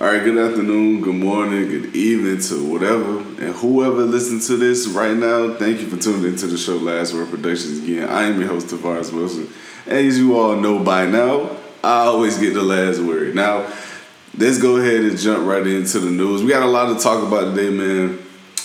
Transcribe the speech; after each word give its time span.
All 0.00 0.06
right, 0.06 0.24
good 0.24 0.38
afternoon, 0.38 1.02
good 1.02 1.16
morning, 1.16 1.68
good 1.68 1.94
evening 1.94 2.40
to 2.40 2.72
whatever 2.72 3.18
and 3.18 3.54
whoever 3.56 4.00
listens 4.00 4.46
to 4.46 4.56
this 4.56 4.86
right 4.86 5.14
now. 5.14 5.52
Thank 5.56 5.82
you 5.82 5.88
for 5.88 5.98
tuning 5.98 6.24
into 6.24 6.46
the 6.46 6.56
show 6.56 6.78
Last 6.78 7.12
Word 7.12 7.28
Productions 7.28 7.80
again. 7.80 8.08
I 8.08 8.22
am 8.22 8.40
your 8.40 8.48
host 8.48 8.68
Tavares 8.68 9.12
Wilson. 9.12 9.52
As 9.86 10.16
you 10.16 10.38
all 10.38 10.56
know 10.56 10.82
by 10.82 11.04
now, 11.04 11.54
I 11.84 12.04
always 12.06 12.38
get 12.38 12.54
the 12.54 12.62
last 12.62 12.98
word. 13.00 13.34
Now, 13.34 13.70
let's 14.38 14.56
go 14.56 14.78
ahead 14.78 15.02
and 15.02 15.18
jump 15.18 15.46
right 15.46 15.66
into 15.66 15.98
the 15.98 16.10
news. 16.10 16.42
We 16.42 16.48
got 16.48 16.62
a 16.62 16.66
lot 16.66 16.96
to 16.96 16.98
talk 16.98 17.22
about 17.22 17.54
today, 17.54 17.68
man. 17.68 18.18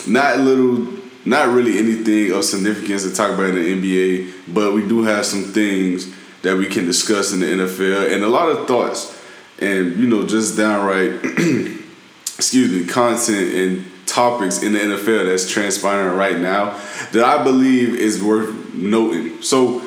Not 0.06 0.38
little, 0.38 0.88
not 1.26 1.48
really 1.48 1.78
anything 1.78 2.32
of 2.32 2.46
significance 2.46 3.02
to 3.02 3.14
talk 3.14 3.32
about 3.32 3.50
in 3.50 3.56
the 3.56 3.82
NBA, 3.82 4.54
but 4.54 4.72
we 4.72 4.88
do 4.88 5.02
have 5.02 5.26
some 5.26 5.42
things 5.42 6.10
that 6.40 6.56
we 6.56 6.64
can 6.64 6.86
discuss 6.86 7.34
in 7.34 7.40
the 7.40 7.46
NFL 7.46 8.14
and 8.14 8.24
a 8.24 8.28
lot 8.28 8.48
of 8.48 8.66
thoughts 8.66 9.15
and 9.60 9.96
you 9.96 10.06
know 10.06 10.26
just 10.26 10.56
downright 10.56 11.12
excuse 12.36 12.70
me 12.70 12.86
content 12.86 13.54
and 13.54 13.86
topics 14.06 14.62
in 14.62 14.72
the 14.72 14.78
NFL 14.78 15.26
that's 15.26 15.50
transpiring 15.50 16.16
right 16.16 16.38
now 16.38 16.70
that 17.12 17.24
I 17.24 17.42
believe 17.42 17.94
is 17.94 18.22
worth 18.22 18.74
noting. 18.74 19.42
So 19.42 19.82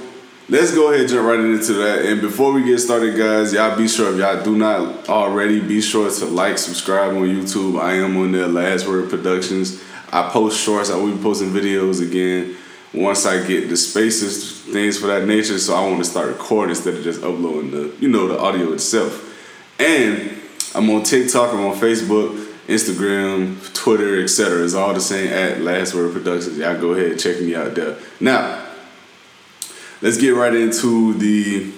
let's 0.50 0.74
go 0.74 0.90
ahead 0.90 1.02
and 1.02 1.10
jump 1.10 1.28
right 1.28 1.40
into 1.40 1.74
that. 1.74 2.06
And 2.06 2.22
before 2.22 2.52
we 2.52 2.64
get 2.64 2.80
started, 2.80 3.18
guys, 3.18 3.54
y'all 3.54 3.78
be 3.78 3.88
sure 3.88 4.12
if 4.14 4.20
y'all 4.20 4.44
do 4.44 4.58
not 4.58 5.10
already, 5.10 5.60
be 5.60 5.82
sure 5.82 6.12
to 6.12 6.26
like, 6.26 6.58
subscribe 6.58 7.16
on 7.16 7.24
YouTube. 7.24 7.82
I 7.82 7.94
am 7.94 8.18
on 8.18 8.32
there, 8.32 8.48
Last 8.48 8.88
Word 8.88 9.10
Productions. 9.10 9.82
I 10.12 10.30
post 10.30 10.60
shorts. 10.60 10.90
I 10.90 10.98
will 10.98 11.16
be 11.16 11.22
posting 11.22 11.50
videos 11.50 12.06
again 12.06 12.56
once 12.94 13.26
I 13.26 13.46
get 13.46 13.70
the 13.70 13.78
spaces, 13.78 14.62
things 14.62 14.98
for 14.98 15.08
that 15.08 15.28
nature. 15.28 15.60
So 15.60 15.76
I 15.76 15.88
want 15.88 16.00
to 16.00 16.10
start 16.10 16.30
recording 16.30 16.72
instead 16.72 16.96
of 16.96 17.04
just 17.04 17.24
uploading 17.24 17.72
the, 17.72 17.96
you 18.00 18.10
know, 18.10 18.28
the 18.28 18.40
audio 18.40 18.74
itself. 18.74 19.29
And 19.80 20.38
I'm 20.76 20.90
on 20.90 21.04
TikTok, 21.04 21.54
I'm 21.54 21.66
on 21.66 21.78
Facebook, 21.78 22.48
Instagram, 22.68 23.74
Twitter, 23.74 24.22
etc. 24.22 24.64
It's 24.64 24.76
all 24.76 24.94
the 24.94 25.02
same 25.02 25.30
at 25.30 25.62
Last 25.62 25.96
Word 25.96 26.14
Productions. 26.14 26.58
Y'all 26.58 26.80
go 26.80 26.92
ahead 26.92 27.12
and 27.12 27.20
check 27.20 27.40
me 27.42 27.56
out 27.56 27.74
there. 27.74 27.98
Now, 28.20 28.68
let's 30.02 30.18
get 30.18 30.32
right 30.32 30.54
into 30.54 31.14
the 31.16 31.72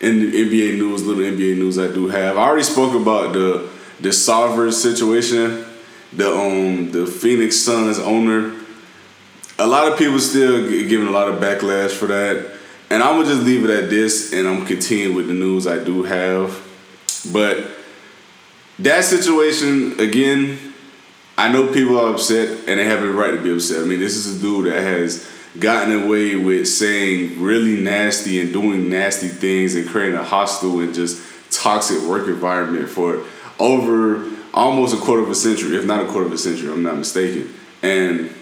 the 0.00 0.08
NBA 0.08 0.76
news, 0.76 1.06
little 1.06 1.22
NBA 1.22 1.56
news 1.56 1.78
I 1.78 1.86
do 1.86 2.08
have. 2.08 2.36
I 2.36 2.42
already 2.42 2.64
spoke 2.64 2.94
about 2.94 3.32
the 3.32 3.68
the 4.00 4.10
Sarver 4.10 4.72
situation, 4.72 5.64
the 6.12 6.30
um 6.30 6.90
the 6.90 7.06
Phoenix 7.06 7.56
Suns 7.56 7.98
owner. 7.98 8.54
A 9.58 9.66
lot 9.66 9.90
of 9.90 9.98
people 9.98 10.18
still 10.18 10.68
giving 10.68 11.06
a 11.06 11.10
lot 11.10 11.28
of 11.28 11.40
backlash 11.40 11.92
for 11.92 12.06
that. 12.06 12.52
And 12.90 13.02
I'm 13.02 13.16
gonna 13.16 13.34
just 13.34 13.46
leave 13.46 13.64
it 13.64 13.70
at 13.70 13.88
this 13.88 14.32
and 14.32 14.46
I'm 14.46 14.66
continuing 14.66 15.16
with 15.16 15.28
the 15.28 15.34
news 15.34 15.66
I 15.66 15.82
do 15.82 16.02
have. 16.02 16.65
But 17.32 17.66
that 18.78 19.04
situation, 19.04 19.98
again, 20.00 20.74
I 21.38 21.50
know 21.50 21.72
people 21.72 21.98
are 21.98 22.14
upset 22.14 22.68
and 22.68 22.80
they 22.80 22.84
have 22.84 23.02
a 23.02 23.10
right 23.10 23.32
to 23.32 23.42
be 23.42 23.52
upset. 23.52 23.82
I 23.82 23.86
mean, 23.86 24.00
this 24.00 24.16
is 24.16 24.38
a 24.38 24.40
dude 24.40 24.66
that 24.66 24.80
has 24.80 25.30
gotten 25.58 26.04
away 26.04 26.36
with 26.36 26.68
saying 26.68 27.40
really 27.40 27.80
nasty 27.80 28.40
and 28.40 28.52
doing 28.52 28.88
nasty 28.88 29.28
things 29.28 29.74
and 29.74 29.88
creating 29.88 30.18
a 30.18 30.24
hostile 30.24 30.80
and 30.80 30.94
just 30.94 31.22
toxic 31.50 32.02
work 32.08 32.28
environment 32.28 32.88
for 32.88 33.24
over 33.58 34.30
almost 34.52 34.94
a 34.94 34.98
quarter 34.98 35.22
of 35.22 35.30
a 35.30 35.34
century, 35.34 35.76
if 35.76 35.84
not 35.84 36.04
a 36.04 36.08
quarter 36.08 36.26
of 36.26 36.32
a 36.32 36.38
century, 36.38 36.70
I'm 36.70 36.82
not 36.82 36.96
mistaken. 36.96 37.52
And 37.82 38.34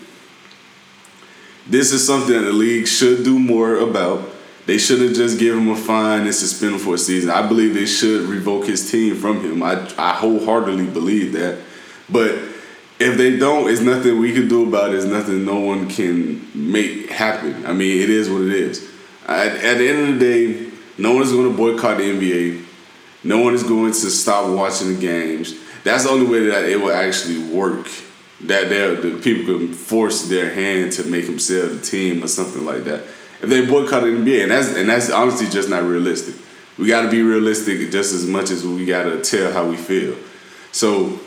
this 1.66 1.92
is 1.92 2.06
something 2.06 2.32
the 2.32 2.52
league 2.52 2.86
should 2.86 3.24
do 3.24 3.38
more 3.38 3.76
about. 3.76 4.30
They 4.66 4.78
shouldn't 4.78 5.14
just 5.14 5.38
given 5.38 5.62
him 5.62 5.72
a 5.72 5.76
fine 5.76 6.22
and 6.22 6.34
suspended 6.34 6.80
for 6.80 6.94
a 6.94 6.98
season. 6.98 7.30
I 7.30 7.46
believe 7.46 7.74
they 7.74 7.84
should 7.86 8.22
revoke 8.22 8.66
his 8.66 8.90
team 8.90 9.14
from 9.14 9.42
him. 9.42 9.62
I, 9.62 9.86
I 9.98 10.14
wholeheartedly 10.14 10.86
believe 10.86 11.32
that. 11.34 11.58
But 12.08 12.32
if 12.98 13.18
they 13.18 13.36
don't, 13.38 13.68
it's 13.68 13.82
nothing 13.82 14.18
we 14.18 14.32
can 14.32 14.48
do 14.48 14.66
about 14.66 14.90
it. 14.90 14.96
It's 14.96 15.04
nothing 15.04 15.44
no 15.44 15.60
one 15.60 15.88
can 15.88 16.48
make 16.54 17.10
happen. 17.10 17.66
I 17.66 17.74
mean, 17.74 18.00
it 18.00 18.08
is 18.08 18.30
what 18.30 18.42
it 18.42 18.52
is. 18.52 18.90
At, 19.26 19.52
at 19.52 19.78
the 19.78 19.88
end 19.88 20.08
of 20.08 20.18
the 20.18 20.24
day, 20.24 20.70
no 20.96 21.12
one 21.12 21.22
is 21.22 21.32
going 21.32 21.50
to 21.50 21.56
boycott 21.56 21.98
the 21.98 22.04
NBA. 22.04 22.64
No 23.22 23.40
one 23.40 23.54
is 23.54 23.62
going 23.62 23.92
to 23.92 24.10
stop 24.10 24.48
watching 24.50 24.94
the 24.94 25.00
games. 25.00 25.54
That's 25.82 26.04
the 26.04 26.10
only 26.10 26.26
way 26.26 26.46
that 26.46 26.64
it 26.64 26.80
will 26.80 26.92
actually 26.92 27.52
work. 27.52 27.86
That 28.42 28.68
the 28.68 29.20
people 29.22 29.58
can 29.58 29.72
force 29.72 30.28
their 30.28 30.52
hand 30.52 30.92
to 30.92 31.04
make 31.04 31.26
him 31.26 31.38
sell 31.38 31.68
the 31.68 31.80
team 31.80 32.22
or 32.22 32.28
something 32.28 32.64
like 32.64 32.84
that 32.84 33.04
if 33.44 33.50
they 33.50 33.66
boycott 33.66 34.02
the 34.02 34.08
NBA, 34.08 34.44
and 34.44 34.50
that's 34.50 34.74
and 34.74 34.88
that's 34.88 35.10
honestly 35.10 35.46
just 35.48 35.68
not 35.68 35.82
realistic. 35.82 36.34
We 36.78 36.88
got 36.88 37.02
to 37.02 37.10
be 37.10 37.22
realistic 37.22 37.90
just 37.90 38.14
as 38.14 38.26
much 38.26 38.50
as 38.50 38.66
we 38.66 38.86
got 38.86 39.04
to 39.04 39.20
tell 39.20 39.52
how 39.52 39.68
we 39.68 39.76
feel. 39.76 40.16
So, 40.72 41.20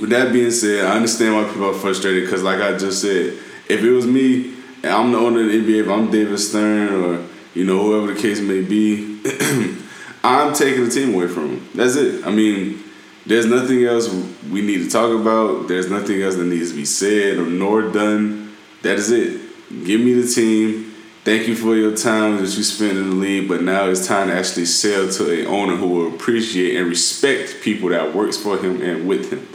with 0.00 0.10
that 0.10 0.32
being 0.32 0.52
said, 0.52 0.86
I 0.86 0.94
understand 0.94 1.34
why 1.34 1.44
people 1.44 1.68
are 1.68 1.74
frustrated 1.74 2.24
because, 2.24 2.44
like 2.44 2.60
I 2.60 2.78
just 2.78 3.02
said, 3.02 3.38
if 3.68 3.82
it 3.82 3.90
was 3.90 4.06
me 4.06 4.54
and 4.84 4.86
I'm 4.86 5.10
the 5.10 5.18
owner 5.18 5.40
of 5.40 5.48
the 5.48 5.60
NBA, 5.60 5.82
if 5.82 5.88
I'm 5.88 6.12
David 6.12 6.38
Stern 6.38 6.94
or 6.94 7.26
you 7.54 7.64
know 7.64 7.82
whoever 7.82 8.14
the 8.14 8.20
case 8.20 8.40
may 8.40 8.62
be, 8.62 9.20
I'm 10.22 10.54
taking 10.54 10.84
the 10.84 10.90
team 10.90 11.14
away 11.14 11.26
from 11.26 11.56
them. 11.56 11.68
That's 11.74 11.96
it. 11.96 12.24
I 12.24 12.30
mean, 12.30 12.84
there's 13.26 13.46
nothing 13.46 13.84
else 13.84 14.08
we 14.48 14.62
need 14.62 14.84
to 14.84 14.90
talk 14.90 15.10
about. 15.10 15.66
There's 15.66 15.90
nothing 15.90 16.22
else 16.22 16.36
that 16.36 16.44
needs 16.44 16.70
to 16.70 16.76
be 16.76 16.84
said 16.84 17.38
or 17.38 17.46
nor 17.46 17.90
done. 17.90 18.56
That 18.82 18.94
is 18.94 19.10
it. 19.10 19.40
Give 19.84 20.00
me 20.00 20.14
the 20.14 20.26
team 20.32 20.89
Thank 21.22 21.48
you 21.48 21.54
for 21.54 21.76
your 21.76 21.94
time 21.94 22.38
that 22.38 22.56
you 22.56 22.62
spent 22.62 22.96
in 22.96 23.10
the 23.10 23.16
league, 23.16 23.46
but 23.46 23.62
now 23.62 23.88
it's 23.88 24.06
time 24.06 24.28
to 24.28 24.34
actually 24.34 24.64
sell 24.64 25.06
to 25.10 25.40
an 25.40 25.46
owner 25.48 25.76
who 25.76 25.86
will 25.86 26.14
appreciate 26.14 26.76
and 26.76 26.88
respect 26.88 27.58
people 27.62 27.90
that 27.90 28.14
works 28.14 28.38
for 28.38 28.56
him 28.56 28.80
and 28.80 29.06
with 29.06 29.30
him. 29.30 29.46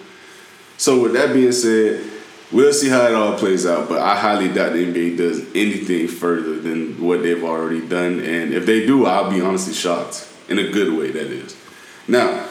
So 0.77 1.01
with 1.01 1.13
that 1.13 1.33
being 1.33 1.51
said, 1.51 2.03
we'll 2.51 2.71
see 2.71 2.89
how 2.89 3.07
it 3.07 3.15
all 3.15 3.35
plays 3.39 3.65
out. 3.65 3.89
But 3.89 4.03
I 4.03 4.15
highly 4.15 4.47
doubt 4.47 4.73
the 4.73 4.85
NBA 4.85 5.17
does 5.17 5.39
anything 5.55 6.07
further 6.07 6.59
than 6.59 7.01
what 7.01 7.23
they've 7.23 7.43
already 7.43 7.81
done. 7.87 8.19
And 8.19 8.53
if 8.53 8.67
they 8.67 8.85
do, 8.85 9.07
I'll 9.07 9.31
be 9.31 9.41
honestly 9.41 9.73
shocked 9.73 10.31
in 10.47 10.59
a 10.59 10.69
good 10.69 10.95
way. 10.95 11.09
That 11.09 11.27
is. 11.31 11.57
Now, 12.07 12.47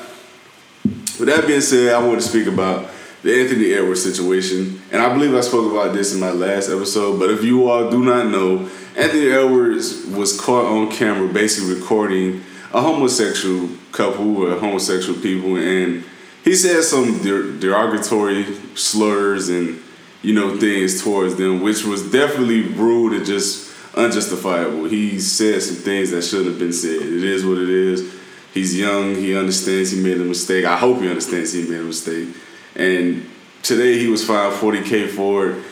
with 0.84 1.28
that 1.28 1.46
being 1.46 1.60
said, 1.60 1.94
I 1.94 2.04
want 2.04 2.20
to 2.20 2.26
speak 2.26 2.48
about 2.48 2.90
the 3.22 3.40
Anthony 3.40 3.72
Edwards 3.72 4.02
situation. 4.02 4.82
And 4.94 5.02
I 5.02 5.12
believe 5.12 5.34
I 5.34 5.40
spoke 5.40 5.72
about 5.72 5.92
this 5.92 6.14
in 6.14 6.20
my 6.20 6.30
last 6.30 6.70
episode. 6.70 7.18
But 7.18 7.28
if 7.28 7.42
you 7.42 7.68
all 7.68 7.90
do 7.90 8.04
not 8.04 8.28
know, 8.28 8.70
Anthony 8.96 9.26
Edwards 9.28 10.06
was 10.06 10.40
caught 10.40 10.66
on 10.66 10.88
camera 10.88 11.26
basically 11.26 11.74
recording 11.74 12.44
a 12.72 12.80
homosexual 12.80 13.70
couple 13.90 14.36
or 14.36 14.56
homosexual 14.56 15.20
people, 15.20 15.56
and 15.56 16.04
he 16.44 16.54
said 16.54 16.84
some 16.84 17.20
derogatory 17.58 18.44
slurs 18.76 19.48
and 19.48 19.82
you 20.22 20.32
know 20.32 20.56
things 20.58 21.02
towards 21.02 21.34
them, 21.34 21.60
which 21.60 21.84
was 21.84 22.12
definitely 22.12 22.62
rude 22.62 23.14
and 23.14 23.26
just 23.26 23.74
unjustifiable. 23.96 24.84
He 24.84 25.18
said 25.18 25.60
some 25.60 25.74
things 25.74 26.12
that 26.12 26.22
shouldn't 26.22 26.50
have 26.50 26.58
been 26.60 26.72
said. 26.72 27.02
It 27.02 27.24
is 27.24 27.44
what 27.44 27.58
it 27.58 27.68
is. 27.68 28.14
He's 28.52 28.78
young. 28.78 29.16
He 29.16 29.36
understands 29.36 29.90
he 29.90 30.00
made 30.00 30.20
a 30.20 30.24
mistake. 30.24 30.64
I 30.64 30.76
hope 30.76 31.00
he 31.00 31.08
understands 31.08 31.52
he 31.52 31.62
made 31.68 31.80
a 31.80 31.82
mistake. 31.82 32.28
And 32.76 33.28
today 33.64 33.98
he 33.98 34.06
was 34.06 34.24
fined 34.24 34.54
40k 34.54 35.08
for 35.08 35.48
it 35.48 35.64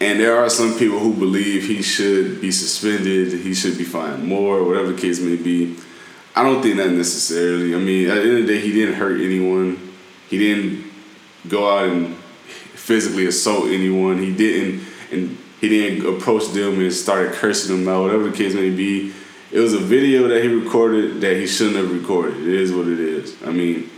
and 0.00 0.18
there 0.18 0.38
are 0.38 0.48
some 0.48 0.78
people 0.78 0.98
who 0.98 1.12
believe 1.12 1.64
he 1.64 1.82
should 1.82 2.40
be 2.40 2.50
suspended, 2.50 3.32
he 3.32 3.52
should 3.52 3.76
be 3.76 3.84
fined 3.84 4.24
more, 4.24 4.64
whatever 4.64 4.92
the 4.92 5.00
case 5.00 5.20
may 5.20 5.36
be. 5.36 5.76
I 6.34 6.42
don't 6.42 6.62
think 6.62 6.78
that 6.78 6.90
necessarily. 6.90 7.74
I 7.74 7.78
mean, 7.78 8.08
at 8.08 8.14
the 8.14 8.20
end 8.22 8.38
of 8.38 8.46
the 8.46 8.54
day, 8.54 8.60
he 8.60 8.72
didn't 8.72 8.94
hurt 8.94 9.20
anyone. 9.20 9.92
He 10.30 10.38
didn't 10.38 10.90
go 11.48 11.68
out 11.70 11.90
and 11.90 12.16
physically 12.16 13.26
assault 13.26 13.66
anyone. 13.66 14.16
He 14.16 14.34
didn't, 14.34 14.86
and 15.12 15.36
he 15.60 15.68
didn't 15.68 16.16
approach 16.16 16.48
them 16.48 16.80
and 16.80 16.90
started 16.90 17.32
cursing 17.32 17.76
them 17.76 17.86
out. 17.86 18.04
Whatever 18.04 18.30
the 18.30 18.36
case 18.36 18.54
may 18.54 18.70
be, 18.70 19.12
it 19.52 19.60
was 19.60 19.74
a 19.74 19.78
video 19.78 20.28
that 20.28 20.42
he 20.42 20.48
recorded 20.48 21.20
that 21.20 21.36
he 21.36 21.46
shouldn't 21.46 21.76
have 21.76 21.92
recorded. 21.92 22.40
It 22.40 22.54
is 22.54 22.72
what 22.72 22.86
it 22.86 23.00
is. 23.00 23.36
I 23.42 23.50
mean, 23.50 23.90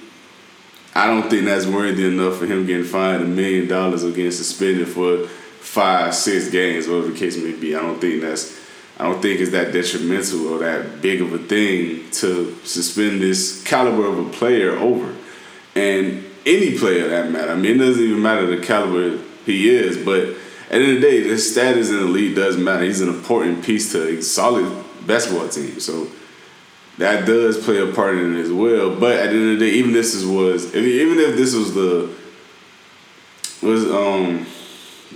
I 0.95 1.07
don't 1.07 1.29
think 1.31 1.47
that's 1.47 1.67
worthy 1.67 2.07
enough 2.07 2.39
for 2.39 2.47
him 2.47 2.67
getting 2.67 2.85
fined 2.85 3.23
a 3.23 3.27
million 3.27 3.67
dollars 3.69 4.05
or 4.05 4.11
getting 4.11 4.31
suspended 4.31 4.89
for 4.89 5.27
five, 5.27 6.15
six 6.15 6.51
games, 6.51 6.87
whatever 6.87 7.09
the 7.09 7.19
case 7.19 7.37
may 7.37 7.53
be. 7.53 7.75
I 7.75 7.81
don't 7.81 8.01
think 8.01 8.21
that's 8.21 8.61
I 8.99 9.05
don't 9.05 9.23
think 9.23 9.41
it's 9.41 9.53
that 9.53 9.73
detrimental 9.73 10.49
or 10.49 10.59
that 10.59 11.01
big 11.01 11.23
of 11.23 11.33
a 11.33 11.39
thing 11.39 12.11
to 12.13 12.55
suspend 12.65 13.23
this 13.23 13.63
caliber 13.65 14.07
of 14.07 14.19
a 14.19 14.31
player 14.31 14.73
over. 14.73 15.15
And 15.75 16.25
any 16.45 16.79
player 16.79 17.09
that 17.09 17.31
matter. 17.31 17.53
I 17.53 17.55
mean, 17.55 17.77
it 17.77 17.85
doesn't 17.85 18.03
even 18.03 18.23
matter 18.23 18.47
the 18.47 18.63
caliber 18.63 19.19
he 19.47 19.71
is, 19.71 19.97
but 20.05 20.21
at 20.73 20.79
the 20.79 20.85
end 20.85 20.97
of 20.97 21.01
the 21.01 21.01
day, 21.01 21.23
his 21.23 21.51
status 21.51 21.91
in 21.91 21.97
the 21.97 22.05
league 22.05 22.37
does 22.37 22.57
matter. 22.57 22.85
He's 22.85 23.01
an 23.01 23.09
important 23.09 23.65
piece 23.65 23.93
to 23.93 24.19
a 24.19 24.23
solid 24.23 24.85
basketball 25.07 25.49
team. 25.49 25.81
So 25.81 26.09
that 26.99 27.27
does 27.27 27.63
play 27.65 27.79
a 27.79 27.93
part 27.93 28.17
in 28.17 28.37
it 28.37 28.41
as 28.41 28.53
well. 28.53 28.95
But 28.95 29.17
at 29.17 29.31
the 29.31 29.37
end 29.37 29.53
of 29.53 29.59
the 29.59 29.67
day, 29.67 29.73
even 29.77 29.93
this 29.93 30.15
is 30.15 30.27
was 30.27 30.75
even 30.75 31.19
if 31.19 31.37
this 31.37 31.55
was 31.55 31.75
the 31.75 32.15
was 33.63 33.85
um 33.91 34.47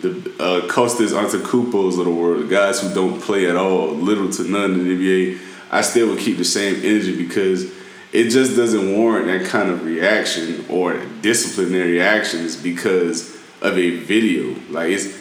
the 0.01 0.11
uh, 0.39 0.69
Kostas 0.69 1.13
Antetokounmpos 1.13 1.99
of 1.99 2.05
the 2.05 2.11
world, 2.11 2.51
guys 2.51 2.81
who 2.81 2.93
don't 2.93 3.21
play 3.21 3.49
at 3.49 3.57
all, 3.57 3.89
little 3.89 4.31
to 4.31 4.45
none 4.45 4.73
in 4.73 4.85
the 4.85 4.95
NBA, 4.95 5.41
I 5.71 5.81
still 5.81 6.09
would 6.11 6.19
keep 6.19 6.37
the 6.37 6.45
same 6.45 6.77
energy 6.77 7.17
because 7.17 7.65
it 7.65 7.73
it 8.17 8.31
just 8.31 8.57
doesn't 8.57 8.97
warrant 8.97 9.27
that 9.27 9.45
kind 9.51 9.69
of 9.69 9.85
reaction 9.85 10.65
or 10.71 11.05
disciplinary 11.21 12.01
actions 12.01 12.57
because 12.57 13.35
of 13.61 13.77
a 13.77 13.91
video. 13.91 14.59
Like 14.71 14.91
it's, 14.91 15.15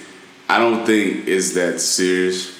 I 0.47 0.59
don't 0.59 0.85
think 0.85 1.27
it's 1.27 1.55
that 1.55 1.81
serious. 1.81 2.54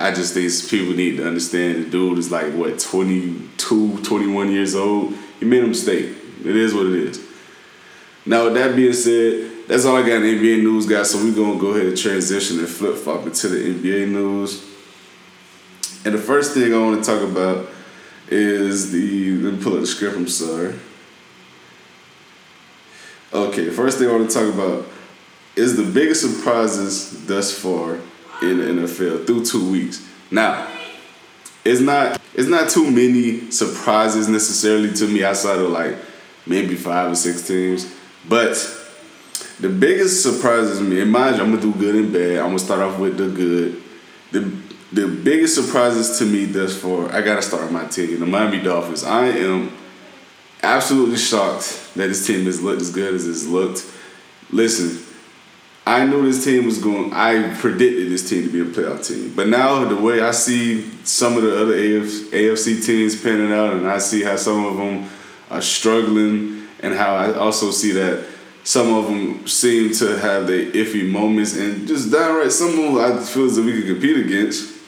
I 0.00 0.12
just 0.12 0.32
think 0.32 0.50
people 0.70 0.94
need 0.94 1.18
to 1.18 1.28
understand 1.28 1.84
the 1.84 1.90
dude 1.90 2.16
is 2.16 2.32
like 2.32 2.54
what 2.54 2.78
22, 2.78 4.02
21 4.02 4.50
years 4.50 4.74
old. 4.74 5.12
He 5.38 5.44
made 5.44 5.62
a 5.62 5.66
mistake. 5.66 6.16
It 6.42 6.56
is 6.56 6.72
what 6.72 6.86
it 6.86 6.94
is. 6.94 7.22
Now 8.24 8.44
with 8.44 8.54
that 8.54 8.74
being 8.74 8.94
said, 8.94 9.68
that's 9.68 9.84
all 9.84 9.96
I 9.96 10.00
got 10.00 10.22
in 10.22 10.38
NBA 10.38 10.62
news, 10.62 10.86
guys. 10.86 11.10
So 11.10 11.18
we're 11.18 11.34
gonna 11.34 11.60
go 11.60 11.72
ahead 11.72 11.86
and 11.86 11.98
transition 11.98 12.60
and 12.60 12.66
flip 12.68 12.96
flop 12.96 13.26
into 13.26 13.48
the 13.48 13.74
NBA 13.74 14.08
news. 14.08 14.64
And 16.06 16.14
the 16.14 16.18
first 16.18 16.54
thing 16.54 16.72
I 16.72 16.78
want 16.78 17.04
to 17.04 17.10
talk 17.10 17.22
about 17.22 17.68
is 18.30 18.92
the 18.92 19.36
let 19.36 19.52
me 19.52 19.62
pull 19.62 19.74
up 19.74 19.80
the 19.80 19.86
script. 19.86 20.16
I'm 20.16 20.26
sorry. 20.28 20.76
Okay, 23.34 23.68
first 23.68 23.98
thing 23.98 24.08
I 24.08 24.12
want 24.12 24.30
to 24.30 24.34
talk 24.34 24.54
about 24.54 24.86
is 25.56 25.76
the 25.76 25.84
biggest 25.84 26.22
surprises 26.22 27.26
thus 27.26 27.52
far 27.52 27.98
in 28.42 28.58
the 28.58 28.82
NFL 28.82 29.26
through 29.26 29.44
two 29.44 29.70
weeks. 29.70 30.06
Now, 30.30 30.68
it's 31.64 31.80
not 31.80 32.20
it's 32.34 32.48
not 32.48 32.70
too 32.70 32.90
many 32.90 33.50
surprises 33.50 34.28
necessarily 34.28 34.92
to 34.94 35.06
me 35.06 35.24
outside 35.24 35.58
of 35.58 35.70
like 35.70 35.96
maybe 36.46 36.74
five 36.74 37.12
or 37.12 37.14
six 37.14 37.46
teams, 37.46 37.92
but 38.28 38.54
the 39.58 39.68
biggest 39.68 40.22
surprises 40.22 40.78
to 40.78 40.84
me, 40.84 41.00
and 41.00 41.12
mind 41.12 41.36
you, 41.36 41.42
I'm 41.42 41.50
gonna 41.50 41.60
do 41.60 41.74
good 41.74 41.94
and 41.94 42.12
bad. 42.12 42.38
I'm 42.38 42.46
gonna 42.46 42.58
start 42.58 42.80
off 42.80 42.98
with 42.98 43.18
the 43.18 43.28
good. 43.28 43.82
The 44.32 44.70
the 44.92 45.06
biggest 45.06 45.54
surprises 45.54 46.18
to 46.18 46.24
me 46.24 46.46
thus 46.46 46.76
far, 46.76 47.12
I 47.12 47.20
gotta 47.20 47.42
start 47.42 47.64
with 47.64 47.72
my 47.72 47.84
team, 47.86 48.18
the 48.20 48.26
Miami 48.26 48.60
Dolphins. 48.60 49.04
I 49.04 49.26
am 49.26 49.72
absolutely 50.62 51.18
shocked 51.18 51.94
that 51.94 52.08
this 52.08 52.26
team 52.26 52.46
has 52.46 52.62
looked 52.62 52.82
as 52.82 52.90
good 52.90 53.14
as 53.14 53.28
it's 53.28 53.46
looked. 53.46 53.84
Listen, 54.50 55.04
I 55.86 56.04
knew 56.04 56.22
this 56.22 56.44
team 56.44 56.66
was 56.66 56.78
going. 56.78 57.12
I 57.12 57.54
predicted 57.54 58.10
this 58.10 58.28
team 58.28 58.44
to 58.44 58.52
be 58.52 58.60
a 58.60 58.64
playoff 58.64 59.06
team, 59.06 59.32
but 59.34 59.48
now 59.48 59.84
the 59.84 59.96
way 59.96 60.20
I 60.20 60.30
see 60.30 60.88
some 61.04 61.36
of 61.36 61.42
the 61.42 61.60
other 61.60 61.74
AFC 61.74 62.84
teams 62.84 63.20
panning 63.20 63.52
out, 63.52 63.72
and 63.72 63.88
I 63.88 63.98
see 63.98 64.22
how 64.22 64.36
some 64.36 64.64
of 64.64 64.76
them 64.76 65.08
are 65.50 65.62
struggling, 65.62 66.68
and 66.80 66.94
how 66.94 67.14
I 67.14 67.34
also 67.34 67.70
see 67.70 67.92
that 67.92 68.26
some 68.62 68.92
of 68.92 69.06
them 69.06 69.46
seem 69.48 69.92
to 69.94 70.18
have 70.18 70.46
their 70.46 70.66
iffy 70.66 71.10
moments, 71.10 71.56
and 71.56 71.88
just 71.88 72.12
downright 72.12 72.52
some 72.52 72.70
of 72.70 72.76
them 72.76 72.96
I 72.98 73.24
feel 73.24 73.46
as 73.46 73.58
if 73.58 73.64
we 73.64 73.72
could 73.72 73.86
compete 73.86 74.18
against. 74.18 74.78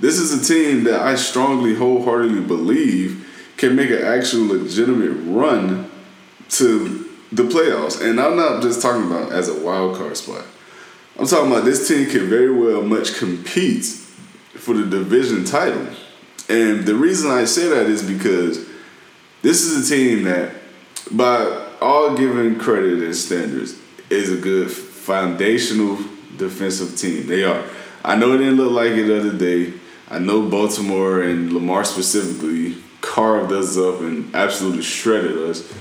This 0.00 0.18
is 0.18 0.32
a 0.32 0.54
team 0.54 0.84
that 0.84 1.00
I 1.00 1.16
strongly, 1.16 1.74
wholeheartedly 1.74 2.40
believe 2.42 3.52
can 3.56 3.76
make 3.76 3.90
an 3.90 4.02
actual 4.02 4.46
legitimate 4.46 5.12
run 5.32 5.90
to 6.50 7.03
the 7.34 7.42
playoffs. 7.42 8.00
And 8.00 8.20
I'm 8.20 8.36
not 8.36 8.62
just 8.62 8.80
talking 8.80 9.06
about 9.06 9.32
as 9.32 9.48
a 9.48 9.60
wild 9.60 9.96
card 9.96 10.16
spot. 10.16 10.44
I'm 11.18 11.26
talking 11.26 11.50
about 11.50 11.64
this 11.64 11.86
team 11.88 12.08
can 12.10 12.28
very 12.28 12.52
well 12.52 12.82
much 12.82 13.16
compete 13.16 13.84
for 13.84 14.74
the 14.74 14.84
division 14.84 15.44
title. 15.44 15.86
And 16.48 16.84
the 16.84 16.94
reason 16.94 17.30
I 17.30 17.44
say 17.44 17.68
that 17.68 17.86
is 17.86 18.02
because 18.02 18.66
this 19.42 19.62
is 19.62 19.90
a 19.90 19.94
team 19.94 20.24
that, 20.24 20.52
by 21.10 21.68
all 21.80 22.16
given 22.16 22.58
credit 22.58 23.02
and 23.02 23.14
standards, 23.14 23.78
is 24.10 24.32
a 24.32 24.36
good 24.36 24.70
foundational 24.70 25.98
defensive 26.36 26.96
team. 26.96 27.26
They 27.26 27.44
are. 27.44 27.64
I 28.04 28.16
know 28.16 28.34
it 28.34 28.38
didn't 28.38 28.56
look 28.56 28.72
like 28.72 28.92
it 28.92 29.04
the 29.04 29.20
other 29.20 29.36
day. 29.36 29.72
I 30.10 30.18
know 30.18 30.48
Baltimore 30.48 31.22
and 31.22 31.52
Lamar 31.52 31.84
specifically 31.84 32.76
carved 33.00 33.52
us 33.52 33.78
up 33.78 34.00
and 34.00 34.34
absolutely 34.34 34.82
shredded 34.82 35.36
us. 35.38 35.72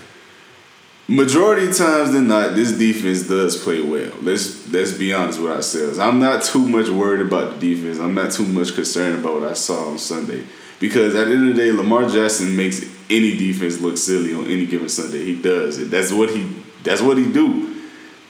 Majority 1.14 1.68
of 1.68 1.78
times 1.78 2.12
than 2.12 2.28
not, 2.28 2.56
this 2.56 2.72
defense 2.72 3.28
does 3.28 3.56
play 3.56 3.80
well. 3.82 4.12
Let's 4.24 4.68
let's 4.72 4.94
be 4.94 5.14
honest 5.14 5.40
with 5.40 5.52
ourselves. 5.52 6.00
I'm 6.00 6.18
not 6.18 6.44
too 6.44 6.68
much 6.68 6.90
worried 6.90 7.22
about 7.22 7.60
the 7.60 7.76
defense. 7.76 8.00
I'm 8.00 8.16
not 8.16 8.32
too 8.32 8.48
much 8.48 8.74
concerned 8.74 9.20
about 9.20 9.42
what 9.42 9.52
I 9.52 9.54
saw 9.54 9.90
on 9.90 10.00
Sunday. 10.00 10.44
Because 10.80 11.14
at 11.14 11.28
the 11.28 11.34
end 11.36 11.50
of 11.50 11.56
the 11.56 11.62
day, 11.62 11.72
Lamar 11.72 12.10
Jackson 12.10 12.56
makes 12.56 12.84
any 13.12 13.38
defense 13.38 13.80
look 13.80 13.98
silly 13.98 14.34
on 14.34 14.46
any 14.46 14.66
given 14.66 14.90
Sunday. 14.90 15.24
He 15.24 15.40
does 15.40 15.78
it. 15.78 15.92
That's 15.92 16.12
what 16.12 16.32
he 16.32 16.50
that's 16.82 17.02
what 17.02 17.20
he 17.20 17.32
do. 17.32 17.80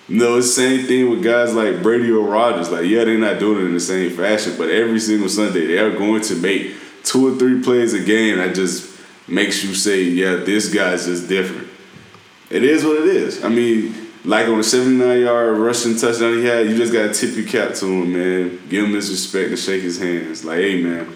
You 0.10 0.18
know, 0.20 0.38
it's 0.38 0.48
the 0.48 0.62
same 0.62 0.86
thing 0.86 1.10
with 1.10 1.24
guys 1.24 1.54
like 1.54 1.82
Brady 1.82 2.12
or 2.12 2.28
Rodgers. 2.28 2.70
Like, 2.70 2.86
yeah, 2.86 3.06
they're 3.06 3.18
not 3.18 3.40
doing 3.40 3.62
it 3.62 3.68
in 3.68 3.74
the 3.76 3.80
same 3.80 4.12
fashion, 4.12 4.56
but 4.58 4.70
every 4.70 5.00
single 5.00 5.30
Sunday 5.30 5.68
they 5.68 5.78
are 5.80 5.92
going 5.92 6.22
to 6.24 6.36
make 6.36 6.76
two 7.06 7.34
or 7.34 7.40
three 7.40 7.64
plays 7.64 7.94
a 7.94 8.04
game 8.04 8.40
that 8.40 8.54
just 8.54 9.00
makes 9.26 9.64
you 9.64 9.74
say, 9.74 10.04
yeah, 10.04 10.36
this 10.36 10.74
guy's 10.74 11.06
just 11.06 11.30
different. 11.30 11.70
It 12.54 12.64
is 12.64 12.86
what 12.86 12.98
it 12.98 13.08
is. 13.08 13.44
I 13.44 13.50
mean, 13.50 13.96
like 14.24 14.48
on 14.48 14.60
a 14.60 14.64
79 14.64 15.22
yard 15.22 15.58
rushing 15.58 15.98
touchdown 15.98 16.38
he 16.38 16.46
had, 16.46 16.68
you 16.68 16.78
just 16.78 16.94
got 16.94 17.12
to 17.12 17.14
tip 17.14 17.36
your 17.36 17.48
cap 17.48 17.76
to 17.78 17.86
him, 17.88 18.14
man. 18.14 18.62
Give 18.70 18.86
him 18.86 18.94
his 18.94 19.10
respect 19.10 19.50
and 19.50 19.58
shake 19.58 19.82
his 19.82 20.00
hands. 20.00 20.46
Like, 20.46 20.60
hey, 20.60 20.80
man, 20.80 21.16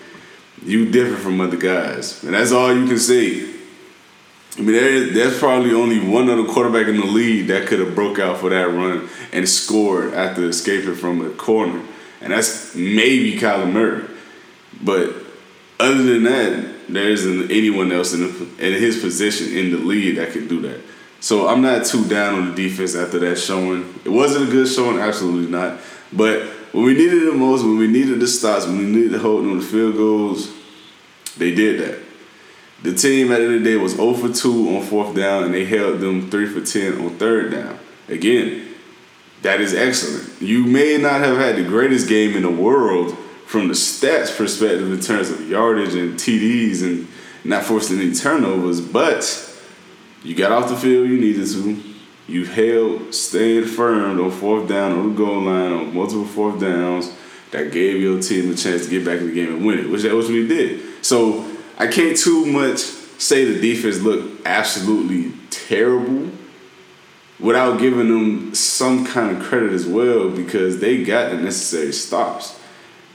you 0.65 0.89
different 0.89 1.21
from 1.21 1.39
other 1.39 1.55
guys. 1.55 2.23
And 2.23 2.33
that's 2.33 2.51
all 2.51 2.73
you 2.73 2.87
can 2.87 2.97
say. 2.97 3.53
I 4.57 4.61
mean, 4.61 4.71
there, 4.71 5.09
there's 5.11 5.37
probably 5.37 5.73
only 5.73 5.99
one 5.99 6.27
other 6.27 6.45
quarterback 6.45 6.87
in 6.87 6.97
the 6.97 7.05
league 7.05 7.47
that 7.47 7.67
could 7.67 7.79
have 7.81 7.93
broke 7.93 8.17
out 8.17 8.39
for 8.39 8.49
that 8.49 8.69
run 8.69 9.07
and 9.31 9.47
scored 9.47 10.15
after 10.15 10.49
escaping 10.49 10.95
from 10.95 11.23
a 11.23 11.29
corner, 11.29 11.83
and 12.21 12.33
that's 12.33 12.73
maybe 12.73 13.37
Kyler 13.37 13.71
Murray. 13.71 14.07
But 14.81 15.13
other 15.79 16.01
than 16.01 16.23
that, 16.23 16.89
there 16.89 17.09
isn't 17.09 17.51
anyone 17.51 17.91
else 17.91 18.13
in, 18.13 18.21
the, 18.21 18.43
in 18.57 18.81
his 18.81 18.99
position 18.99 19.55
in 19.55 19.69
the 19.69 19.77
league 19.77 20.15
that 20.15 20.31
can 20.31 20.47
do 20.47 20.61
that. 20.61 20.81
So 21.19 21.47
I'm 21.47 21.61
not 21.61 21.85
too 21.85 22.07
down 22.07 22.35
on 22.35 22.49
the 22.49 22.55
defense 22.55 22.95
after 22.95 23.19
that 23.19 23.37
showing. 23.37 23.99
It 24.05 24.09
wasn't 24.09 24.49
a 24.49 24.51
good 24.51 24.67
showing, 24.67 24.99
absolutely 24.99 25.49
not. 25.49 25.79
But 26.13 26.43
when 26.71 26.85
we 26.85 26.93
needed 26.93 27.23
it 27.23 27.33
most, 27.33 27.63
when 27.63 27.77
we 27.77 27.87
needed 27.87 28.19
the 28.19 28.27
stops, 28.27 28.65
when 28.65 28.77
we 28.77 28.85
needed 28.85 29.13
to 29.13 29.19
hold 29.19 29.45
on 29.45 29.57
the 29.57 29.65
field 29.65 29.95
goals, 29.95 30.53
they 31.37 31.53
did 31.53 31.79
that. 31.79 31.99
The 32.83 32.93
team 32.93 33.31
at 33.31 33.39
the 33.39 33.45
end 33.45 33.55
of 33.55 33.63
the 33.63 33.69
day 33.71 33.75
was 33.75 33.93
0 33.93 34.13
for 34.13 34.29
2 34.29 34.77
on 34.77 34.83
fourth 34.83 35.15
down, 35.15 35.43
and 35.43 35.53
they 35.53 35.65
held 35.65 35.99
them 35.99 36.29
3 36.29 36.45
for 36.47 36.61
10 36.61 37.01
on 37.01 37.17
third 37.17 37.51
down. 37.51 37.79
Again, 38.07 38.67
that 39.41 39.59
is 39.59 39.73
excellent. 39.73 40.41
You 40.41 40.65
may 40.65 40.97
not 40.97 41.21
have 41.21 41.37
had 41.37 41.55
the 41.55 41.63
greatest 41.63 42.07
game 42.07 42.35
in 42.35 42.43
the 42.43 42.51
world 42.51 43.17
from 43.45 43.67
the 43.67 43.73
stats 43.73 44.35
perspective 44.35 44.91
in 44.91 44.99
terms 44.99 45.29
of 45.29 45.49
yardage 45.49 45.95
and 45.95 46.13
TDs 46.15 46.83
and 46.83 47.07
not 47.43 47.63
forcing 47.63 47.99
any 47.99 48.13
turnovers, 48.13 48.81
but 48.81 49.23
you 50.27 50.35
got 50.35 50.51
off 50.51 50.68
the 50.68 50.75
field 50.75 51.07
you 51.07 51.18
needed 51.18 51.47
to. 51.47 51.81
You 52.27 52.44
held, 52.45 53.16
stayed 53.16 53.69
firm 53.69 54.19
on 54.19 54.31
fourth 54.31 54.68
down 54.68 54.92
on 54.92 55.09
the 55.09 55.16
goal 55.16 55.44
line 55.44 55.71
on 55.71 55.95
multiple 55.95 56.25
fourth 56.25 56.59
downs 56.59 57.13
that 57.51 57.71
gave 57.71 58.01
your 58.01 58.21
team 58.21 58.51
a 58.51 58.56
chance 58.56 58.83
to 58.83 58.90
get 58.90 59.06
back 59.06 59.19
in 59.19 59.28
the 59.28 59.33
game 59.33 59.56
and 59.56 59.66
win 59.66 59.80
it, 59.80 59.90
which 59.90 60.01
that 60.01 60.13
was 60.13 60.25
what 60.25 60.33
we 60.33 60.45
did. 60.45 60.81
So 61.01 61.49
I 61.78 61.87
can't 61.87 62.18
too 62.18 62.45
much 62.45 62.80
say 62.80 63.45
the 63.45 63.61
defense 63.61 64.01
looked 64.01 64.45
absolutely 64.45 65.31
terrible 65.49 66.30
without 67.40 67.80
giving 67.80 68.09
them 68.09 68.54
some 68.54 69.06
kind 69.06 69.37
of 69.37 69.42
credit 69.42 69.71
as 69.71 69.87
well 69.87 70.30
because 70.30 70.81
they 70.81 71.06
got 71.06 71.31
the 71.31 71.37
necessary 71.37 71.94
stops. 71.94 72.59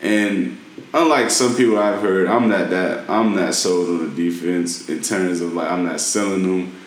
And 0.00 0.58
unlike 0.94 1.28
some 1.28 1.54
people 1.54 1.78
I've 1.78 2.00
heard, 2.00 2.26
I'm 2.26 2.48
not 2.48 2.70
that 2.70 3.10
I'm 3.10 3.36
not 3.36 3.52
sold 3.52 3.90
on 3.90 4.14
the 4.14 4.30
defense 4.30 4.88
in 4.88 5.02
terms 5.02 5.42
of 5.42 5.52
like 5.52 5.70
I'm 5.70 5.84
not 5.84 6.00
selling 6.00 6.42
them. 6.44 6.78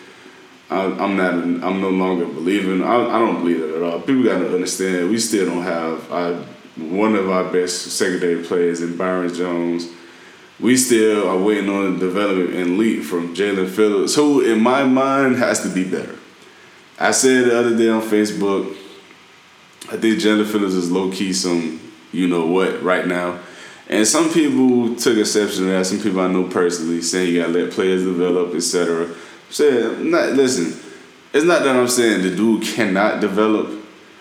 I'm 0.70 1.16
not. 1.16 1.34
I'm 1.34 1.80
no 1.80 1.90
longer 1.90 2.26
believing. 2.26 2.82
I, 2.82 2.94
I 2.94 3.18
don't 3.18 3.40
believe 3.40 3.62
it 3.62 3.76
at 3.76 3.82
all. 3.82 4.00
People 4.00 4.24
got 4.24 4.38
to 4.38 4.52
understand. 4.52 5.10
We 5.10 5.18
still 5.18 5.46
don't 5.46 5.62
have 5.62 6.10
one 6.76 7.14
of 7.14 7.30
our 7.30 7.44
best 7.52 7.92
secondary 7.92 8.42
players 8.42 8.82
in 8.82 8.96
Byron 8.96 9.32
Jones 9.32 9.88
we 10.58 10.76
still 10.76 11.28
are 11.28 11.36
waiting 11.36 11.68
on 11.68 11.94
the 11.94 12.06
development 12.06 12.54
and 12.54 12.78
leap 12.78 13.02
from 13.02 13.34
Jaelan 13.34 13.68
Phillips, 13.68 14.14
who 14.14 14.40
in 14.40 14.60
my 14.60 14.84
mind 14.84 15.36
has 15.36 15.62
to 15.62 15.68
be 15.68 15.84
better. 15.84 16.16
I 16.98 17.10
said 17.10 17.46
the 17.46 17.58
other 17.58 17.76
day 17.76 17.90
on 17.90 18.00
Facebook, 18.00 18.70
I 19.88 19.98
think 19.98 20.18
Jaelan 20.18 20.50
Phillips 20.50 20.72
is 20.72 20.90
low 20.90 21.10
key 21.10 21.32
some 21.32 21.80
you 22.12 22.26
know 22.26 22.46
what 22.46 22.82
right 22.82 23.06
now. 23.06 23.38
And 23.88 24.06
some 24.06 24.32
people 24.32 24.96
took 24.96 25.18
exception 25.18 25.64
to 25.64 25.70
that. 25.70 25.86
Some 25.86 26.00
people 26.00 26.20
I 26.20 26.28
know 26.28 26.44
personally 26.44 27.02
saying 27.02 27.34
you 27.34 27.40
gotta 27.40 27.52
let 27.52 27.72
players 27.72 28.02
develop, 28.02 28.54
etc. 28.54 29.14
Said, 29.50 30.00
not 30.04 30.32
listen. 30.32 30.78
It's 31.32 31.44
not 31.44 31.62
that 31.64 31.76
I'm 31.76 31.88
saying 31.88 32.22
the 32.22 32.34
dude 32.34 32.62
cannot 32.62 33.20
develop, 33.20 33.70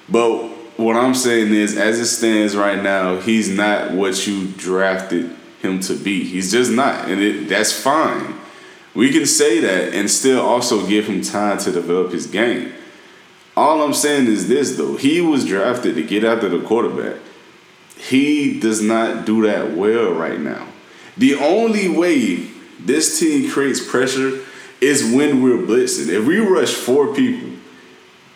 but 0.10 0.50
what 0.78 0.96
I'm 0.96 1.16
saying 1.16 1.54
is, 1.54 1.78
as 1.78 2.00
it 2.00 2.08
stands 2.08 2.56
right 2.56 2.82
now, 2.82 3.18
he's 3.20 3.50
not 3.50 3.92
what 3.92 4.28
you 4.28 4.48
drafted 4.58 5.34
him 5.62 5.80
to 5.82 5.96
be. 5.96 6.24
He's 6.26 6.52
just 6.52 6.72
not, 6.72 7.10
and 7.10 7.22
it, 7.22 7.48
that's 7.48 7.72
fine. 7.72 8.36
We 8.94 9.12
can 9.12 9.26
say 9.26 9.60
that 9.60 9.94
and 9.94 10.10
still 10.10 10.42
also 10.42 10.86
give 10.88 11.08
him 11.08 11.22
time 11.22 11.58
to 11.60 11.72
develop 11.72 12.12
his 12.12 12.28
game. 12.28 12.74
All 13.58 13.82
I'm 13.82 13.94
saying 13.94 14.28
is 14.28 14.48
this 14.48 14.78
though, 14.78 14.98
he 14.98 15.22
was 15.22 15.46
drafted 15.46 15.96
to 15.96 16.04
get 16.04 16.24
after 16.24 16.50
the 16.50 16.66
quarterback. 16.66 17.18
He 17.98 18.60
does 18.60 18.82
not 18.82 19.26
do 19.26 19.44
that 19.44 19.72
well 19.72 20.12
right 20.12 20.40
now. 20.40 20.68
The 21.18 21.36
only 21.36 21.88
way 21.88 22.48
this 22.80 23.20
team 23.20 23.50
creates 23.50 23.86
pressure 23.86 24.45
is 24.82 25.04
when 25.04 25.42
we're 25.42 25.58
blitzing. 25.58 26.10
If 26.10 26.26
we 26.26 26.40
rush 26.40 26.74
four 26.74 27.14
people, 27.14 27.50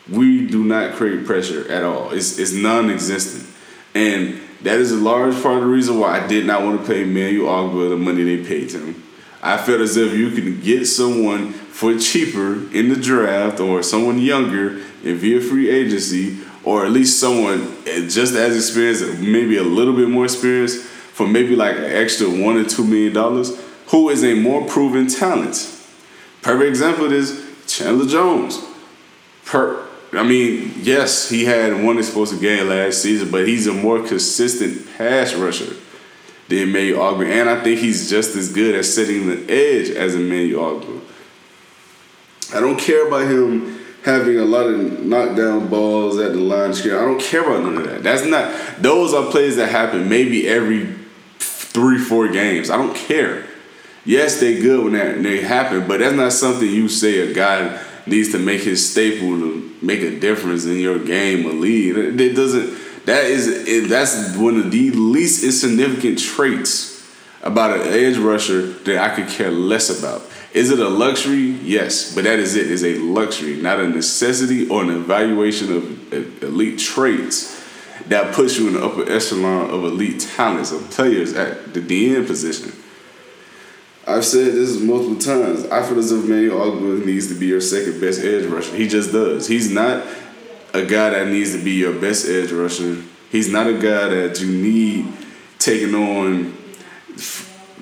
we 0.09 0.47
do 0.47 0.63
not 0.63 0.95
create 0.95 1.25
pressure 1.25 1.71
at 1.71 1.83
all. 1.83 2.11
It's 2.11 2.39
it's 2.39 2.53
non-existent, 2.53 3.47
and 3.93 4.39
that 4.61 4.79
is 4.79 4.91
a 4.91 4.97
large 4.97 5.41
part 5.41 5.57
of 5.57 5.61
the 5.61 5.67
reason 5.67 5.99
why 5.99 6.19
I 6.19 6.27
did 6.27 6.45
not 6.45 6.63
want 6.63 6.81
to 6.81 6.87
pay 6.87 7.03
Manuel 7.03 7.69
Ogbah 7.69 7.89
the 7.89 7.97
money 7.97 8.23
they 8.23 8.43
paid 8.43 8.71
him. 8.71 9.03
I 9.41 9.57
felt 9.57 9.79
as 9.79 9.95
if 9.95 10.13
you 10.13 10.31
can 10.31 10.59
get 10.59 10.85
someone 10.85 11.53
for 11.53 11.97
cheaper 11.97 12.53
in 12.75 12.89
the 12.89 12.99
draft 12.99 13.61
or 13.61 13.81
someone 13.83 14.19
younger 14.19 14.81
and 15.05 15.17
via 15.17 15.39
free 15.39 15.69
agency 15.69 16.39
or 16.63 16.85
at 16.85 16.91
least 16.91 17.19
someone 17.19 17.73
just 17.85 18.35
as 18.35 18.55
experienced, 18.55 19.21
maybe 19.21 19.57
a 19.57 19.63
little 19.63 19.95
bit 19.95 20.09
more 20.09 20.25
experienced 20.25 20.83
for 20.83 21.25
maybe 21.27 21.55
like 21.55 21.77
an 21.77 21.85
extra 21.85 22.27
one 22.29 22.57
or 22.57 22.65
two 22.65 22.83
million 22.83 23.13
dollars, 23.13 23.57
who 23.87 24.09
is 24.09 24.23
a 24.23 24.33
more 24.33 24.67
proven 24.67 25.07
talent. 25.07 25.75
Perfect 26.41 26.69
example 26.69 27.11
is 27.11 27.45
Chandler 27.67 28.07
Jones. 28.07 28.63
Per 29.45 29.87
I 30.11 30.23
mean, 30.23 30.73
yes, 30.77 31.29
he 31.29 31.45
had 31.45 31.83
one 31.83 31.99
explosive 31.99 32.41
game 32.41 32.67
last 32.67 33.03
season, 33.03 33.29
but 33.29 33.47
he's 33.47 33.67
a 33.67 33.73
more 33.73 34.01
consistent 34.01 34.87
pass 34.97 35.35
rusher 35.35 35.75
than 36.47 36.69
Emmanuel 36.69 37.13
Ogbah. 37.13 37.29
And 37.29 37.47
I 37.47 37.63
think 37.63 37.79
he's 37.79 38.09
just 38.09 38.35
as 38.35 38.51
good 38.51 38.73
at 38.73 38.85
setting 38.85 39.27
the 39.27 39.51
edge 39.51 39.89
as 39.91 40.15
Emmanuel 40.15 40.79
Ogbah. 40.79 41.01
I 42.55 42.59
don't 42.59 42.79
care 42.79 43.07
about 43.07 43.29
him 43.29 43.79
having 44.03 44.39
a 44.39 44.45
lot 44.45 44.65
of 44.65 45.05
knockdown 45.05 45.67
balls 45.67 46.17
at 46.17 46.31
the 46.31 46.39
line 46.39 46.73
script. 46.73 46.95
I 46.95 47.05
don't 47.05 47.21
care 47.21 47.43
about 47.43 47.63
none 47.63 47.77
of 47.77 47.83
that. 47.83 48.01
That's 48.01 48.25
not 48.25 48.81
those 48.81 49.13
are 49.13 49.29
plays 49.29 49.57
that 49.57 49.69
happen 49.69 50.09
maybe 50.09 50.47
every 50.47 50.95
three, 51.37 51.99
four 51.99 52.29
games. 52.29 52.71
I 52.71 52.77
don't 52.77 52.95
care. 52.95 53.45
Yes, 54.09 54.39
they 54.39 54.59
good 54.59 54.83
when 54.83 54.93
that 54.93 55.21
they 55.21 55.39
happen, 55.39 55.87
but 55.87 55.99
that's 55.99 56.15
not 56.15 56.33
something 56.33 56.67
you 56.67 56.89
say 56.89 57.29
a 57.29 57.31
guy 57.31 57.79
needs 58.07 58.31
to 58.31 58.39
make 58.39 58.61
his 58.61 58.89
staple 58.89 59.37
to 59.37 59.77
make 59.83 59.99
a 59.99 60.19
difference 60.19 60.65
in 60.65 60.77
your 60.77 60.97
game 60.97 61.45
or 61.45 61.53
lead. 61.53 62.19
It 62.19 62.33
doesn't. 62.33 63.05
That 63.05 63.25
is 63.25 63.87
that's 63.87 64.35
one 64.35 64.57
of 64.57 64.71
the 64.71 64.89
least 64.89 65.43
insignificant 65.43 66.17
traits 66.17 67.07
about 67.43 67.79
an 67.79 67.87
edge 67.93 68.17
rusher 68.17 68.71
that 68.71 68.97
I 68.97 69.13
could 69.13 69.27
care 69.27 69.51
less 69.51 69.91
about. 69.99 70.23
Is 70.53 70.71
it 70.71 70.79
a 70.79 70.89
luxury? 70.89 71.37
Yes, 71.61 72.15
but 72.15 72.23
that 72.23 72.39
is 72.39 72.55
it. 72.55 72.71
It's 72.71 72.81
a 72.81 72.97
luxury, 72.97 73.61
not 73.61 73.79
a 73.79 73.87
necessity 73.87 74.67
or 74.69 74.81
an 74.81 74.89
evaluation 74.89 75.71
of 75.71 76.13
elite 76.41 76.79
traits 76.79 77.63
that 78.07 78.33
puts 78.33 78.57
you 78.57 78.69
in 78.69 78.73
the 78.73 78.83
upper 78.83 79.07
echelon 79.07 79.69
of 79.69 79.83
elite 79.83 80.21
talents 80.35 80.71
of 80.71 80.89
players 80.89 81.33
at 81.33 81.75
the 81.75 81.79
DN 81.79 82.25
position. 82.25 82.73
I've 84.09 84.25
said 84.25 84.53
this 84.53 84.79
multiple 84.79 85.17
times. 85.17 85.65
I 85.65 85.87
feel 85.87 85.99
as 85.99 86.11
if 86.11 86.25
Emmanuel 86.25 86.59
Ogbah 86.59 87.05
needs 87.05 87.27
to 87.27 87.35
be 87.35 87.45
your 87.47 87.61
second 87.61 88.01
best 88.01 88.21
edge 88.21 88.45
rusher. 88.45 88.75
He 88.75 88.87
just 88.87 89.11
does. 89.11 89.47
He's 89.47 89.71
not 89.71 90.05
a 90.73 90.85
guy 90.85 91.11
that 91.11 91.27
needs 91.27 91.55
to 91.55 91.63
be 91.63 91.71
your 91.71 91.93
best 91.99 92.27
edge 92.27 92.51
rusher. 92.51 93.03
He's 93.31 93.51
not 93.51 93.67
a 93.67 93.73
guy 93.73 94.09
that 94.09 94.41
you 94.41 94.47
need 94.47 95.13
taking 95.59 95.93
on 95.93 96.57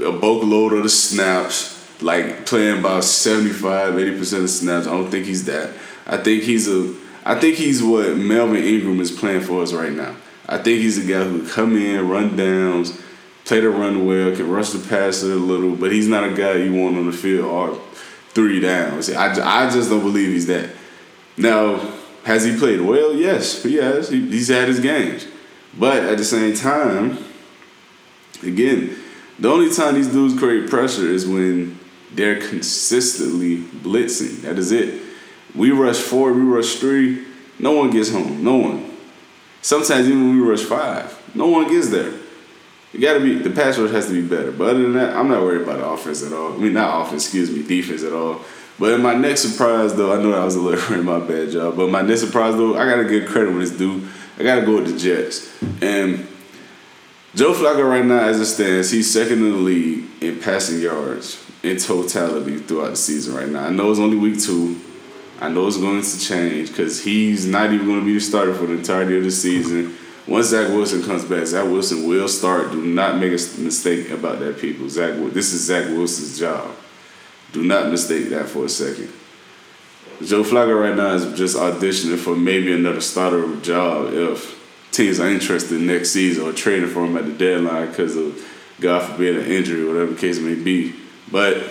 a 0.04 0.12
bulk 0.12 0.44
load 0.44 0.74
of 0.74 0.84
the 0.84 0.90
snaps, 0.90 1.74
like 2.02 2.46
playing 2.46 2.80
about 2.80 3.04
75, 3.04 3.94
80% 3.94 4.44
of 4.44 4.50
snaps. 4.50 4.88
I 4.88 4.92
don't 4.92 5.10
think 5.10 5.26
he's 5.26 5.46
that. 5.46 5.74
I 6.06 6.18
think 6.18 6.44
he's 6.44 6.68
a 6.68 6.94
I 7.28 7.36
think 7.36 7.58
he's 7.58 7.84
what 7.84 8.16
Melvin 8.16 8.64
Ingram 8.64 9.02
is 9.02 9.12
playing 9.12 9.42
for 9.42 9.62
us 9.62 9.74
right 9.74 9.92
now. 9.92 10.16
I 10.48 10.60
think 10.60 10.80
he's 10.80 10.98
a 10.98 11.02
guy 11.02 11.26
who 11.26 11.46
come 11.46 11.76
in, 11.76 12.08
run 12.08 12.38
downs, 12.38 12.98
play 13.48 13.62
the 13.62 13.70
run 13.70 14.06
well, 14.06 14.36
can 14.36 14.50
rush 14.50 14.72
the 14.72 14.90
passer 14.90 15.32
a 15.32 15.36
little, 15.36 15.76
but 15.76 15.92
he's 15.92 16.08
not 16.08 16.26
a 16.26 16.34
guy 16.34 16.56
you 16.56 16.74
want 16.74 16.98
on 16.98 17.06
the 17.06 17.14
field 17.14 17.46
or 17.46 17.82
three 18.32 18.60
downs. 18.60 19.10
I, 19.10 19.66
I 19.66 19.70
just 19.70 19.90
don't 19.90 20.02
believe 20.02 20.30
he's 20.30 20.48
that. 20.48 20.70
Now, 21.38 21.78
has 22.26 22.44
he 22.44 22.58
played 22.58 22.82
well? 22.82 23.14
Yes, 23.14 23.64
he 23.64 23.76
has. 23.76 24.10
He, 24.10 24.30
he's 24.30 24.50
had 24.50 24.68
his 24.68 24.82
games. 24.82 25.26
But 25.80 26.04
at 26.04 26.18
the 26.18 26.26
same 26.26 26.56
time, 26.56 27.24
again, 28.44 28.98
the 29.40 29.50
only 29.50 29.74
time 29.74 29.96
these 29.96 30.10
dudes 30.10 30.38
create 30.38 30.70
pressure 30.70 31.08
is 31.08 31.26
when 31.26 31.80
they're 32.12 32.42
consistently 32.42 33.60
blitzing. 33.60 34.42
That 34.42 34.60
is 34.60 34.74
it. 34.74 35.02
We 35.56 35.72
rush 35.72 36.00
four, 36.00 36.34
we 36.34 36.42
rush 36.42 36.76
three, 36.76 37.26
no 37.60 37.72
one 37.72 37.92
gets 37.92 38.12
home. 38.12 38.44
No 38.44 38.58
one. 38.58 38.92
Sometimes 39.62 40.08
even 40.08 40.36
we 40.36 40.42
rush 40.42 40.64
five, 40.64 41.18
no 41.34 41.48
one 41.48 41.70
gets 41.70 41.90
there. 41.90 42.17
You 42.98 43.04
gotta 43.04 43.20
be 43.20 43.36
the 43.36 43.52
pass 43.52 43.78
rush 43.78 43.92
has 43.92 44.08
to 44.08 44.14
be 44.14 44.28
better. 44.28 44.52
But 44.52 44.70
other 44.72 44.82
than 44.82 44.94
that, 44.94 45.16
I'm 45.16 45.28
not 45.28 45.44
worried 45.44 45.62
about 45.62 45.78
the 45.78 45.88
offense 45.88 46.24
at 46.24 46.34
all. 46.34 46.54
I 46.54 46.58
mean 46.58 46.74
not 46.74 47.06
offense, 47.06 47.26
excuse 47.26 47.52
me, 47.52 47.62
defense 47.62 48.04
at 48.04 48.12
all. 48.12 48.42
But 48.80 48.94
in 48.94 49.04
my 49.04 49.14
next 49.14 49.42
surprise 49.42 49.94
though, 49.96 50.14
I 50.14 50.22
know 50.22 50.32
that 50.32 50.44
was 50.44 50.56
a 50.56 50.62
little 50.62 50.94
in 51.00 51.06
my 51.06 51.20
bad 51.20 51.52
job. 51.52 51.78
But 51.78 51.90
my 51.90 52.02
next 52.02 52.22
surprise 52.22 52.56
though, 52.56 52.76
I 52.76 52.90
gotta 52.90 53.06
give 53.06 53.30
credit 53.30 53.52
when 53.52 53.62
it's 53.62 53.72
due. 53.72 54.08
I 54.40 54.44
gotta 54.44 54.66
go 54.66 54.78
with 54.82 54.92
the 54.92 54.98
Jets. 54.98 55.62
And 55.82 56.28
Joe 57.36 57.54
Flacco 57.54 57.88
right 57.88 58.04
now, 58.04 58.28
as 58.28 58.40
it 58.40 58.48
stands, 58.48 58.90
he's 58.90 59.14
second 59.14 59.46
in 59.46 59.52
the 59.52 59.58
league 59.58 60.06
in 60.22 60.40
passing 60.40 60.82
yards 60.82 61.44
in 61.62 61.78
totality 61.78 62.58
throughout 62.58 62.90
the 62.90 62.96
season 62.96 63.36
right 63.36 63.48
now. 63.48 63.66
I 63.66 63.70
know 63.70 63.92
it's 63.92 64.00
only 64.00 64.18
week 64.18 64.42
two. 64.42 64.80
I 65.40 65.50
know 65.50 65.68
it's 65.68 65.78
going 65.78 66.02
to 66.02 66.20
change 66.20 66.70
because 66.70 67.04
he's 67.04 67.46
not 67.46 67.72
even 67.72 67.86
going 67.86 68.00
to 68.00 68.06
be 68.06 68.16
the 68.16 68.20
starter 68.20 68.56
for 68.56 68.66
the 68.66 68.74
entirety 68.74 69.18
of 69.18 69.24
the 69.24 69.30
season. 69.30 69.96
Once 70.28 70.48
Zach 70.48 70.68
Wilson 70.70 71.04
comes 71.04 71.24
back, 71.24 71.46
Zach 71.46 71.64
Wilson 71.64 72.08
will 72.08 72.28
start. 72.28 72.72
Do 72.72 72.86
not 72.86 73.18
make 73.18 73.30
a 73.30 73.60
mistake 73.62 74.10
about 74.10 74.40
that, 74.40 74.60
people. 74.60 74.90
Zach, 74.90 75.16
this 75.32 75.54
is 75.54 75.66
Zach 75.66 75.88
Wilson's 75.88 76.38
job. 76.38 76.70
Do 77.54 77.64
not 77.64 77.90
mistake 77.90 78.30
that 78.30 78.50
for 78.50 78.66
a 78.66 78.70
second. 78.70 79.10
Joe 80.22 80.44
Flacco 80.44 80.80
right 80.80 80.96
now 80.96 81.14
is 81.14 81.38
just 81.38 81.56
auditioning 81.56 82.18
for 82.18 82.36
maybe 82.36 82.74
another 82.74 83.02
starter 83.02 83.56
job 83.58 84.12
if 84.14 84.58
teams 84.92 85.20
are 85.20 85.30
interested 85.30 85.80
next 85.80 86.10
season 86.10 86.44
or 86.44 86.52
trading 86.52 86.90
for 86.90 87.06
him 87.06 87.16
at 87.16 87.26
the 87.26 87.32
deadline 87.32 87.88
because 87.88 88.16
of, 88.18 88.44
God 88.82 89.10
forbid, 89.10 89.38
an 89.38 89.46
injury 89.46 89.84
or 89.84 89.94
whatever 89.94 90.12
the 90.12 90.20
case 90.20 90.40
may 90.40 90.56
be. 90.56 90.94
But 91.32 91.64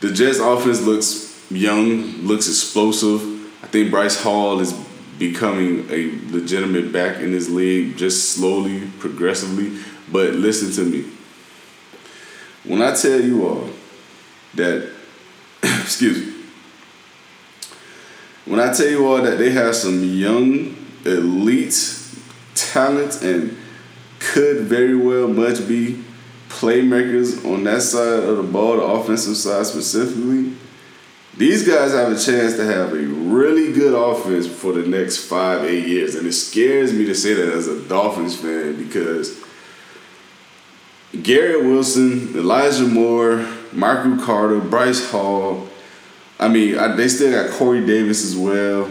the 0.00 0.12
Jets 0.12 0.40
offense 0.40 0.82
looks 0.82 1.50
young, 1.50 2.02
looks 2.26 2.48
explosive. 2.48 3.22
I 3.62 3.68
think 3.68 3.92
Breece 3.92 4.22
Hall 4.22 4.60
is 4.60 4.72
becoming 5.18 5.88
a 5.90 6.18
legitimate 6.32 6.92
back 6.92 7.18
in 7.18 7.32
this 7.32 7.48
league 7.48 7.96
just 7.96 8.30
slowly, 8.30 8.88
progressively. 8.98 9.78
But 10.10 10.34
listen 10.34 10.72
to 10.72 10.90
me. 10.90 11.10
When 12.64 12.82
I 12.82 12.94
tell 12.94 13.20
you 13.20 13.46
all 13.46 13.70
that, 14.54 14.90
excuse 15.62 16.26
me, 16.26 16.34
when 18.46 18.60
I 18.60 18.72
tell 18.72 18.88
you 18.88 19.06
all 19.06 19.22
that 19.22 19.38
they 19.38 19.50
have 19.50 19.74
some 19.74 20.04
young, 20.04 20.76
elite 21.04 22.00
talent 22.54 23.22
and 23.22 23.56
could 24.18 24.60
very 24.62 24.96
well 24.96 25.28
much 25.28 25.66
be 25.68 26.02
playmakers 26.48 27.44
on 27.44 27.64
that 27.64 27.82
side 27.82 28.22
of 28.22 28.36
the 28.36 28.42
ball, 28.42 28.76
the 28.76 28.82
offensive 28.82 29.36
side 29.36 29.66
specifically, 29.66 30.52
these 31.36 31.66
guys 31.66 31.92
have 31.92 32.12
a 32.12 32.18
chance 32.18 32.56
to 32.56 32.64
have 32.64 32.92
a 32.92 32.96
really 32.96 33.72
good 33.72 33.94
offense 33.94 34.46
for 34.46 34.72
the 34.72 34.86
next 34.86 35.26
five, 35.26 35.64
eight 35.64 35.86
years. 35.86 36.14
And 36.14 36.26
it 36.26 36.32
scares 36.32 36.92
me 36.92 37.04
to 37.06 37.14
say 37.14 37.34
that 37.34 37.52
as 37.52 37.66
a 37.66 37.80
Dolphins 37.88 38.36
fan 38.36 38.76
because 38.76 39.42
Garrett 41.22 41.64
Wilson, 41.64 42.36
Elijah 42.36 42.86
Moore, 42.86 43.46
Michael 43.72 44.16
Carter, 44.24 44.60
Breece 44.60 45.10
Hall. 45.10 45.68
I 46.38 46.48
mean, 46.48 46.76
they 46.96 47.08
still 47.08 47.32
got 47.32 47.56
Corey 47.56 47.84
Davis 47.84 48.24
as 48.24 48.36
well. 48.36 48.90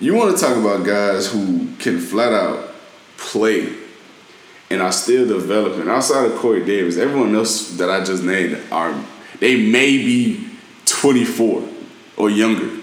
You 0.00 0.14
want 0.14 0.36
to 0.36 0.42
talk 0.42 0.56
about 0.56 0.86
guys 0.86 1.30
who 1.30 1.68
can 1.78 2.00
flat 2.00 2.32
out 2.32 2.74
play 3.16 3.72
and 4.70 4.80
are 4.80 4.92
still 4.92 5.26
developing. 5.26 5.88
Outside 5.88 6.30
of 6.30 6.36
Corey 6.36 6.64
Davis, 6.64 6.96
everyone 6.96 7.34
else 7.34 7.76
that 7.76 7.90
I 7.90 8.02
just 8.02 8.22
named 8.22 8.58
are 8.70 8.94
they 9.38 9.56
may 9.56 9.98
be 9.98 10.51
24 11.02 11.68
or 12.16 12.30
younger. 12.30 12.80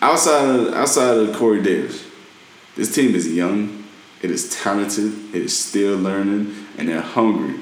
Outside 0.00 0.48
of 0.48 0.72
outside 0.72 1.18
of 1.18 1.36
Corey 1.36 1.60
Davis, 1.62 2.02
this 2.76 2.94
team 2.94 3.14
is 3.14 3.30
young, 3.30 3.84
it 4.22 4.30
is 4.30 4.48
talented, 4.48 5.34
it 5.34 5.42
is 5.42 5.54
still 5.54 5.98
learning, 5.98 6.66
and 6.78 6.88
they're 6.88 7.02
hungry. 7.02 7.60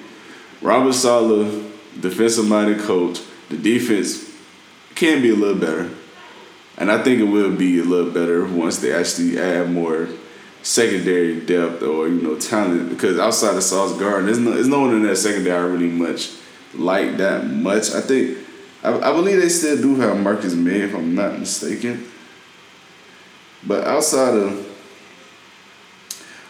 Robert 0.62 0.92
Saleh, 0.92 1.64
defensive 1.98 2.46
minded 2.46 2.78
coach, 2.78 3.18
the 3.48 3.56
defense 3.56 4.32
can 4.94 5.22
be 5.22 5.30
a 5.30 5.34
little 5.34 5.60
better. 5.60 5.90
And 6.76 6.92
I 6.92 7.02
think 7.02 7.18
it 7.18 7.24
will 7.24 7.56
be 7.56 7.80
a 7.80 7.82
little 7.82 8.12
better 8.12 8.46
once 8.46 8.78
they 8.78 8.92
actually 8.92 9.40
add 9.40 9.72
more 9.72 10.08
secondary 10.62 11.40
depth 11.40 11.82
or, 11.82 12.06
you 12.06 12.22
know, 12.22 12.38
talent. 12.38 12.90
Because 12.90 13.18
outside 13.18 13.56
of 13.56 13.64
Sauce 13.64 13.98
Gardner, 13.98 14.26
there's 14.26 14.38
no, 14.38 14.52
there's 14.52 14.68
no 14.68 14.82
one 14.82 14.94
in 14.94 15.02
that 15.02 15.16
secondary 15.16 15.56
I 15.56 15.66
really 15.66 15.88
much 15.88 16.30
like 16.74 17.16
that 17.16 17.44
much. 17.48 17.90
I 17.90 18.00
think 18.02 18.46
I, 18.82 18.96
I 18.96 19.12
believe 19.12 19.40
they 19.40 19.48
still 19.48 19.80
do 19.80 19.96
have 19.96 20.20
Marcus 20.20 20.54
Maye, 20.54 20.82
if 20.82 20.94
I'm 20.94 21.14
not 21.14 21.38
mistaken. 21.38 22.10
But 23.66 23.84
outside 23.86 24.34
of 24.34 24.66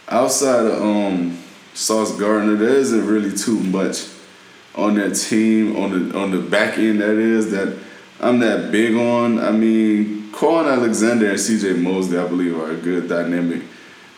outside 0.08 0.66
of 0.66 0.82
um 0.82 1.38
Sauce 1.75 2.16
Gardner, 2.18 2.56
there 2.56 2.76
isn't 2.76 3.06
really 3.06 3.37
too 3.37 3.61
much 3.61 4.06
on 4.75 4.94
that 4.94 5.14
team 5.14 5.76
on 5.76 6.11
the 6.11 6.18
on 6.18 6.30
the 6.30 6.38
back 6.38 6.78
end 6.78 7.00
that 7.00 7.16
is 7.16 7.50
that 7.50 7.78
I'm 8.20 8.40
that 8.40 8.70
big 8.70 8.94
on. 8.94 9.38
I 9.38 9.52
mean, 9.52 10.30
Kwon 10.32 10.70
Alexander 10.70 11.30
and 11.30 11.38
CJ 11.38 11.80
Mosley, 11.80 12.18
I 12.18 12.26
believe, 12.26 12.58
are 12.58 12.73
a 12.73 12.76
good 12.76 13.08
dynamic 13.08 13.62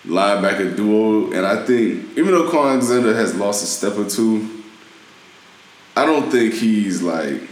linebacker 0.06 0.74
duo. 0.74 1.32
And 1.32 1.46
I 1.46 1.64
think 1.64 2.16
even 2.16 2.32
though 2.32 2.50
Kwon 2.50 2.72
Alexander 2.72 3.14
has 3.14 3.34
lost 3.34 3.62
a 3.62 3.66
step 3.66 3.98
or 3.98 4.08
two, 4.08 4.62
I 5.96 6.06
don't 6.06 6.30
think 6.30 6.54
he's 6.54 7.02
like 7.02 7.42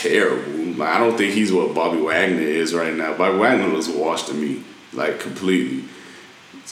terrible. 0.00 0.82
I 0.82 0.98
don't 0.98 1.16
think 1.16 1.34
he's 1.34 1.52
what 1.52 1.74
Bobby 1.74 2.00
Wagner 2.00 2.40
is 2.40 2.74
right 2.74 2.94
now. 2.94 3.16
Bobby 3.16 3.38
Wagner 3.38 3.70
was 3.70 3.88
washed 3.88 4.28
to 4.28 4.34
me, 4.34 4.62
like 4.92 5.20
completely. 5.20 5.84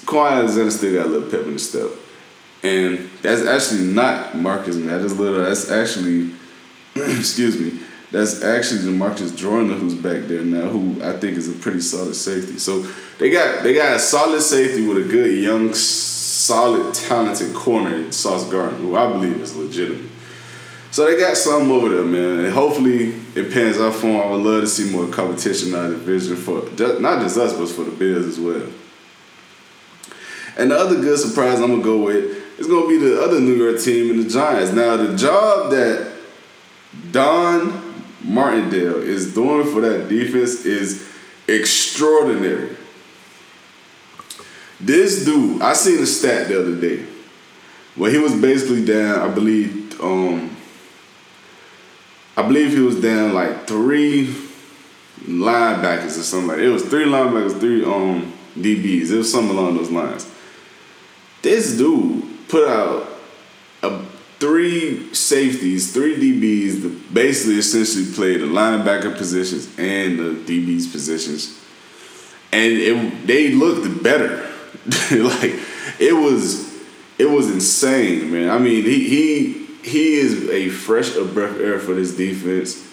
Kwon 0.04 0.32
Alexander 0.32 0.70
still 0.70 0.94
got 0.94 1.06
a 1.06 1.08
little 1.08 1.30
pep 1.30 1.46
in 1.46 1.54
the 1.54 1.58
step. 1.58 1.90
And 2.62 3.10
that's 3.22 3.42
actually 3.42 3.92
not 3.92 4.36
Marcus 4.36 4.76
Mathers 4.76 5.18
Little. 5.18 5.44
That's 5.44 5.70
actually, 5.70 6.32
excuse 6.94 7.58
me, 7.58 7.80
that's 8.12 8.42
actually 8.42 8.80
Demarcus 8.80 9.36
Joyner 9.36 9.74
who's 9.74 9.94
back 9.94 10.28
there 10.28 10.42
now, 10.42 10.68
who 10.68 11.02
I 11.02 11.16
think 11.18 11.36
is 11.36 11.48
a 11.48 11.52
pretty 11.52 11.80
solid 11.80 12.14
safety. 12.14 12.58
So 12.58 12.82
they 13.18 13.30
got 13.30 13.62
they 13.62 13.74
got 13.74 13.96
a 13.96 13.98
solid 13.98 14.40
safety 14.42 14.86
with 14.86 14.98
a 14.98 15.08
good 15.08 15.42
young, 15.42 15.74
solid, 15.74 16.94
talented 16.94 17.54
corner 17.54 17.94
in 17.94 18.12
Sauce 18.12 18.48
Gardner, 18.48 18.78
who 18.78 18.96
I 18.96 19.10
believe 19.10 19.40
is 19.40 19.56
legitimate. 19.56 20.10
So 20.96 21.04
they 21.04 21.20
got 21.20 21.36
something 21.36 21.70
over 21.70 21.90
there, 21.90 22.04
man, 22.06 22.46
and 22.46 22.54
hopefully 22.54 23.16
it 23.34 23.52
pans 23.52 23.76
out 23.76 23.96
for 23.96 24.06
them. 24.06 24.16
I 24.16 24.30
would 24.30 24.40
love 24.40 24.62
to 24.62 24.66
see 24.66 24.90
more 24.90 25.06
competition 25.08 25.74
out 25.74 25.90
of 25.90 25.90
the 25.90 25.96
division 25.98 26.36
for 26.36 26.62
not 27.02 27.20
just 27.20 27.36
us, 27.36 27.52
but 27.52 27.68
for 27.68 27.84
the 27.84 27.90
Bills 27.90 28.24
as 28.24 28.40
well. 28.40 28.66
And 30.56 30.70
the 30.70 30.74
other 30.78 30.94
good 30.94 31.18
surprise 31.18 31.60
I'm 31.60 31.68
gonna 31.68 31.82
go 31.82 31.98
with 31.98 32.58
is 32.58 32.66
gonna 32.66 32.88
be 32.88 32.96
the 32.96 33.22
other 33.22 33.38
New 33.40 33.56
York 33.56 33.78
team 33.78 34.12
and 34.12 34.24
the 34.24 34.30
Giants. 34.30 34.72
Now 34.72 34.96
the 34.96 35.14
job 35.14 35.70
that 35.72 36.14
Don 37.12 38.02
Martindale 38.24 39.02
is 39.02 39.34
doing 39.34 39.70
for 39.70 39.82
that 39.82 40.08
defense 40.08 40.64
is 40.64 41.06
extraordinary. 41.46 42.74
This 44.80 45.26
dude, 45.26 45.60
I 45.60 45.74
seen 45.74 46.02
a 46.02 46.06
stat 46.06 46.48
the 46.48 46.58
other 46.58 46.74
day 46.74 47.04
where 47.96 48.10
he 48.10 48.16
was 48.16 48.34
basically 48.34 48.82
down, 48.82 49.30
I 49.30 49.34
believe, 49.34 50.00
um, 50.00 50.55
I 52.36 52.42
believe 52.42 52.72
he 52.72 52.80
was 52.80 53.00
down 53.00 53.32
like 53.32 53.66
three 53.66 54.34
linebackers 55.24 56.18
or 56.18 56.22
something 56.22 56.48
like. 56.48 56.58
It 56.58 56.70
was 56.70 56.84
three 56.84 57.04
linebackers, 57.04 57.58
three 57.58 57.84
um 57.84 58.32
DBs. 58.56 59.10
It 59.10 59.18
was 59.18 59.32
something 59.32 59.56
along 59.56 59.76
those 59.76 59.90
lines. 59.90 60.30
This 61.42 61.76
dude 61.76 62.48
put 62.48 62.68
out 62.68 63.08
a 63.82 64.04
three 64.38 65.14
safeties, 65.14 65.92
three 65.92 66.16
DBs 66.16 66.82
that 66.82 67.14
basically 67.14 67.56
essentially 67.56 68.12
played 68.12 68.40
the 68.40 68.46
linebacker 68.46 69.16
positions 69.16 69.66
and 69.78 70.18
the 70.18 70.34
DBs 70.44 70.92
positions. 70.92 71.58
And 72.52 72.72
it, 72.72 73.26
they 73.26 73.52
looked 73.52 74.02
better. 74.02 74.42
like 75.10 75.54
it 75.98 76.14
was 76.14 76.76
it 77.18 77.24
was 77.24 77.50
insane, 77.50 78.30
man. 78.30 78.50
I 78.50 78.58
mean, 78.58 78.84
he 78.84 79.08
he 79.08 79.65
he 79.86 80.14
is 80.14 80.48
a 80.50 80.68
fresh 80.68 81.14
of 81.14 81.32
breath 81.32 81.60
air 81.60 81.78
for 81.78 81.94
this 81.94 82.16
defense. 82.16 82.84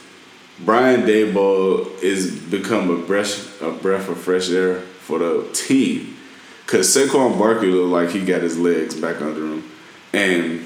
Brian 0.59 1.01
Daboll 1.01 2.01
is 2.03 2.39
become 2.39 2.91
a 2.91 2.97
breath 2.97 3.59
a 3.61 3.71
breath 3.71 4.07
of 4.09 4.19
fresh 4.19 4.51
air 4.51 4.81
for 4.81 5.17
the 5.17 5.49
team. 5.53 6.15
Cause 6.67 6.95
Saquon 6.95 7.37
Barkley 7.37 7.69
looked 7.71 7.91
like 7.91 8.11
he 8.11 8.23
got 8.23 8.43
his 8.43 8.59
legs 8.59 8.95
back 8.95 9.21
under 9.21 9.41
him. 9.41 9.69
And 10.13 10.65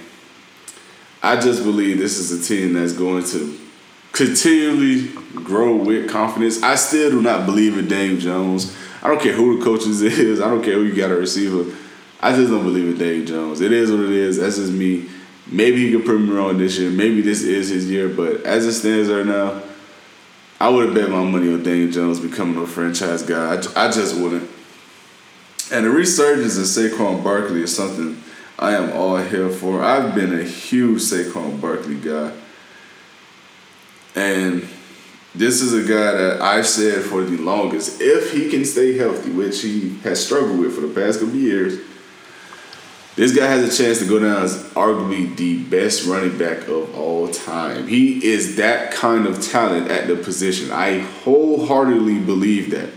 I 1.23 1.39
just 1.39 1.63
believe 1.63 1.97
this 1.97 2.17
is 2.19 2.31
a 2.31 2.45
team 2.45 2.73
that's 2.73 2.93
going 2.93 3.23
to 3.27 3.57
continually 4.11 5.07
grow 5.33 5.77
with 5.77 6.09
confidence. 6.09 6.61
I 6.61 6.75
still 6.75 7.09
do 7.09 7.21
not 7.21 7.45
believe 7.45 7.77
in 7.77 7.87
Dave 7.87 8.19
Jones. 8.19 8.75
I 9.01 9.07
don't 9.07 9.21
care 9.21 9.33
who 9.33 9.57
the 9.57 9.63
coaches 9.63 10.01
is. 10.01 10.41
I 10.41 10.49
don't 10.49 10.61
care 10.61 10.73
who 10.73 10.83
you 10.83 10.93
got 10.95 11.09
a 11.09 11.15
receiver. 11.15 11.73
I 12.19 12.33
just 12.33 12.51
don't 12.51 12.63
believe 12.63 12.89
in 12.89 12.97
Dave 12.97 13.27
Jones. 13.27 13.61
It 13.61 13.71
is 13.71 13.89
what 13.89 14.01
it 14.01 14.11
is. 14.11 14.39
That's 14.39 14.57
just 14.57 14.73
me. 14.73 15.07
Maybe 15.49 15.85
he 15.85 15.91
could 15.91 16.05
prove 16.05 16.21
me 16.21 16.31
wrong 16.31 16.57
this 16.57 16.77
year. 16.77 16.89
Maybe 16.89 17.21
this 17.21 17.41
is 17.41 17.69
his 17.69 17.89
year. 17.89 18.09
But 18.09 18.43
as 18.43 18.65
it 18.65 18.73
stands 18.73 19.09
right 19.09 19.25
now, 19.25 19.61
I 20.59 20.69
would 20.69 20.87
have 20.87 20.95
bet 20.95 21.09
my 21.09 21.23
money 21.23 21.53
on 21.53 21.63
Daniel 21.63 21.91
Jones 21.91 22.19
becoming 22.19 22.61
a 22.61 22.67
franchise 22.67 23.23
guy. 23.23 23.55
I, 23.55 23.87
I 23.87 23.91
just 23.91 24.19
wouldn't. 24.19 24.49
And 25.71 25.85
the 25.85 25.89
resurgence 25.89 26.57
of 26.57 26.63
Saquon 26.63 27.23
Barkley 27.23 27.61
is 27.61 27.75
something 27.75 28.21
I 28.57 28.73
am 28.73 28.91
all 28.91 29.17
here 29.17 29.49
for. 29.49 29.83
I've 29.83 30.15
been 30.15 30.37
a 30.37 30.43
huge 30.43 31.01
Saquon 31.01 31.61
Barkley 31.61 31.95
guy. 31.95 32.31
And 34.15 34.67
this 35.35 35.61
is 35.61 35.73
a 35.73 35.81
guy 35.81 36.11
that 36.13 36.41
I've 36.41 36.65
said 36.65 37.03
for 37.03 37.23
the 37.23 37.37
longest, 37.37 38.01
if 38.01 38.31
he 38.31 38.49
can 38.49 38.65
stay 38.65 38.97
healthy, 38.97 39.29
which 39.29 39.61
he 39.61 39.97
has 39.99 40.25
struggled 40.25 40.59
with 40.59 40.73
for 40.73 40.81
the 40.81 40.93
past 40.93 41.19
couple 41.19 41.35
years, 41.35 41.79
this 43.17 43.35
guy 43.35 43.47
has 43.47 43.63
a 43.63 43.83
chance 43.83 43.97
to 43.97 44.05
go 44.05 44.19
down 44.19 44.43
as 44.43 44.63
arguably 44.73 45.35
the 45.35 45.63
best 45.63 46.05
running 46.05 46.37
back 46.37 46.67
of 46.67 46.95
all 46.95 47.27
time. 47.27 47.87
He 47.87 48.23
is 48.23 48.57
that 48.57 48.91
kind 48.91 49.25
of 49.25 49.41
talent 49.41 49.89
at 49.89 50.05
the 50.05 50.15
position. 50.15 50.71
I 50.71 50.99
wholeheartedly 50.99 52.19
believe 52.19 52.69
that. 52.71 52.89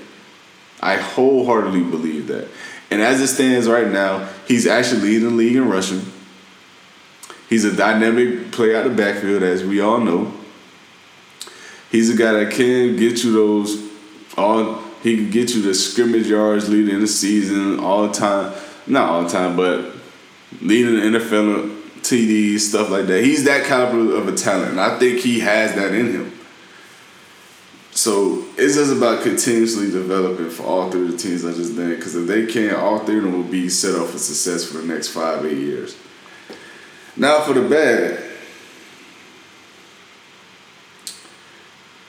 I 0.83 0.97
wholeheartedly 0.97 1.85
believe 1.85 2.27
that. 2.27 2.49
And 2.91 3.01
as 3.01 3.23
it 3.23 3.29
stands 3.29 3.67
right 3.67 3.89
now, 3.89 4.29
he's 4.47 4.67
actually 4.67 5.01
leading 5.01 5.31
the 5.31 5.35
league 5.35 5.57
in 5.57 5.71
rushing. 5.71 6.03
He's 7.49 7.65
a 7.65 7.75
dynamic 7.75 8.53
player 8.53 8.77
out 8.77 8.85
the 8.85 8.91
backfield, 8.91 9.43
as 9.43 9.65
we 9.65 9.81
all 9.81 10.01
know. 10.01 10.35
He's 11.91 12.11
a 12.11 12.17
guy 12.17 12.33
that 12.33 12.53
can 12.53 12.97
get 12.97 13.25
you 13.25 13.33
those 13.33 13.91
all. 14.37 14.83
He 15.03 15.17
can 15.17 15.31
get 15.31 15.55
you 15.55 15.63
the 15.63 15.73
scrimmage 15.73 16.27
yards 16.27 16.69
leading 16.69 17.01
the 17.01 17.07
season 17.07 17.81
all 17.81 18.11
time. 18.11 18.53
Not 18.87 19.09
all 19.09 19.27
time, 19.27 19.57
but 19.57 19.97
leading 20.61 20.97
the 20.97 21.19
NFL 21.19 21.81
TDs, 22.01 22.61
stuff 22.61 22.91
like 22.91 23.07
that. 23.07 23.23
He's 23.23 23.45
that 23.45 23.67
caliber 23.67 24.17
of 24.17 24.29
a 24.29 24.33
talent, 24.33 24.79
I 24.79 24.99
think 24.99 25.21
he 25.21 25.41
has 25.41 25.75
that 25.75 25.95
in 25.95 26.13
him. 26.13 26.33
So 27.93 28.47
it's 28.57 28.77
just 28.77 28.93
about 28.93 29.23
continuously 29.23 29.91
developing 29.91 30.49
for 30.49 30.63
all 30.63 30.91
three 30.91 31.07
of 31.07 31.13
the 31.13 31.19
teams 31.19 31.45
I 31.45 31.53
just 31.53 31.77
named. 31.77 31.97
Because 31.97 32.15
if 32.15 32.27
they 32.27 32.47
can't, 32.47 32.77
all 32.77 33.01
three 33.01 33.19
of 33.19 33.25
them 33.25 33.33
will 33.33 33.51
be 33.51 33.69
set 33.69 33.95
up 33.95 34.09
for 34.09 34.19
success 34.19 34.65
for 34.65 34.79
the 34.79 34.87
next 34.87 35.09
five, 35.09 35.45
eight 35.45 35.59
years. 35.59 35.97
Now 37.17 37.41
for 37.41 37.53
the 37.53 37.69
bad. 37.69 38.25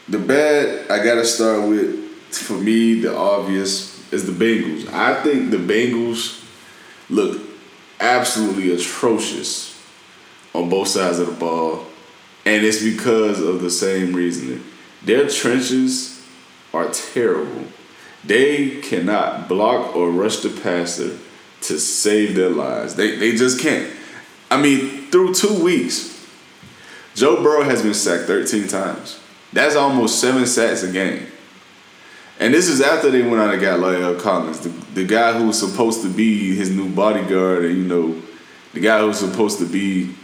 The 0.08 0.20
bad 0.20 0.92
I 0.92 1.04
gotta 1.04 1.26
start 1.26 1.68
with, 1.68 2.10
for 2.32 2.54
me, 2.54 3.02
the 3.02 3.16
obvious 3.16 4.12
is 4.14 4.26
the 4.26 4.34
Bengals. 4.34 4.92
I 4.94 5.22
think 5.24 5.52
the 5.52 5.58
Bengals 5.58 6.46
look 7.10 7.51
absolutely 8.02 8.74
atrocious 8.74 9.82
on 10.54 10.70
both 10.70 10.90
sides 10.90 11.20
of 11.20 11.28
the 11.28 11.34
ball. 11.34 11.86
And 12.46 12.66
it's 12.66 12.84
because 12.84 13.40
of 13.40 13.62
the 13.62 13.70
same 13.70 14.14
reasoning. 14.14 14.64
Their 15.04 15.30
trenches 15.30 16.26
are 16.74 16.90
terrible. 16.90 17.66
They 18.24 18.82
cannot 18.82 19.48
block 19.48 19.96
or 19.96 20.12
rush 20.12 20.38
the 20.38 20.50
passer 20.50 21.18
to 21.62 21.80
save 21.80 22.36
their 22.36 22.50
lives. 22.50 22.96
They, 22.96 23.16
they 23.16 23.36
just 23.36 23.60
can't. 23.60 23.92
I 24.50 24.62
mean, 24.62 25.08
through 25.12 25.34
two 25.34 25.64
weeks, 25.64 26.28
Joe 27.16 27.44
Burrow 27.44 27.64
has 27.64 27.82
been 27.82 27.94
sacked 27.94 28.26
13 28.26 28.68
times. 28.68 29.20
That's 29.54 29.76
almost 29.76 30.20
seven 30.20 30.46
sacks 30.46 30.84
a 30.84 30.92
game. 30.92 31.28
And 32.42 32.52
this 32.52 32.68
is 32.68 32.82
after 32.82 33.12
they 33.12 33.22
went 33.22 33.36
out 33.36 33.54
and 33.54 33.62
got 33.62 33.80
La'el 33.80 34.20
Collins, 34.20 34.62
the, 34.62 34.70
the 34.96 35.06
guy 35.06 35.32
who 35.38 35.46
was 35.46 35.60
supposed 35.60 36.02
to 36.02 36.12
be 36.12 36.56
his 36.56 36.76
new 36.76 36.90
bodyguard 36.90 37.66
and, 37.66 37.78
you 37.78 37.84
know, 37.84 38.20
the 38.74 38.80
guy 38.80 39.00
who 39.00 39.08
was 39.08 39.20
supposed 39.20 39.60
to 39.60 39.66
be 39.68 40.16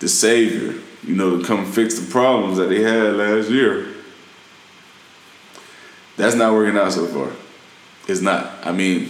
the 0.00 0.08
savior, 0.08 0.74
you 1.04 1.14
know, 1.14 1.38
to 1.38 1.44
come 1.44 1.64
fix 1.64 1.96
the 1.96 2.10
problems 2.10 2.58
that 2.58 2.70
they 2.70 2.82
had 2.82 3.14
last 3.14 3.50
year. 3.50 3.86
That's 6.16 6.34
not 6.34 6.54
working 6.54 6.76
out 6.76 6.92
so 6.92 7.06
far. 7.06 7.30
It's 8.08 8.20
not. 8.20 8.66
I 8.66 8.72
mean, 8.72 9.08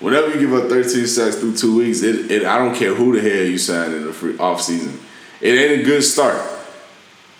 whenever 0.00 0.28
you 0.30 0.40
give 0.40 0.52
up 0.52 0.68
13 0.68 1.06
sacks 1.06 1.36
through 1.36 1.56
two 1.56 1.76
weeks, 1.76 2.02
it, 2.02 2.32
it 2.32 2.44
I 2.44 2.58
don't 2.58 2.74
care 2.74 2.94
who 2.94 3.12
the 3.14 3.20
hell 3.20 3.44
you 3.46 3.58
sign 3.58 3.92
in 3.92 4.06
the 4.06 4.12
free 4.12 4.36
off 4.38 4.60
season. 4.60 4.98
It 5.40 5.52
ain't 5.52 5.82
a 5.82 5.84
good 5.84 6.02
start. 6.02 6.42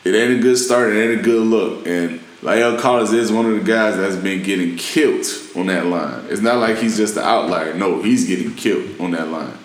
It 0.05 0.15
ain't 0.15 0.39
a 0.39 0.41
good 0.41 0.57
start. 0.57 0.93
It 0.93 1.03
ain't 1.03 1.21
a 1.21 1.23
good 1.23 1.43
look. 1.43 1.87
And 1.89 2.21
La'el 2.43 2.79
Collins 2.79 3.13
is 3.13 3.31
one 3.31 3.47
of 3.47 3.53
the 3.53 3.61
guys 3.61 3.97
that's 3.97 4.17
been 4.17 4.43
getting 4.43 4.77
killed 4.77 5.27
on 5.57 5.67
that 5.67 5.87
line. 5.87 6.25
It's 6.31 6.41
not 6.41 6.57
like 6.57 6.79
he's 6.79 6.97
just 6.97 7.17
an 7.17 7.25
outlier. 7.25 7.75
No, 7.75 8.03
he's 8.03 8.27
getting 8.27 8.55
killed 8.55 8.99
on 8.99 9.11
that 9.11 9.29
line. 9.29 9.59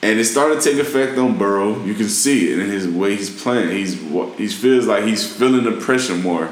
And 0.00 0.18
it 0.18 0.24
started 0.24 0.60
to 0.60 0.70
take 0.70 0.78
effect 0.78 1.18
on 1.18 1.36
Burrow. 1.36 1.84
You 1.84 1.94
can 1.94 2.08
see 2.08 2.50
it 2.50 2.58
in 2.58 2.70
his 2.70 2.88
way 2.88 3.16
he's 3.16 3.42
playing. 3.42 3.70
He's 3.70 4.00
he 4.38 4.48
feels 4.48 4.86
like 4.86 5.04
he's 5.04 5.30
feeling 5.30 5.64
the 5.64 5.72
pressure 5.72 6.14
more 6.14 6.50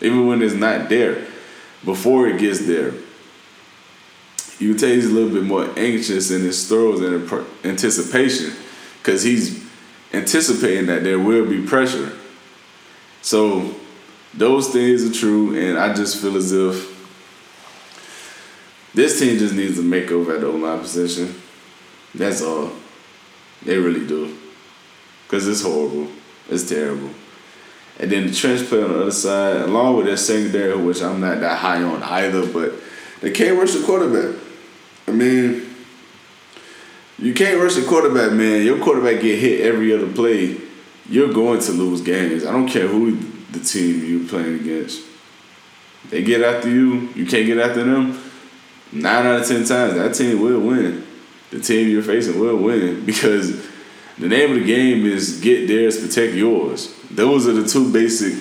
even 0.00 0.26
when 0.26 0.42
it's 0.42 0.54
not 0.54 0.88
there, 0.88 1.26
before 1.84 2.28
it 2.28 2.38
gets 2.38 2.66
there. 2.66 2.92
you 4.58 4.70
can 4.70 4.78
tell 4.78 4.88
he's 4.88 5.06
a 5.06 5.12
little 5.12 5.30
bit 5.30 5.44
more 5.44 5.68
anxious 5.76 6.30
in 6.30 6.42
his 6.42 6.68
throws 6.68 7.00
and 7.00 7.46
anticipation 7.64 8.52
because 8.98 9.22
he's 9.22 9.64
anticipating 10.12 10.86
that 10.86 11.02
there 11.02 11.18
will 11.18 11.46
be 11.46 11.62
pressure. 11.66 12.12
So 13.22 13.74
those 14.36 14.68
things 14.70 15.04
are 15.04 15.12
true, 15.12 15.56
and 15.56 15.78
I 15.78 15.94
just 15.94 16.20
feel 16.20 16.36
as 16.36 16.52
if 16.52 16.92
this 18.94 19.18
team 19.18 19.38
just 19.38 19.54
needs 19.54 19.78
a 19.78 19.82
makeover 19.82 20.34
at 20.36 20.40
the 20.40 20.48
line 20.48 20.80
position. 20.80 21.34
That's 22.14 22.42
all. 22.42 22.70
They 23.64 23.76
really 23.78 24.06
do. 24.06 24.36
Because 25.26 25.48
it's 25.48 25.62
horrible. 25.62 26.08
It's 26.48 26.68
terrible. 26.68 27.10
And 27.98 28.10
then 28.10 28.26
the 28.26 28.34
trench 28.34 28.68
play 28.68 28.82
on 28.82 28.92
the 28.92 29.02
other 29.02 29.10
side, 29.10 29.62
along 29.62 29.96
with 29.96 30.06
their 30.06 30.16
secondary, 30.16 30.76
which 30.76 31.02
I'm 31.02 31.20
not 31.20 31.40
that 31.40 31.58
high 31.58 31.82
on 31.82 32.02
either, 32.02 32.46
but 32.46 32.72
they 33.20 33.30
can't 33.30 33.58
rush 33.58 33.72
the 33.72 33.84
quarterback. 33.84 34.40
I 35.06 35.12
mean, 35.12 35.74
you 37.18 37.34
can't 37.34 37.60
rush 37.60 37.74
the 37.74 37.86
quarterback, 37.86 38.32
man. 38.32 38.64
Your 38.64 38.78
quarterback 38.82 39.22
get 39.22 39.38
hit 39.38 39.60
every 39.60 39.92
other 39.92 40.12
play. 40.12 40.60
You're 41.08 41.32
going 41.32 41.60
to 41.60 41.72
lose 41.72 42.00
games. 42.00 42.44
I 42.44 42.52
don't 42.52 42.68
care 42.68 42.88
who 42.88 43.16
the 43.54 43.64
team 43.64 44.04
you're 44.04 44.28
playing 44.28 44.60
against. 44.60 45.02
They 46.10 46.22
get 46.22 46.42
after 46.42 46.68
you, 46.68 47.08
you 47.14 47.26
can't 47.26 47.46
get 47.46 47.58
after 47.58 47.84
them. 47.84 48.20
Nine 48.92 49.26
out 49.26 49.40
of 49.40 49.48
ten 49.48 49.64
times, 49.64 49.94
that 49.94 50.14
team 50.14 50.40
will 50.40 50.60
win. 50.60 51.04
The 51.50 51.60
team 51.60 51.88
you're 51.88 52.02
facing 52.02 52.38
will 52.38 52.56
win 52.56 53.04
because 53.06 53.66
the 54.18 54.28
name 54.28 54.52
of 54.52 54.58
the 54.58 54.64
game 54.64 55.06
is 55.06 55.40
get 55.40 55.66
theirs, 55.66 56.00
protect 56.00 56.34
yours. 56.34 56.94
Those 57.10 57.48
are 57.48 57.52
the 57.52 57.66
two 57.66 57.92
basic 57.92 58.34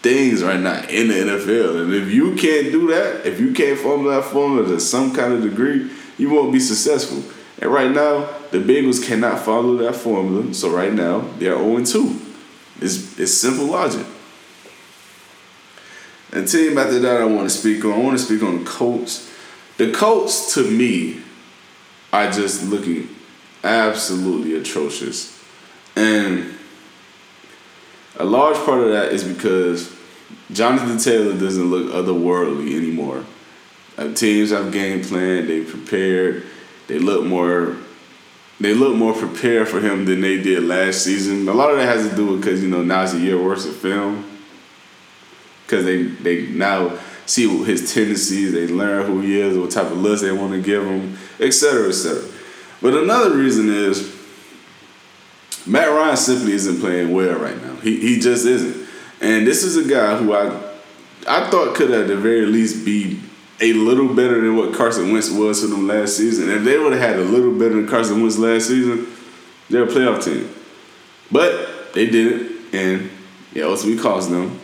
things 0.00 0.42
right 0.42 0.60
now 0.60 0.82
in 0.88 1.08
the 1.08 1.14
NFL. 1.14 1.82
And 1.82 1.92
if 1.92 2.08
you 2.10 2.34
can't 2.36 2.70
do 2.70 2.88
that, 2.88 3.26
if 3.26 3.40
you 3.40 3.52
can't 3.52 3.78
form 3.78 4.04
that 4.04 4.24
formula 4.24 4.68
to 4.68 4.80
some 4.80 5.14
kind 5.14 5.32
of 5.32 5.42
degree, 5.42 5.90
you 6.16 6.30
won't 6.30 6.52
be 6.52 6.60
successful. 6.60 7.22
And 7.60 7.72
right 7.72 7.90
now, 7.90 8.28
the 8.50 8.58
Bengals 8.58 9.04
cannot 9.04 9.40
follow 9.40 9.76
that 9.78 9.96
formula. 9.96 10.54
So 10.54 10.70
right 10.70 10.92
now, 10.92 11.20
they're 11.38 11.56
0 11.56 11.84
2. 11.84 12.20
It's, 12.80 13.18
it's 13.18 13.34
simple 13.34 13.66
logic. 13.66 14.06
And 16.32 16.46
team 16.46 16.76
after 16.76 16.98
that 16.98 17.20
I 17.20 17.24
want 17.24 17.50
to 17.50 17.56
speak 17.56 17.84
on, 17.84 17.92
I 17.92 17.98
want 17.98 18.18
to 18.18 18.24
speak 18.24 18.42
on 18.42 18.64
the 18.64 18.70
Colts. 18.70 19.32
The 19.78 19.92
Colts, 19.92 20.54
to 20.54 20.68
me, 20.68 21.22
are 22.12 22.30
just 22.30 22.64
looking 22.64 23.08
absolutely 23.64 24.54
atrocious. 24.56 25.42
And 25.96 26.54
a 28.16 28.24
large 28.24 28.56
part 28.64 28.82
of 28.82 28.90
that 28.90 29.12
is 29.12 29.24
because 29.24 29.94
Jonathan 30.52 30.98
Taylor 30.98 31.38
doesn't 31.38 31.70
look 31.70 31.92
otherworldly 31.92 32.74
anymore. 32.76 33.24
Uh, 33.96 34.12
teams 34.12 34.50
have 34.50 34.72
game 34.72 35.02
plan, 35.02 35.46
they 35.46 35.64
prepared, 35.64 36.44
they 36.86 36.98
look 36.98 37.24
more 37.24 37.76
they 38.60 38.74
look 38.74 38.96
more 38.96 39.12
prepared 39.12 39.68
for 39.68 39.80
him 39.80 40.04
than 40.04 40.20
they 40.20 40.42
did 40.42 40.64
last 40.64 41.04
season. 41.04 41.48
A 41.48 41.54
lot 41.54 41.70
of 41.70 41.76
that 41.76 41.86
has 41.86 42.08
to 42.10 42.16
do 42.16 42.26
with 42.26 42.40
because 42.40 42.60
you 42.60 42.68
know 42.68 42.82
now 42.82 43.04
it's 43.04 43.14
a 43.14 43.20
year 43.20 43.40
worth 43.40 43.64
of 43.64 43.76
film. 43.76 44.24
Because 45.68 45.84
they 45.84 46.04
they 46.04 46.46
now 46.46 46.98
see 47.26 47.46
his 47.64 47.92
tendencies, 47.92 48.52
they 48.52 48.66
learn 48.66 49.04
who 49.04 49.20
he 49.20 49.38
is, 49.38 49.58
what 49.58 49.70
type 49.70 49.92
of 49.92 49.98
looks 49.98 50.22
they 50.22 50.32
want 50.32 50.52
to 50.52 50.62
give 50.62 50.82
him, 50.82 51.18
etc. 51.38 51.88
etc. 51.88 52.24
But 52.80 52.94
another 52.94 53.36
reason 53.36 53.68
is 53.68 54.16
Matt 55.66 55.90
Ryan 55.90 56.16
simply 56.16 56.52
isn't 56.52 56.80
playing 56.80 57.12
well 57.12 57.38
right 57.38 57.60
now. 57.62 57.74
He 57.76 58.00
he 58.00 58.18
just 58.18 58.46
isn't. 58.46 58.88
And 59.20 59.46
this 59.46 59.62
is 59.62 59.76
a 59.76 59.86
guy 59.86 60.16
who 60.16 60.32
I 60.32 60.46
I 61.28 61.50
thought 61.50 61.74
could 61.74 61.90
at 61.90 62.06
the 62.06 62.16
very 62.16 62.46
least 62.46 62.86
be 62.86 63.20
a 63.60 63.74
little 63.74 64.14
better 64.14 64.40
than 64.40 64.56
what 64.56 64.74
Carson 64.74 65.12
Wentz 65.12 65.30
was 65.30 65.60
to 65.60 65.66
them 65.66 65.86
last 65.86 66.16
season. 66.16 66.48
If 66.48 66.64
they 66.64 66.78
would 66.78 66.92
have 66.92 67.02
had 67.02 67.18
a 67.18 67.24
little 67.24 67.52
better 67.52 67.74
than 67.74 67.88
Carson 67.88 68.22
Wentz 68.22 68.38
last 68.38 68.68
season, 68.68 69.06
they're 69.68 69.84
a 69.84 69.86
playoff 69.86 70.24
team. 70.24 70.48
But 71.30 71.92
they 71.92 72.06
didn't, 72.06 72.72
and 72.72 73.10
it 73.52 73.62
ultimately 73.62 74.02
cost 74.02 74.30
them 74.30 74.58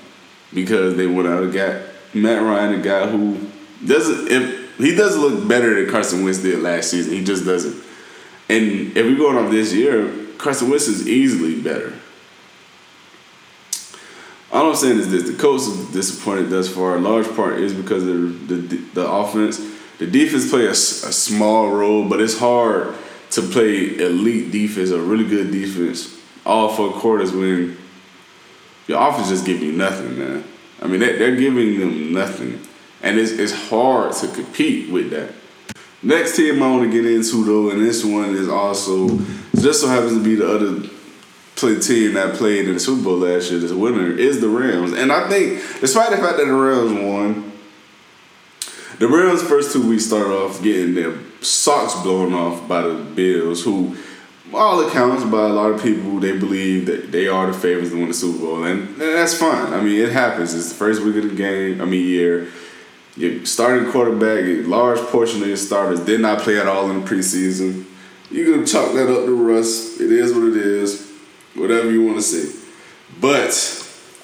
because 0.54 0.96
they 0.96 1.06
went 1.06 1.28
out 1.28 1.42
and 1.42 1.52
got 1.52 1.82
Matt 2.14 2.42
Ryan, 2.42 2.80
a 2.80 2.82
guy 2.82 3.06
who 3.08 3.38
doesn't 3.84 4.28
if 4.28 4.78
he 4.78 4.94
doesn't 4.94 5.20
look 5.20 5.48
better 5.48 5.74
than 5.74 5.90
Carson 5.92 6.24
Wentz 6.24 6.42
did 6.42 6.60
last 6.60 6.90
season. 6.90 7.12
He 7.12 7.24
just 7.24 7.44
doesn't. 7.44 7.82
And 8.48 8.96
if 8.96 9.06
we're 9.06 9.16
going 9.16 9.36
off 9.36 9.50
this 9.50 9.72
year, 9.72 10.12
Carson 10.38 10.70
Wentz 10.70 10.86
is 10.86 11.08
easily 11.08 11.60
better. 11.60 11.92
All 14.52 14.70
I'm 14.70 14.76
saying 14.76 14.98
is 14.98 15.10
this: 15.10 15.24
the 15.24 15.36
coach 15.36 15.62
is 15.62 15.92
disappointed 15.92 16.50
thus 16.50 16.68
far. 16.68 16.96
A 16.96 17.00
large 17.00 17.26
part 17.34 17.58
is 17.58 17.72
because 17.74 18.02
of 18.04 18.48
the 18.48 18.54
the, 18.54 18.76
the 18.94 19.10
offense. 19.10 19.60
The 19.98 20.08
defense 20.08 20.50
play 20.50 20.66
a, 20.66 20.70
a 20.70 20.74
small 20.74 21.70
role, 21.70 22.08
but 22.08 22.20
it's 22.20 22.36
hard 22.36 22.94
to 23.30 23.42
play 23.42 23.96
elite 23.96 24.50
defense 24.50 24.90
or 24.90 25.00
really 25.00 25.24
good 25.24 25.52
defense 25.52 26.20
all 26.46 26.74
four 26.74 26.92
quarters 26.92 27.32
when 27.32 27.76
your 28.86 29.06
offense 29.06 29.28
just 29.28 29.46
give 29.46 29.62
you 29.62 29.72
nothing, 29.72 30.18
man. 30.18 30.44
I 30.80 30.86
mean, 30.86 31.00
they, 31.00 31.16
they're 31.16 31.36
giving 31.36 31.78
them 31.78 32.12
nothing, 32.12 32.60
and 33.02 33.18
it's 33.18 33.32
it's 33.32 33.52
hard 33.68 34.12
to 34.16 34.28
compete 34.28 34.90
with 34.90 35.10
that. 35.10 35.32
Next 36.02 36.36
team 36.36 36.62
I 36.62 36.70
want 36.70 36.90
to 36.90 37.02
get 37.02 37.10
into 37.10 37.44
though, 37.44 37.70
and 37.70 37.80
this 37.80 38.04
one 38.04 38.34
is 38.34 38.48
also 38.48 39.18
just 39.56 39.80
so 39.80 39.88
happens 39.88 40.12
to 40.12 40.22
be 40.22 40.34
the 40.34 40.46
other 40.46 40.88
play 41.56 41.78
team 41.78 42.14
that 42.14 42.34
played 42.34 42.66
in 42.66 42.74
the 42.74 42.80
Super 42.80 43.04
Bowl 43.04 43.16
last 43.18 43.50
year, 43.50 43.60
this 43.60 43.72
winner, 43.72 44.10
is 44.10 44.40
the 44.40 44.48
Rams. 44.48 44.92
And 44.92 45.12
I 45.12 45.28
think, 45.28 45.62
despite 45.80 46.10
the 46.10 46.18
fact 46.18 46.36
that 46.36 46.46
the 46.46 46.52
Rams 46.52 46.92
won, 46.92 47.52
the 48.98 49.08
Rams' 49.08 49.42
first 49.42 49.72
two 49.72 49.88
weeks 49.88 50.06
started 50.06 50.32
off 50.32 50.62
getting 50.62 50.94
their 50.94 51.16
socks 51.40 51.94
blown 52.02 52.32
off 52.34 52.66
by 52.68 52.82
the 52.82 52.94
Bills, 52.94 53.64
who, 53.64 53.96
all 54.52 54.86
accounts, 54.86 55.24
by 55.24 55.44
a 55.44 55.48
lot 55.48 55.70
of 55.70 55.82
people, 55.82 56.20
they 56.20 56.36
believe 56.36 56.86
that 56.86 57.10
they 57.10 57.28
are 57.28 57.46
the 57.46 57.52
favorites 57.52 57.90
to 57.90 57.98
win 57.98 58.08
the 58.08 58.14
Super 58.14 58.38
Bowl. 58.38 58.64
And, 58.64 58.88
and 58.88 59.00
that's 59.00 59.34
fine. 59.34 59.72
I 59.72 59.80
mean, 59.80 60.00
it 60.00 60.12
happens. 60.12 60.54
It's 60.54 60.68
the 60.68 60.74
first 60.74 61.02
week 61.02 61.16
of 61.16 61.30
the 61.30 61.34
game, 61.34 61.80
I 61.80 61.84
mean, 61.84 62.06
year. 62.06 62.48
Your 63.16 63.46
starting 63.46 63.90
quarterback, 63.90 64.44
a 64.44 64.62
large 64.62 64.98
portion 64.98 65.40
of 65.42 65.48
your 65.48 65.56
starters 65.56 66.00
did 66.00 66.20
not 66.20 66.40
play 66.40 66.58
at 66.58 66.66
all 66.66 66.90
in 66.90 67.00
the 67.00 67.08
preseason. 67.08 67.86
You 68.30 68.52
can 68.52 68.66
chalk 68.66 68.92
that 68.94 69.08
up 69.08 69.24
to 69.24 69.34
rust. 69.34 70.00
It 70.00 70.10
is 70.10 70.32
what 70.32 70.44
it 70.44 70.56
is 70.56 71.14
whatever 71.54 71.90
you 71.90 72.04
want 72.04 72.18
to 72.18 72.22
say. 72.22 72.60
But 73.20 73.52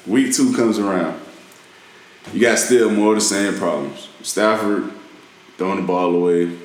week 0.05 0.33
two 0.33 0.53
comes 0.55 0.77
around. 0.77 1.19
You 2.33 2.41
got 2.41 2.59
still 2.59 2.89
more 2.89 3.13
of 3.13 3.15
the 3.15 3.21
same 3.21 3.55
problems. 3.55 4.09
Stafford 4.21 4.91
throwing 5.57 5.81
the 5.81 5.87
ball 5.87 6.15
away. 6.15 6.57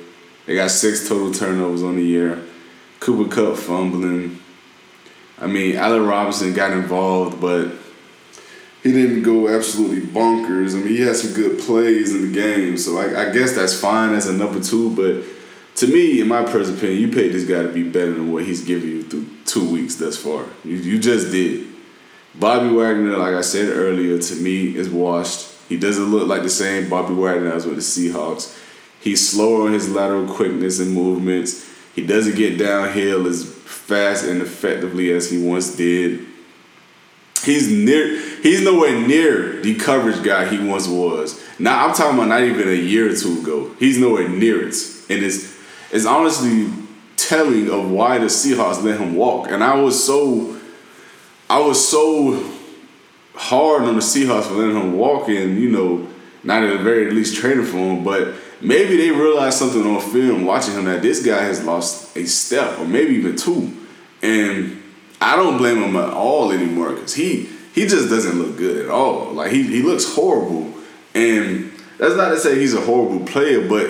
They 0.45 0.55
got 0.55 0.71
six 0.71 1.07
total 1.07 1.33
turnovers 1.33 1.83
on 1.83 1.95
the 1.95 2.03
year. 2.03 2.43
Cooper 2.99 3.33
Kupp 3.33 3.57
fumbling. 3.57 4.39
I 5.39 5.47
mean, 5.47 5.75
Allen 5.75 6.05
Robinson 6.05 6.53
got 6.53 6.71
involved, 6.71 7.39
but 7.39 7.71
he 8.83 8.91
didn't 8.91 9.23
go 9.23 9.49
absolutely 9.49 10.01
bonkers. 10.01 10.73
I 10.73 10.77
mean, 10.77 10.87
he 10.87 11.01
had 11.01 11.15
some 11.15 11.33
good 11.33 11.59
plays 11.59 12.15
in 12.15 12.21
the 12.27 12.33
game, 12.33 12.77
so 12.77 12.97
I, 12.97 13.27
I 13.27 13.31
guess 13.31 13.53
that's 13.53 13.79
fine 13.79 14.13
as 14.13 14.27
a 14.27 14.33
number 14.33 14.59
two. 14.61 14.95
But 14.95 15.23
to 15.77 15.87
me, 15.87 16.21
in 16.21 16.27
my 16.27 16.43
personal 16.43 16.77
opinion, 16.77 17.01
you 17.01 17.07
paid 17.09 17.33
this 17.33 17.45
guy 17.45 17.63
to 17.63 17.69
be 17.69 17.83
better 17.83 18.13
than 18.13 18.31
what 18.31 18.45
he's 18.45 18.63
giving 18.63 18.89
you 18.89 19.03
through 19.03 19.27
two 19.45 19.69
weeks 19.71 19.95
thus 19.95 20.17
far. 20.17 20.45
You, 20.63 20.75
you 20.77 20.99
just 20.99 21.31
did. 21.31 21.67
Bobby 22.33 22.69
Wagner, 22.69 23.17
like 23.17 23.33
I 23.33 23.41
said 23.41 23.69
earlier, 23.69 24.19
to 24.19 24.35
me 24.35 24.75
is 24.75 24.89
washed. 24.89 25.53
He 25.69 25.77
doesn't 25.77 26.05
look 26.05 26.27
like 26.27 26.43
the 26.43 26.49
same 26.49 26.89
Bobby 26.89 27.13
Wagner 27.13 27.51
as 27.51 27.65
with 27.65 27.75
the 27.75 27.81
Seahawks. 27.81 28.57
He's 28.99 29.29
slower 29.29 29.67
in 29.67 29.73
his 29.73 29.89
lateral 29.89 30.27
quickness 30.27 30.79
and 30.79 30.93
movements. 30.93 31.66
He 31.97 32.05
doesn't 32.05 32.35
get 32.35 32.59
downhill 32.59 33.25
as 33.25 33.43
fast 33.43 34.23
and 34.23 34.39
effectively 34.39 35.11
as 35.11 35.31
he 35.31 35.43
once 35.43 35.75
did. 35.75 36.27
He's 37.43 37.71
near. 37.71 38.21
He's 38.43 38.61
nowhere 38.61 38.99
near 39.07 39.59
the 39.63 39.73
coverage 39.73 40.23
guy 40.23 40.47
he 40.47 40.59
once 40.59 40.87
was. 40.87 41.43
Now 41.57 41.87
I'm 41.87 41.95
talking 41.95 42.15
about 42.15 42.27
not 42.27 42.43
even 42.43 42.69
a 42.69 42.73
year 42.73 43.11
or 43.11 43.15
two 43.15 43.39
ago. 43.41 43.73
He's 43.79 43.97
nowhere 43.97 44.29
near 44.29 44.67
it, 44.67 44.75
and 45.09 45.23
it's 45.23 45.57
it's 45.91 46.05
honestly 46.05 46.71
telling 47.15 47.71
of 47.71 47.89
why 47.89 48.19
the 48.19 48.27
Seahawks 48.27 48.83
let 48.83 48.99
him 48.99 49.15
walk. 49.15 49.49
And 49.49 49.63
I 49.63 49.81
was 49.81 50.05
so, 50.05 50.55
I 51.49 51.59
was 51.59 51.89
so 51.89 52.47
hard 53.33 53.85
on 53.85 53.95
the 53.95 54.01
Seahawks 54.01 54.43
for 54.43 54.53
letting 54.53 54.79
him 54.79 54.95
walk, 54.95 55.29
and 55.29 55.57
you 55.57 55.71
know, 55.71 56.07
not 56.43 56.61
at 56.61 56.77
the 56.77 56.83
very 56.83 57.09
least 57.09 57.37
training 57.37 57.65
for 57.65 57.77
him, 57.77 58.03
but 58.03 58.35
maybe 58.61 58.97
they 58.97 59.11
realized 59.11 59.57
something 59.57 59.85
on 59.85 60.01
film 60.01 60.45
watching 60.45 60.73
him 60.73 60.85
that 60.85 61.01
this 61.01 61.25
guy 61.25 61.43
has 61.43 61.63
lost 61.63 62.15
a 62.17 62.25
step 62.25 62.79
or 62.79 62.85
maybe 62.85 63.15
even 63.15 63.35
two, 63.35 63.71
and 64.21 64.81
I 65.21 65.35
don't 65.35 65.57
blame 65.57 65.81
him 65.81 65.95
at 65.95 66.13
all 66.13 66.51
anymore 66.51 66.93
because 66.93 67.13
he 67.13 67.49
he 67.73 67.85
just 67.85 68.09
doesn't 68.09 68.39
look 68.39 68.57
good 68.57 68.85
at 68.85 68.89
all. 68.89 69.33
Like 69.33 69.51
he 69.51 69.63
he 69.63 69.81
looks 69.81 70.13
horrible, 70.13 70.73
and 71.13 71.71
that's 71.97 72.15
not 72.15 72.29
to 72.29 72.39
say 72.39 72.59
he's 72.59 72.73
a 72.73 72.81
horrible 72.81 73.25
player, 73.25 73.67
but 73.67 73.89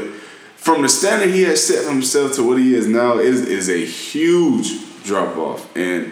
from 0.56 0.82
the 0.82 0.90
standard 0.90 1.30
he 1.30 1.44
has 1.44 1.66
set 1.66 1.86
for 1.86 1.92
himself 1.92 2.34
to 2.36 2.44
what 2.44 2.58
he 2.58 2.74
is 2.74 2.88
now 2.88 3.18
is 3.20 3.42
is 3.46 3.70
a 3.70 3.86
huge 3.86 5.04
drop 5.04 5.38
off, 5.38 5.76
and 5.78 6.12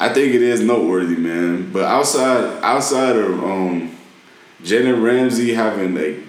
I 0.00 0.08
think 0.08 0.34
it 0.34 0.42
is 0.42 0.60
noteworthy, 0.60 1.16
man. 1.16 1.72
But 1.72 1.84
outside 1.84 2.62
outside 2.62 3.16
of 3.16 3.44
um, 3.44 3.96
Jalen 4.62 5.02
Ramsey 5.02 5.54
having 5.54 5.96
a 5.98 6.22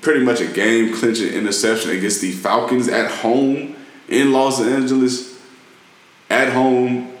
pretty 0.00 0.24
much 0.24 0.40
a 0.40 0.46
game 0.46 0.94
clinching 0.94 1.32
interception 1.32 1.90
against 1.90 2.20
the 2.20 2.32
Falcons 2.32 2.88
at 2.88 3.10
home 3.10 3.76
in 4.08 4.32
Los 4.32 4.60
Angeles. 4.60 5.38
At 6.28 6.52
home 6.52 7.12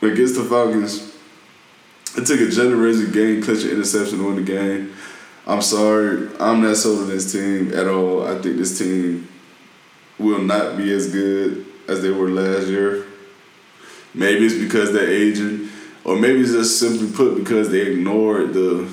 against 0.00 0.36
the 0.36 0.44
Falcons. 0.44 1.14
It 2.16 2.26
took 2.26 2.40
a 2.40 2.50
generation 2.50 3.10
game 3.10 3.42
clinching 3.42 3.70
interception 3.70 4.18
to 4.18 4.24
win 4.26 4.36
the 4.36 4.42
game. 4.42 4.94
I'm 5.46 5.62
sorry, 5.62 6.28
I'm 6.38 6.62
not 6.62 6.76
sold 6.76 7.00
on 7.00 7.08
this 7.08 7.32
team 7.32 7.74
at 7.74 7.88
all. 7.88 8.26
I 8.26 8.40
think 8.40 8.58
this 8.58 8.78
team 8.78 9.28
will 10.18 10.40
not 10.40 10.76
be 10.76 10.92
as 10.92 11.10
good 11.10 11.66
as 11.88 12.02
they 12.02 12.10
were 12.10 12.30
last 12.30 12.68
year. 12.68 13.06
Maybe 14.14 14.46
it's 14.46 14.54
because 14.54 14.92
they're 14.92 15.10
aging, 15.10 15.70
or 16.04 16.16
maybe 16.16 16.42
it's 16.42 16.52
just 16.52 16.78
simply 16.78 17.10
put 17.10 17.36
because 17.36 17.70
they 17.70 17.80
ignored 17.80 18.52
the 18.52 18.88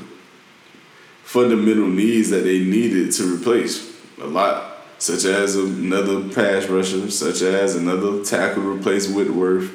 fundamental 1.29 1.85
needs 1.85 2.31
that 2.31 2.43
they 2.43 2.57
needed 2.57 3.11
to 3.11 3.35
replace 3.35 3.95
a 4.19 4.25
lot, 4.25 4.79
such 4.97 5.25
as 5.25 5.55
another 5.55 6.27
pass 6.29 6.65
rusher, 6.65 7.11
such 7.11 7.43
as 7.43 7.75
another 7.75 8.25
tackle 8.25 8.63
replace 8.63 9.07
Whitworth, 9.07 9.71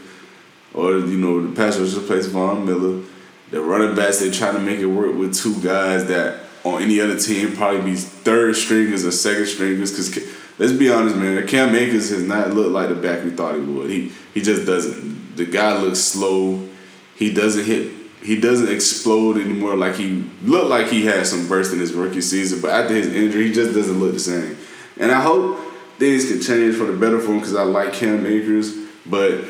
or 0.74 0.98
you 0.98 1.16
know 1.16 1.46
the 1.46 1.54
pass 1.54 1.78
rusher 1.78 2.00
replace 2.00 2.26
Von 2.26 2.66
Miller. 2.66 3.04
The 3.52 3.60
running 3.60 3.94
backs 3.94 4.18
they 4.18 4.32
trying 4.32 4.54
to 4.54 4.60
make 4.60 4.80
it 4.80 4.86
work 4.86 5.14
with 5.14 5.36
two 5.36 5.54
guys 5.62 6.06
that 6.06 6.40
on 6.64 6.82
any 6.82 7.00
other 7.00 7.16
team 7.16 7.54
probably 7.54 7.82
be 7.92 7.94
third 7.94 8.56
stringers 8.56 9.04
or 9.04 9.12
second 9.12 9.46
stringers 9.46 9.92
because 9.92 10.34
let's 10.58 10.72
be 10.72 10.90
honest, 10.90 11.14
man. 11.14 11.46
Cam 11.46 11.72
Akers 11.76 12.10
has 12.10 12.24
not 12.24 12.50
looked 12.50 12.70
like 12.70 12.88
the 12.88 12.96
back 12.96 13.22
we 13.22 13.30
thought 13.30 13.54
he 13.54 13.60
would. 13.60 13.90
He 13.90 14.10
he 14.34 14.42
just 14.42 14.66
doesn't. 14.66 15.36
The 15.36 15.46
guy 15.46 15.80
looks 15.80 16.00
slow. 16.00 16.68
He 17.14 17.32
doesn't 17.32 17.64
hit. 17.64 18.03
He 18.24 18.40
doesn't 18.40 18.72
explode 18.72 19.36
anymore 19.36 19.76
like 19.76 19.96
he 19.96 20.24
looked 20.42 20.70
like 20.70 20.88
he 20.88 21.04
had 21.04 21.26
some 21.26 21.46
burst 21.46 21.72
in 21.72 21.78
his 21.78 21.92
rookie 21.92 22.22
season. 22.22 22.60
But 22.60 22.70
after 22.70 22.94
his 22.94 23.12
injury, 23.12 23.48
he 23.48 23.52
just 23.52 23.74
doesn't 23.74 24.00
look 24.00 24.14
the 24.14 24.18
same. 24.18 24.56
And 24.98 25.12
I 25.12 25.20
hope 25.20 25.60
things 25.98 26.28
can 26.28 26.40
change 26.40 26.76
for 26.76 26.84
the 26.84 26.94
better 26.94 27.20
for 27.20 27.32
him 27.32 27.38
because 27.38 27.54
I 27.54 27.64
like 27.64 27.92
Cam 27.92 28.24
Akers. 28.24 28.74
But 29.04 29.44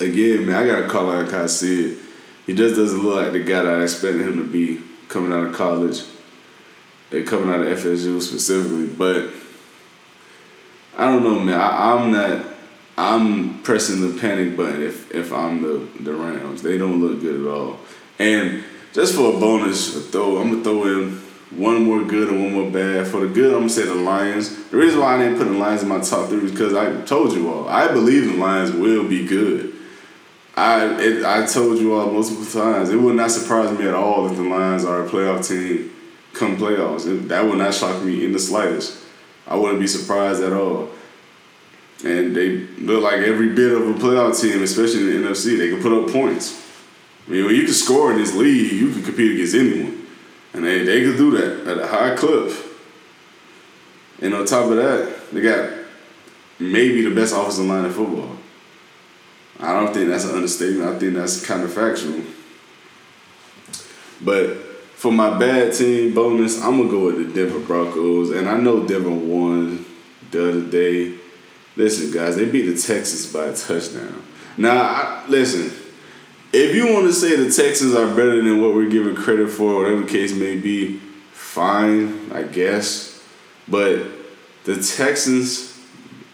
again, 0.00 0.46
man, 0.46 0.54
I 0.54 0.66
gotta 0.66 0.88
call 0.88 1.10
out 1.10 1.30
how 1.30 1.42
I 1.42 1.46
see 1.46 1.90
it. 1.90 1.98
He 2.46 2.54
just 2.54 2.76
doesn't 2.76 3.02
look 3.02 3.16
like 3.16 3.32
the 3.32 3.40
guy 3.40 3.62
that 3.62 3.80
I 3.80 3.82
expected 3.82 4.22
him 4.22 4.36
to 4.36 4.44
be 4.44 4.80
coming 5.08 5.32
out 5.32 5.46
of 5.46 5.52
college. 5.52 6.02
And 7.12 7.26
coming 7.26 7.52
out 7.52 7.66
of 7.66 7.78
FSU 7.78 8.22
specifically, 8.22 8.86
but 8.86 9.30
I 10.96 11.06
don't 11.06 11.24
know, 11.24 11.40
man. 11.40 11.60
I, 11.60 11.96
am 11.96 12.12
not. 12.12 12.46
I'm 13.00 13.62
pressing 13.62 14.02
the 14.02 14.20
panic 14.20 14.58
button 14.58 14.82
if 14.82 15.10
if 15.10 15.32
I'm 15.32 15.62
the 15.62 15.88
the 16.00 16.12
Rams. 16.12 16.60
They 16.60 16.76
don't 16.76 17.00
look 17.00 17.22
good 17.22 17.40
at 17.40 17.50
all. 17.50 17.78
And 18.18 18.62
just 18.92 19.14
for 19.14 19.34
a 19.34 19.40
bonus, 19.40 20.10
throw 20.10 20.36
I'm 20.36 20.50
gonna 20.50 20.62
throw 20.62 20.84
in 20.84 21.12
one 21.50 21.82
more 21.84 22.04
good 22.04 22.28
and 22.28 22.44
one 22.44 22.52
more 22.52 22.70
bad. 22.70 23.06
For 23.06 23.20
the 23.20 23.28
good, 23.28 23.54
I'm 23.54 23.60
gonna 23.60 23.70
say 23.70 23.86
the 23.86 23.94
Lions. 23.94 24.68
The 24.68 24.76
reason 24.76 25.00
why 25.00 25.14
I 25.14 25.18
didn't 25.18 25.38
put 25.38 25.46
the 25.46 25.54
Lions 25.54 25.82
in 25.82 25.88
my 25.88 26.00
top 26.00 26.28
three 26.28 26.44
is 26.44 26.50
because 26.50 26.74
I 26.74 27.00
told 27.06 27.32
you 27.32 27.50
all 27.50 27.66
I 27.68 27.88
believe 27.88 28.26
the 28.26 28.36
Lions 28.36 28.70
will 28.72 29.08
be 29.08 29.26
good. 29.26 29.74
I 30.54 30.84
it, 31.00 31.24
I 31.24 31.46
told 31.46 31.78
you 31.78 31.94
all 31.94 32.10
multiple 32.10 32.44
times. 32.44 32.90
It 32.90 32.96
would 32.96 33.16
not 33.16 33.30
surprise 33.30 33.76
me 33.78 33.88
at 33.88 33.94
all 33.94 34.28
if 34.28 34.36
the 34.36 34.42
Lions 34.42 34.84
are 34.84 35.06
a 35.06 35.08
playoff 35.08 35.48
team 35.48 35.90
come 36.34 36.58
playoffs. 36.58 37.06
It, 37.06 37.28
that 37.28 37.46
would 37.46 37.56
not 37.56 37.72
shock 37.72 38.02
me 38.02 38.26
in 38.26 38.32
the 38.32 38.38
slightest. 38.38 39.02
I 39.46 39.56
wouldn't 39.56 39.80
be 39.80 39.86
surprised 39.86 40.42
at 40.42 40.52
all. 40.52 40.90
And 42.04 42.34
they 42.34 42.58
look 42.78 43.02
like 43.02 43.20
every 43.20 43.50
bit 43.50 43.72
of 43.72 43.88
a 43.88 43.94
playoff 43.94 44.40
team, 44.40 44.62
especially 44.62 45.00
in 45.00 45.22
the 45.22 45.28
NFC. 45.28 45.58
They 45.58 45.68
can 45.68 45.82
put 45.82 45.92
up 45.92 46.10
points. 46.10 46.66
I 47.26 47.30
mean, 47.30 47.44
when 47.44 47.54
you 47.54 47.64
can 47.64 47.74
score 47.74 48.12
in 48.12 48.18
this 48.18 48.34
league, 48.34 48.72
you 48.72 48.92
can 48.92 49.02
compete 49.02 49.32
against 49.32 49.54
anyone. 49.54 50.06
And 50.52 50.64
they, 50.64 50.82
they 50.82 51.02
can 51.02 51.16
do 51.16 51.30
that 51.32 51.70
at 51.70 51.78
a 51.78 51.86
high 51.86 52.16
clip. 52.16 52.52
And 54.20 54.34
on 54.34 54.46
top 54.46 54.70
of 54.70 54.76
that, 54.76 55.30
they 55.32 55.40
got 55.40 55.70
maybe 56.58 57.02
the 57.02 57.14
best 57.14 57.34
offensive 57.34 57.66
line 57.66 57.84
in 57.84 57.92
football. 57.92 58.36
I 59.60 59.72
don't 59.74 59.92
think 59.92 60.08
that's 60.08 60.24
an 60.24 60.34
understatement. 60.34 60.88
I 60.88 60.98
think 60.98 61.14
that's 61.14 61.44
kind 61.44 61.62
of 61.62 61.72
factual. 61.72 62.22
But 64.22 64.56
for 64.94 65.12
my 65.12 65.38
bad 65.38 65.72
team 65.72 66.14
bonus, 66.14 66.62
I'm 66.62 66.78
gonna 66.78 66.90
go 66.90 67.06
with 67.06 67.16
the 67.16 67.32
Denver 67.32 67.60
Broncos, 67.60 68.30
and 68.30 68.48
I 68.48 68.58
know 68.58 68.86
Denver 68.86 69.10
won 69.10 69.84
the 70.30 70.48
other 70.48 70.60
day. 70.62 71.14
Listen, 71.76 72.10
guys, 72.10 72.36
they 72.36 72.44
beat 72.44 72.62
the 72.62 72.80
Texans 72.80 73.32
by 73.32 73.46
a 73.46 73.56
touchdown. 73.56 74.22
Now, 74.56 74.82
I, 74.82 75.24
listen, 75.28 75.72
if 76.52 76.74
you 76.74 76.92
want 76.92 77.06
to 77.06 77.12
say 77.12 77.36
the 77.36 77.50
Texans 77.50 77.94
are 77.94 78.08
better 78.08 78.42
than 78.42 78.60
what 78.60 78.74
we're 78.74 78.88
giving 78.88 79.14
credit 79.14 79.50
for, 79.50 79.82
whatever 79.82 80.04
case 80.06 80.34
may 80.34 80.56
be, 80.56 80.98
fine, 81.32 82.30
I 82.32 82.42
guess. 82.42 83.22
But 83.68 84.06
the 84.64 84.82
Texans, 84.82 85.80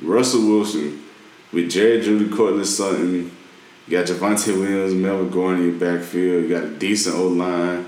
Russell 0.01 0.47
Wilson, 0.47 1.05
with 1.53 1.71
Jerry 1.71 2.01
Jeudy, 2.01 2.35
Courtland 2.35 2.67
Sutton, 2.67 3.13
you 3.15 3.31
got 3.91 4.07
Javonte 4.07 4.59
Williams, 4.59 4.95
Melvin 4.95 5.31
Gordon 5.31 5.63
in 5.63 5.71
your 5.71 5.79
backfield, 5.79 6.45
you 6.45 6.49
got 6.49 6.65
a 6.65 6.71
decent 6.71 7.17
O 7.17 7.29
line 7.29 7.87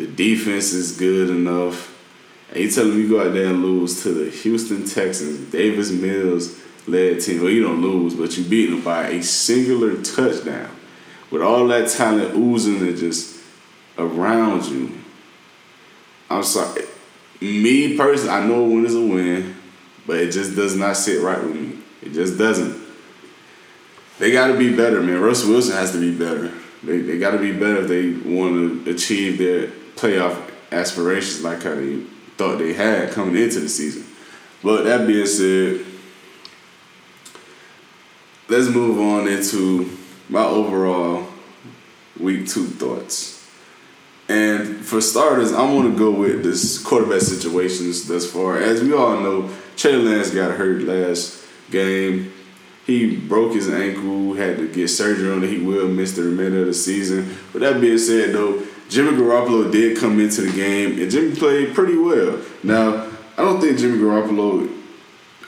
the 0.00 0.06
defense 0.06 0.72
is 0.72 0.96
good 0.96 1.28
enough. 1.28 1.94
And 2.50 2.60
you 2.60 2.70
telling 2.70 2.94
me 2.94 3.02
you 3.02 3.08
go 3.08 3.26
out 3.26 3.34
there 3.34 3.48
and 3.48 3.62
lose 3.62 4.02
to 4.02 4.12
the 4.12 4.30
Houston 4.30 4.86
Texans, 4.86 5.52
Davis 5.52 5.90
Mills 5.90 6.58
led 6.86 7.20
team. 7.20 7.42
Well, 7.42 7.50
you 7.50 7.62
don't 7.62 7.82
lose, 7.82 8.14
but 8.14 8.36
you 8.36 8.44
beat 8.44 8.66
them 8.66 8.82
by 8.82 9.08
a 9.08 9.22
singular 9.22 10.00
touchdown. 10.02 10.70
With 11.30 11.42
all 11.42 11.66
that 11.68 11.88
talent 11.88 12.34
oozing 12.34 12.80
and 12.80 12.96
just 12.96 13.40
around 13.96 14.64
you. 14.66 14.98
I'm 16.28 16.42
sorry. 16.42 16.82
Me 17.40 17.96
personally, 17.96 18.30
I 18.30 18.46
know 18.46 18.64
a 18.64 18.68
win 18.68 18.86
is 18.86 18.94
a 18.94 19.00
win, 19.00 19.56
but 20.06 20.16
it 20.16 20.32
just 20.32 20.56
does 20.56 20.76
not 20.76 20.96
sit 20.96 21.22
right 21.22 21.42
with 21.42 21.54
me. 21.54 21.78
It 22.02 22.12
just 22.12 22.36
doesn't. 22.38 22.80
They 24.18 24.32
got 24.32 24.48
to 24.48 24.58
be 24.58 24.74
better, 24.74 25.00
man. 25.00 25.20
Russell 25.20 25.50
Wilson 25.50 25.74
has 25.74 25.92
to 25.92 26.00
be 26.00 26.16
better. 26.16 26.52
They, 26.82 27.00
they 27.00 27.18
got 27.18 27.32
to 27.32 27.38
be 27.38 27.52
better 27.52 27.82
if 27.82 27.88
they 27.88 28.10
want 28.10 28.84
to 28.84 28.90
achieve 28.90 29.38
their 29.38 29.68
playoff 29.96 30.50
aspirations 30.72 31.42
like 31.42 31.62
how 31.62 31.74
they 31.74 32.00
thought 32.36 32.58
they 32.58 32.72
had 32.72 33.12
coming 33.12 33.36
into 33.36 33.60
the 33.60 33.68
season. 33.68 34.04
But 34.62 34.84
that 34.84 35.06
being 35.06 35.26
said, 35.26 35.86
let's 38.50 38.68
move 38.68 38.98
on 38.98 39.28
into 39.28 39.96
my 40.28 40.42
overall 40.42 41.24
week 42.18 42.48
two 42.48 42.66
thoughts. 42.66 43.48
And 44.28 44.84
for 44.84 45.00
starters, 45.00 45.52
I 45.52 45.62
want 45.62 45.92
to 45.92 45.98
go 45.98 46.10
with 46.10 46.42
this 46.42 46.82
quarterback 46.82 47.20
situations 47.20 48.06
thus 48.06 48.30
far. 48.30 48.58
As 48.58 48.82
we 48.82 48.92
all 48.92 49.20
know, 49.20 49.50
Trey 49.76 49.96
Lance 49.96 50.30
got 50.30 50.56
hurt 50.56 50.82
last 50.82 51.44
game. 51.70 52.32
He 52.86 53.16
broke 53.16 53.54
his 53.54 53.68
ankle, 53.70 54.34
had 54.34 54.56
to 54.56 54.68
get 54.68 54.88
surgery 54.88 55.30
on 55.30 55.44
it. 55.44 55.50
He 55.50 55.58
will 55.58 55.88
miss 55.88 56.16
the 56.16 56.22
remainder 56.22 56.60
of 56.60 56.66
the 56.66 56.74
season. 56.74 57.36
But 57.52 57.60
that 57.60 57.80
being 57.80 57.98
said, 57.98 58.34
though, 58.34 58.62
Jimmy 58.88 59.12
Garoppolo 59.12 59.70
did 59.70 59.96
come 59.98 60.18
into 60.18 60.42
the 60.42 60.52
game, 60.52 61.00
and 61.00 61.10
Jimmy 61.10 61.36
played 61.36 61.74
pretty 61.74 61.96
well. 61.96 62.40
Now, 62.64 63.08
I 63.36 63.42
don't 63.42 63.60
think 63.60 63.78
Jimmy 63.78 63.98
Garoppolo. 63.98 64.79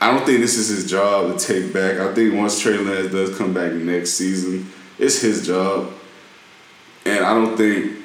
I 0.03 0.11
don't 0.11 0.27
think 0.27 0.41
this 0.41 0.57
is 0.57 0.67
his 0.67 0.91
job 0.91 1.38
to 1.38 1.47
take 1.47 1.73
back. 1.73 2.01
I 2.01 2.12
think 2.12 2.35
once 2.35 2.59
Trey 2.59 2.77
Lance 2.77 3.12
does 3.12 3.38
come 3.38 3.55
back 3.55 3.71
next 3.71 4.15
season, 4.15 4.69
it's 4.99 5.21
his 5.21 5.47
job, 5.47 5.93
and 7.07 7.25
I 7.25 7.33
don't 7.33 7.57
think 7.57 7.99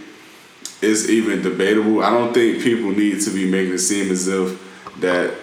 it's 0.79 1.09
even 1.09 1.41
debatable. 1.41 2.03
I 2.03 2.11
don't 2.11 2.35
think 2.35 2.61
people 2.61 2.91
need 2.91 3.21
to 3.21 3.31
be 3.31 3.49
making 3.49 3.73
it 3.73 3.79
seem 3.79 4.11
as 4.11 4.27
if 4.27 4.61
that 4.99 5.33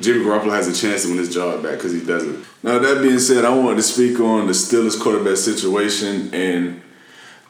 Jimmy 0.00 0.24
Garoppolo 0.24 0.52
has 0.52 0.66
a 0.66 0.74
chance 0.74 1.02
to 1.02 1.08
win 1.08 1.18
his 1.18 1.32
job 1.32 1.62
back 1.62 1.72
because 1.72 1.92
he 1.92 2.02
doesn't. 2.02 2.42
Now 2.62 2.78
that 2.78 3.02
being 3.02 3.18
said, 3.18 3.44
I 3.44 3.54
wanted 3.54 3.76
to 3.76 3.82
speak 3.82 4.18
on 4.18 4.46
the 4.46 4.54
Steelers 4.54 4.98
quarterback 4.98 5.36
situation 5.36 6.32
and 6.32 6.80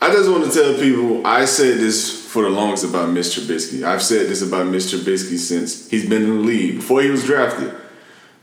I 0.01 0.11
just 0.11 0.29
want 0.29 0.51
to 0.51 0.51
tell 0.51 0.75
people 0.81 1.25
I 1.25 1.45
said 1.45 1.79
this 1.79 2.27
for 2.27 2.43
the 2.43 2.51
longest 2.51 2.83
about 2.83 3.11
Mr. 3.11 3.39
Trubisky. 3.39 3.85
I've 3.85 4.03
said 4.03 4.27
this 4.27 4.43
about 4.43 4.67
Mr. 4.67 4.99
Trubisky 4.99 5.39
since 5.39 5.89
he's 5.89 6.09
been 6.09 6.25
in 6.25 6.29
the 6.29 6.43
league 6.43 6.77
before 6.79 7.03
he 7.03 7.09
was 7.09 7.25
drafted. 7.25 7.73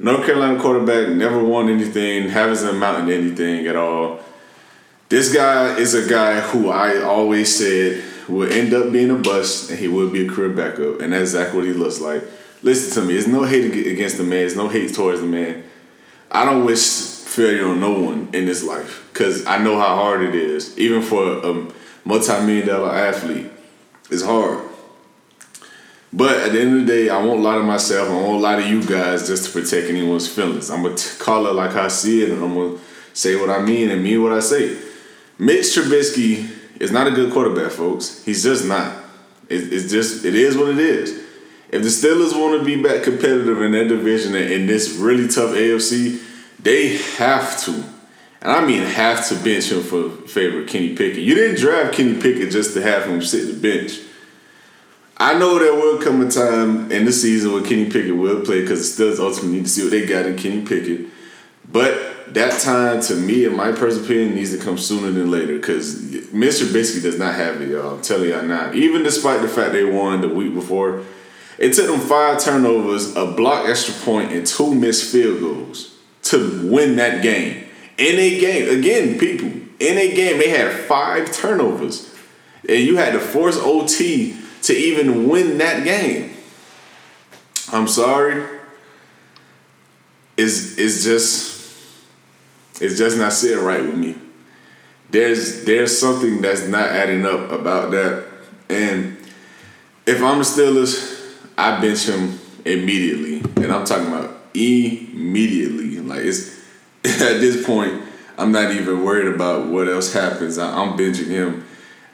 North 0.01 0.25
Carolina 0.25 0.57
quarterback 0.57 1.09
never 1.09 1.43
won 1.43 1.67
anything, 1.67 2.29
hasn't 2.29 2.73
amounted 2.73 3.07
to 3.07 3.15
anything 3.15 3.67
at 3.67 3.75
all. 3.75 4.21
This 5.09 5.33
guy 5.33 5.77
is 5.77 5.93
a 5.93 6.09
guy 6.09 6.39
who 6.39 6.69
I 6.69 7.01
always 7.01 7.53
said 7.53 8.01
will 8.29 8.49
end 8.49 8.73
up 8.73 8.93
being 8.93 9.09
a 9.09 9.15
bust 9.15 9.69
and 9.69 9.77
he 9.77 9.89
will 9.89 10.09
be 10.09 10.25
a 10.25 10.29
career 10.29 10.49
backup, 10.49 11.01
and 11.01 11.11
that's 11.11 11.31
exactly 11.31 11.59
what 11.59 11.67
he 11.67 11.73
looks 11.73 11.99
like. 11.99 12.23
Listen 12.61 13.01
to 13.01 13.07
me, 13.07 13.13
there's 13.13 13.27
no 13.27 13.43
hate 13.43 13.65
against 13.87 14.17
the 14.17 14.23
man, 14.23 14.31
there's 14.39 14.55
no 14.55 14.69
hate 14.69 14.93
towards 14.93 15.19
the 15.19 15.27
man. 15.27 15.63
I 16.31 16.45
don't 16.45 16.63
wish 16.63 16.79
failure 16.79 17.67
on 17.67 17.81
no 17.81 17.99
one 17.99 18.29
in 18.33 18.45
this 18.45 18.63
life 18.63 19.09
because 19.11 19.45
I 19.45 19.57
know 19.57 19.77
how 19.77 19.95
hard 19.95 20.21
it 20.21 20.35
is, 20.35 20.77
even 20.77 21.01
for 21.01 21.45
a 21.45 21.67
multi-million 22.05 22.67
dollar 22.67 22.91
athlete. 22.91 23.51
It's 24.09 24.23
hard. 24.23 24.68
But 26.11 26.37
at 26.37 26.51
the 26.53 26.61
end 26.61 26.81
of 26.81 26.87
the 26.87 26.93
day, 26.93 27.09
I 27.09 27.23
won't 27.23 27.41
lie 27.41 27.55
to 27.55 27.63
myself. 27.63 28.09
I 28.09 28.13
won't 28.13 28.41
lie 28.41 28.55
to 28.55 28.67
you 28.67 28.83
guys 28.83 29.27
just 29.27 29.45
to 29.45 29.51
protect 29.51 29.89
anyone's 29.89 30.27
feelings. 30.27 30.71
I'm 30.71 30.81
gonna 30.81 30.95
call 31.19 31.45
it 31.47 31.53
like 31.53 31.75
I 31.75 31.87
see 31.87 32.23
it, 32.23 32.31
and 32.31 32.43
I'm 32.43 32.55
gonna 32.55 32.77
say 33.13 33.35
what 33.35 33.49
I 33.49 33.59
mean 33.59 33.91
and 33.91 34.03
mean 34.03 34.23
what 34.23 34.33
I 34.33 34.39
say. 34.39 34.77
Mitch 35.37 35.65
Trubisky 35.65 36.49
is 36.79 36.91
not 36.91 37.07
a 37.07 37.11
good 37.11 37.31
quarterback, 37.31 37.71
folks. 37.71 38.23
He's 38.23 38.43
just 38.43 38.65
not. 38.65 38.95
it's 39.49 39.91
just 39.91 40.25
it 40.25 40.35
is 40.35 40.57
what 40.57 40.69
it 40.69 40.79
is. 40.79 41.29
If 41.71 41.83
the 41.83 41.89
Steelers 41.89 42.33
want 42.33 42.59
to 42.59 42.65
be 42.65 42.81
back 42.81 43.03
competitive 43.03 43.61
in 43.61 43.71
their 43.73 43.87
division 43.87 44.33
and 44.33 44.51
in 44.51 44.65
this 44.65 44.95
really 44.95 45.27
tough 45.27 45.51
AFC, 45.51 46.19
they 46.61 46.97
have 47.17 47.59
to, 47.65 47.71
and 48.41 48.51
I 48.51 48.65
mean 48.65 48.81
have 48.81 49.27
to 49.29 49.35
bench 49.35 49.71
him 49.71 49.83
for 49.83 50.09
favor 50.27 50.63
Kenny 50.65 50.95
Pickett. 50.95 51.23
You 51.23 51.35
didn't 51.35 51.59
draft 51.59 51.93
Kenny 51.93 52.19
Pickett 52.19 52.51
just 52.51 52.73
to 52.73 52.81
have 52.81 53.05
him 53.05 53.21
sit 53.21 53.45
the 53.45 53.59
bench. 53.59 53.99
I 55.21 55.37
know 55.37 55.59
there 55.59 55.73
will 55.73 56.01
come 56.01 56.25
a 56.25 56.31
time 56.31 56.89
in 56.93 57.03
the 57.03 57.11
season 57.11 57.51
when 57.51 57.65
Kenny 57.65 57.85
Pickett 57.85 58.15
will 58.15 58.39
play 58.41 58.61
because 58.61 58.95
the 58.95 59.03
Steelers 59.03 59.19
ultimately 59.19 59.57
need 59.57 59.65
to 59.65 59.69
see 59.69 59.83
what 59.83 59.91
they 59.91 60.05
got 60.05 60.25
in 60.25 60.37
Kenny 60.37 60.65
Pickett. 60.65 61.07
But 61.69 62.33
that 62.33 62.61
time, 62.61 63.01
to 63.01 63.15
me, 63.15 63.43
in 63.43 63.55
my 63.55 63.73
personal 63.73 64.05
opinion, 64.05 64.35
needs 64.35 64.57
to 64.57 64.63
come 64.63 64.77
sooner 64.77 65.11
than 65.11 65.29
later 65.29 65.57
because 65.57 66.01
Mr. 66.31 66.63
Trubisky 66.63 67.01
does 67.01 67.19
not 67.19 67.35
have 67.35 67.61
it, 67.61 67.69
y'all. 67.69 67.95
I'm 67.95 68.01
telling 68.01 68.29
y'all 68.29 68.43
now. 68.43 68.71
Even 68.71 69.03
despite 69.03 69.41
the 69.41 69.49
fact 69.49 69.73
they 69.73 69.83
won 69.83 70.21
the 70.21 70.29
week 70.29 70.53
before, 70.53 71.03
it 71.57 71.73
took 71.73 71.87
them 71.87 71.99
five 71.99 72.39
turnovers, 72.39 73.13
a 73.17 73.25
block 73.25 73.67
extra 73.67 73.93
point, 74.05 74.31
and 74.31 74.47
two 74.47 74.73
missed 74.73 75.11
field 75.11 75.41
goals 75.41 75.97
to 76.23 76.71
win 76.71 76.95
that 76.95 77.21
game. 77.21 77.65
In 77.97 78.17
a 78.17 78.39
game, 78.39 78.79
again, 78.79 79.19
people, 79.19 79.47
in 79.79 79.97
a 79.97 80.15
game, 80.15 80.37
they 80.37 80.49
had 80.49 80.71
five 80.71 81.33
turnovers. 81.33 82.15
And 82.67 82.79
you 82.79 82.95
had 82.95 83.11
to 83.13 83.19
force 83.19 83.57
OT 83.57 84.38
to 84.63 84.73
even 84.73 85.29
win 85.29 85.57
that 85.59 85.83
game. 85.83 86.35
I'm 87.71 87.87
sorry. 87.87 88.43
It's, 90.37 90.77
it's 90.77 91.03
just 91.03 91.59
it's 92.81 92.97
just 92.97 93.17
not 93.17 93.33
sitting 93.33 93.63
right 93.63 93.81
with 93.81 93.97
me. 93.97 94.15
There's 95.09 95.65
there's 95.65 95.99
something 95.99 96.41
that's 96.41 96.67
not 96.67 96.87
adding 96.87 97.25
up 97.25 97.51
about 97.51 97.91
that. 97.91 98.25
And 98.69 99.17
if 100.05 100.21
I'm 100.21 100.37
the 100.37 100.43
Steelers, 100.43 101.37
I 101.57 101.81
bench 101.81 102.07
him 102.07 102.39
immediately. 102.63 103.39
And 103.61 103.71
I'm 103.71 103.85
talking 103.85 104.07
about 104.07 104.35
immediately. 104.53 105.99
Like 105.99 106.21
it's 106.21 106.59
at 107.03 107.39
this 107.39 107.65
point, 107.65 108.01
I'm 108.37 108.51
not 108.51 108.71
even 108.71 109.03
worried 109.03 109.33
about 109.33 109.67
what 109.67 109.87
else 109.87 110.13
happens. 110.13 110.57
I, 110.57 110.83
am 110.83 110.97
benching 110.97 111.27
him. 111.27 111.65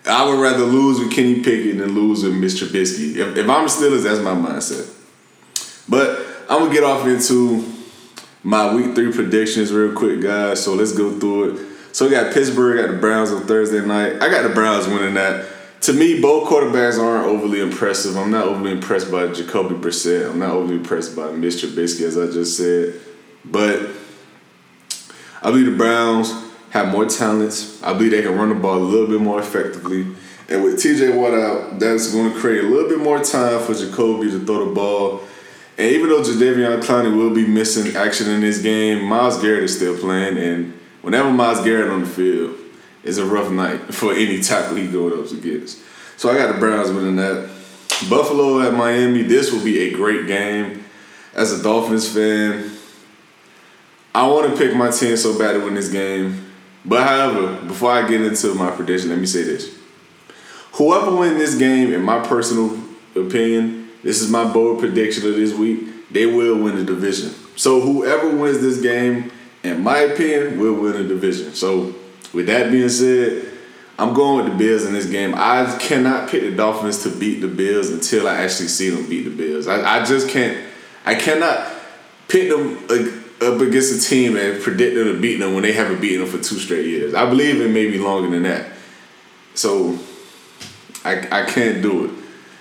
I 0.08 0.28
would 0.28 0.40
rather 0.40 0.64
lose 0.64 1.00
with 1.00 1.12
Kenny 1.12 1.42
Pickett 1.42 1.80
than 1.80 1.96
lose 1.96 2.24
with 2.24 2.34
Mr. 2.34 2.68
Trubisky. 2.68 3.16
If, 3.16 3.38
if 3.38 3.50
I'm 3.50 3.66
Steelers, 3.66 4.04
that's 4.04 4.22
my 4.22 4.36
mindset. 4.36 4.92
But 5.90 6.26
I'm 6.50 6.60
gonna 6.60 6.74
get 6.74 6.84
off 6.84 7.08
into 7.08 7.66
my 8.44 8.74
week 8.74 8.94
three 8.94 9.12
predictions 9.12 9.74
real 9.74 9.94
quick, 9.94 10.22
guys. 10.22 10.64
So 10.64 10.76
let's 10.76 10.92
go 10.92 11.20
through 11.20 11.56
it. 11.56 11.66
So 11.92 12.06
we 12.06 12.12
got 12.12 12.34
Pittsburgh, 12.34 12.86
got 12.86 12.94
the 12.94 13.00
Browns 13.00 13.32
on 13.32 13.48
Thursday 13.48 13.84
night. 13.84 14.22
I 14.22 14.30
got 14.30 14.44
the 14.44 14.54
Browns 14.54 14.88
winning 14.88 15.16
that. 15.16 15.48
To 15.82 15.94
me, 15.94 16.20
both 16.20 16.50
quarterbacks 16.50 17.00
aren't 17.00 17.28
overly 17.28 17.62
impressive. 17.62 18.18
I'm 18.18 18.32
not 18.32 18.46
overly 18.46 18.72
impressed 18.72 19.12
by 19.12 19.28
Jacoby 19.28 19.76
Brissett. 19.76 20.30
I'm 20.30 20.40
not 20.40 20.52
overly 20.52 20.76
impressed 20.76 21.16
by 21.16 21.24
Mr. 21.28 21.68
Trubisky, 21.68 22.06
as 22.06 22.18
I 22.18 22.26
just 22.26 22.58
said. 22.58 23.00
But 23.44 23.90
I 25.42 25.52
believe 25.52 25.68
the 25.68 25.78
Browns 25.78 26.32
have 26.72 26.92
more 26.92 27.06
talents. 27.06 27.82
I 27.84 27.94
believe 27.94 28.12
they 28.12 28.22
can 28.22 28.36
run 28.36 28.50
the 28.50 28.56
ball 28.56 28.78
a 28.78 28.80
little 28.80 29.08
bit 29.08 29.22
more 29.22 29.40
effectively. 29.40 30.08
And 30.48 30.64
with 30.64 30.76
TJ 30.76 31.16
Watt 31.16 31.34
out, 31.34 31.80
that's 31.80 32.12
going 32.12 32.32
to 32.32 32.40
create 32.40 32.64
a 32.64 32.68
little 32.68 32.90
bit 32.90 33.00
more 33.00 33.24
time 33.24 33.60
for 33.62 33.74
Jacoby 33.74 34.30
to 34.32 34.46
throw 34.46 34.70
the 34.70 34.76
ball 34.76 35.22
and 35.78 35.92
even 35.92 36.10
though 36.10 36.22
Jadeveon 36.22 36.82
Clowney 36.82 37.16
will 37.16 37.34
be 37.34 37.46
missing 37.46 37.96
action 37.98 38.30
in 38.30 38.42
this 38.42 38.62
game, 38.62 39.04
Myles 39.04 39.42
Garrett 39.42 39.64
is 39.64 39.76
still 39.76 39.98
playing. 39.98 40.38
And 40.38 40.74
whenever 41.02 41.30
Myles 41.32 41.62
Garrett 41.64 41.92
on 41.92 42.02
the 42.02 42.08
field, 42.08 42.56
it's 43.04 43.18
a 43.18 43.26
rough 43.26 43.52
night 43.52 43.82
for 43.94 44.14
any 44.14 44.42
tackle 44.42 44.78
he 44.78 44.88
goes 44.88 45.34
up 45.34 45.38
against. 45.38 45.80
So 46.18 46.30
I 46.30 46.38
got 46.38 46.54
the 46.54 46.60
Browns 46.60 46.92
winning 46.92 47.18
that. 47.18 47.50
Buffalo 48.10 48.62
at 48.62 48.74
Miami, 48.74 49.24
this 49.24 49.52
will 49.52 49.64
be 49.64 49.80
a 49.80 49.94
great 49.94 50.28
game. 50.28 50.84
As 51.34 51.58
a 51.58 51.62
Dolphins 51.62 52.08
fan, 52.08 52.72
I 54.14 54.28
want 54.28 54.50
to 54.50 54.58
pick 54.58 54.76
my 54.76 54.90
team 54.92 55.18
so 55.18 55.38
bad 55.38 55.54
to 55.54 55.60
win 55.60 55.74
this 55.74 55.92
game. 55.92 56.45
But 56.86 57.08
however, 57.08 57.66
before 57.68 57.92
I 57.92 58.08
get 58.08 58.22
into 58.22 58.54
my 58.54 58.72
prediction, 58.72 59.10
let 59.10 59.20
me 59.20 59.26
say 59.26 59.44
this. 59.44 59.76
Whoever 60.74 61.16
wins 61.16 61.38
this 61.38 61.56
game, 61.56 61.94
in 61.94 62.04
my 62.04 62.26
personal 62.26 62.78
opinion, 63.16 63.90
this 64.04 64.22
is 64.22 64.30
my 64.30 64.52
bold 64.52 64.80
prediction 64.80 65.28
of 65.28 65.36
this 65.36 65.54
week. 65.54 66.12
They 66.12 66.26
will 66.26 66.62
win 66.62 66.76
the 66.76 66.84
division. 66.84 67.32
So 67.56 67.82
whoever 67.82 68.36
wins 68.36 68.60
this 68.60 68.82
game, 68.82 69.32
in 69.64 69.82
my 69.82 70.00
opinion, 70.00 70.60
will 70.60 70.76
win 70.76 70.94
the 70.94 71.04
division. 71.04 71.54
So 71.54 71.96
with 72.34 72.48
that 72.48 72.72
being 72.72 72.90
said, 72.90 73.52
I'm 73.98 74.14
going 74.14 74.44
with 74.44 74.54
the 74.54 74.58
Bills 74.58 74.86
in 74.86 74.94
this 74.94 75.10
game. 75.10 75.34
I 75.36 75.78
cannot 75.80 76.30
pick 76.30 76.42
the 76.42 76.52
Dolphins 76.52 77.04
to 77.04 77.10
beat 77.10 77.40
the 77.40 77.48
Bills 77.48 77.90
until 77.90 78.28
I 78.28 78.36
actually 78.36 78.68
see 78.68 78.90
them 78.90 79.08
beat 79.10 79.24
the 79.24 79.30
Bills. 79.30 79.68
I, 79.68 80.02
I 80.02 80.06
just 80.06 80.30
can't. 80.30 80.62
I 81.06 81.16
cannot 81.16 81.72
pick 82.28 82.50
them 82.50 82.86
up 83.46 83.62
against 83.62 83.96
a 83.96 84.10
team 84.10 84.36
and 84.36 84.62
predict 84.62 84.96
them 84.96 85.06
to 85.06 85.20
beat 85.20 85.38
them 85.38 85.54
when 85.54 85.64
they 85.64 85.74
haven't 85.74 86.02
beaten 86.02 86.22
them 86.22 86.30
for 86.30 86.44
two 86.44 86.58
straight 86.58 86.86
years. 86.86 87.14
I 87.14 87.30
believe 87.30 87.62
it 87.62 87.70
may 87.70 87.90
be 87.90 87.98
longer 87.98 88.30
than 88.30 88.44
that. 88.44 88.72
So 89.54 89.98
I 91.04 91.28
I 91.32 91.46
can't 91.46 91.82
do 91.82 92.06
it. 92.06 92.12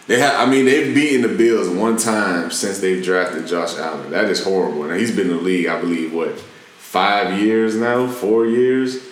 They 0.07 0.21
have. 0.21 0.47
I 0.47 0.51
mean, 0.51 0.67
they've 0.67 0.95
beaten 0.95 1.23
the 1.23 1.37
Bills 1.37 1.69
one 1.69 1.97
time 1.97 2.51
since 2.51 2.79
they've 2.81 3.03
drafted 3.03 3.47
Josh 3.47 3.77
Allen. 3.77 4.11
That 4.11 4.27
is 4.27 4.45
horrible. 4.45 4.85
Now 4.85 4.95
he's 4.95 5.15
been 5.15 5.31
in 5.31 5.37
the 5.37 5.43
league, 5.43 5.67
I 5.67 5.81
believe, 5.81 6.13
what 6.13 6.39
five 6.39 7.41
years 7.41 7.75
now, 7.75 8.07
four 8.07 8.47
years. 8.47 9.03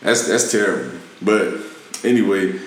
That's 0.00 0.28
that's 0.28 0.50
terrible. 0.50 0.98
But 1.20 1.58
anyway, 2.04 2.60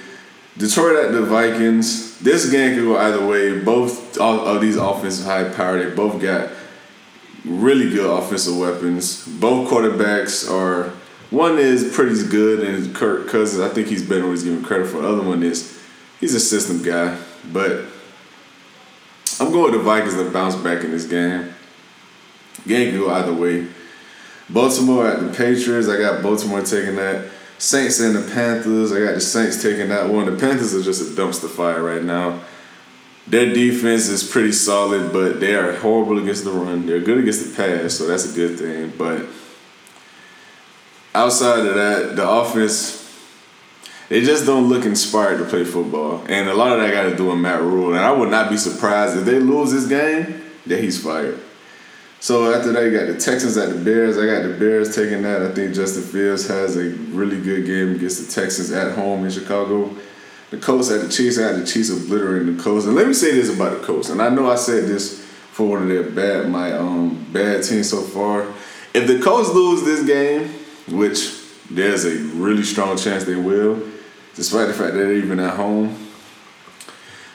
Detroit 0.57 1.05
at 1.05 1.11
the 1.13 1.21
Vikings. 1.21 2.19
This 2.19 2.51
game 2.51 2.75
could 2.75 2.83
go 2.83 2.97
either 2.97 3.25
way. 3.25 3.59
Both 3.59 4.17
of 4.19 4.59
these 4.59 4.75
offensive 4.75 5.25
high 5.25 5.45
power, 5.45 5.81
they 5.81 5.95
both 5.95 6.21
got 6.21 6.49
really 7.49 7.89
good 7.89 8.09
offensive 8.09 8.57
weapons. 8.57 9.27
Both 9.27 9.69
quarterbacks 9.69 10.49
are. 10.49 10.93
One 11.31 11.59
is 11.59 11.93
pretty 11.93 12.27
good, 12.27 12.61
and 12.61 12.95
Kirk 12.95 13.27
Cousins. 13.27 13.61
I 13.61 13.69
think 13.69 13.87
he's 13.87 14.07
better 14.07 14.23
when 14.23 14.31
he's 14.31 14.43
given 14.43 14.63
credit 14.63 14.87
for. 14.87 15.01
The 15.01 15.09
other 15.09 15.21
one 15.21 15.43
is 15.43 15.79
he's 16.19 16.33
a 16.33 16.39
system 16.39 16.81
guy. 16.81 17.19
But 17.51 17.85
I'm 19.39 19.51
going 19.51 19.71
with 19.71 19.73
the 19.73 19.83
Vikings 19.83 20.15
to 20.15 20.29
bounce 20.31 20.55
back 20.55 20.83
in 20.83 20.91
this 20.91 21.05
game. 21.05 21.53
Game 22.67 22.91
can 22.91 22.99
go 22.99 23.11
either 23.11 23.33
way. 23.33 23.67
Baltimore 24.49 25.07
at 25.07 25.19
the 25.19 25.29
Patriots. 25.29 25.87
I 25.87 25.97
got 25.97 26.23
Baltimore 26.23 26.61
taking 26.61 26.95
that. 26.95 27.29
Saints 27.57 27.99
and 27.99 28.15
the 28.15 28.31
Panthers. 28.33 28.91
I 28.91 28.99
got 28.99 29.13
the 29.13 29.21
Saints 29.21 29.61
taking 29.61 29.89
that 29.89 30.09
one. 30.09 30.25
The 30.25 30.37
Panthers 30.37 30.73
are 30.73 30.81
just 30.81 31.01
a 31.01 31.21
dumpster 31.21 31.49
fire 31.49 31.83
right 31.83 32.03
now. 32.03 32.41
Their 33.29 33.53
defense 33.53 34.07
is 34.07 34.23
pretty 34.23 34.51
solid, 34.51 35.13
but 35.13 35.39
they 35.39 35.55
are 35.55 35.73
horrible 35.73 36.17
against 36.17 36.43
the 36.43 36.51
run. 36.51 36.85
They're 36.85 36.99
good 36.99 37.19
against 37.19 37.49
the 37.49 37.55
pass, 37.55 37.93
so 37.93 38.07
that's 38.07 38.31
a 38.31 38.35
good 38.35 38.57
thing. 38.57 38.93
But 38.97 39.25
outside 41.13 41.65
of 41.65 41.75
that, 41.75 42.15
the 42.15 42.27
offense 42.27 42.99
they 44.09 44.21
just 44.21 44.47
don't 44.47 44.67
look 44.67 44.85
inspired 44.85 45.37
to 45.37 45.45
play 45.45 45.63
football. 45.63 46.25
And 46.27 46.49
a 46.49 46.53
lot 46.55 46.73
of 46.73 46.79
that 46.81 46.91
got 46.91 47.03
to 47.03 47.15
do 47.15 47.27
with 47.27 47.37
Matt 47.37 47.61
Rhule. 47.61 47.93
And 47.93 48.03
I 48.03 48.11
would 48.11 48.29
not 48.29 48.49
be 48.49 48.57
surprised 48.57 49.15
if 49.15 49.23
they 49.23 49.39
lose 49.39 49.71
this 49.71 49.87
game 49.87 50.41
that 50.65 50.83
he's 50.83 51.01
fired. 51.01 51.39
So 52.19 52.51
after 52.51 52.71
that, 52.73 52.83
you 52.83 52.91
got 52.91 53.05
the 53.05 53.17
Texans 53.17 53.55
at 53.55 53.69
the 53.69 53.75
Bears. 53.75 54.17
I 54.17 54.25
got 54.25 54.41
the 54.41 54.55
Bears 54.57 54.95
taking 54.95 55.21
that. 55.21 55.43
I 55.43 55.51
think 55.53 55.75
Justin 55.75 56.03
Fields 56.03 56.47
has 56.47 56.75
a 56.75 56.89
really 56.89 57.39
good 57.39 57.67
game 57.67 57.95
against 57.95 58.25
the 58.25 58.41
Texans 58.41 58.71
at 58.71 58.95
home 58.95 59.23
in 59.23 59.31
Chicago. 59.31 59.95
The 60.49 60.57
Colts 60.57 60.89
had 60.89 61.01
the 61.01 61.09
Chiefs. 61.09 61.37
Got 61.37 61.55
the 61.55 61.65
Chiefs 61.65 61.89
obliterating 61.89 62.57
the 62.57 62.63
Colts. 62.63 62.85
And 62.85 62.95
let 62.95 63.07
me 63.07 63.13
say 63.13 63.33
this 63.33 63.53
about 63.53 63.79
the 63.79 63.85
Colts. 63.85 64.09
And 64.09 64.21
I 64.21 64.29
know 64.29 64.49
I 64.49 64.55
said 64.55 64.85
this 64.85 65.23
for 65.51 65.67
one 65.67 65.83
of 65.83 65.87
their 65.89 66.03
bad 66.03 66.49
my 66.49 66.73
um 66.73 67.25
bad 67.31 67.63
teams 67.63 67.89
so 67.89 68.01
far. 68.01 68.47
If 68.93 69.07
the 69.07 69.19
Colts 69.19 69.49
lose 69.49 69.83
this 69.83 70.05
game, 70.05 70.49
which 70.87 71.37
there's 71.69 72.05
a 72.05 72.15
really 72.35 72.63
strong 72.63 72.97
chance 72.97 73.25
they 73.25 73.35
will, 73.35 73.81
despite 74.35 74.67
the 74.67 74.73
fact 74.73 74.93
that 74.93 74.99
they're 74.99 75.13
even 75.13 75.39
at 75.39 75.55
home, 75.55 76.07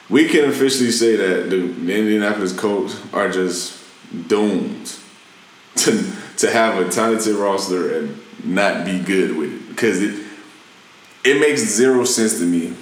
we 0.09 0.27
can 0.27 0.49
officially 0.49 0.91
say 0.91 1.15
that 1.15 1.49
the, 1.49 1.57
Indianapolis 1.57 2.51
Colts 2.51 3.01
are 3.13 3.29
just 3.29 3.81
doomed 4.27 4.93
to 5.75 6.11
to 6.37 6.51
have 6.51 6.85
a 6.85 6.89
talented 6.89 7.35
roster 7.35 7.97
and 7.97 8.19
not 8.43 8.85
be 8.85 8.99
good 8.99 9.37
with 9.37 9.53
it 9.53 9.69
because 9.69 10.01
it 10.01 10.25
it 11.23 11.39
makes 11.39 11.61
zero 11.61 12.03
sense 12.03 12.39
to 12.39 12.45
me 12.45 12.75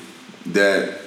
that 0.47 1.01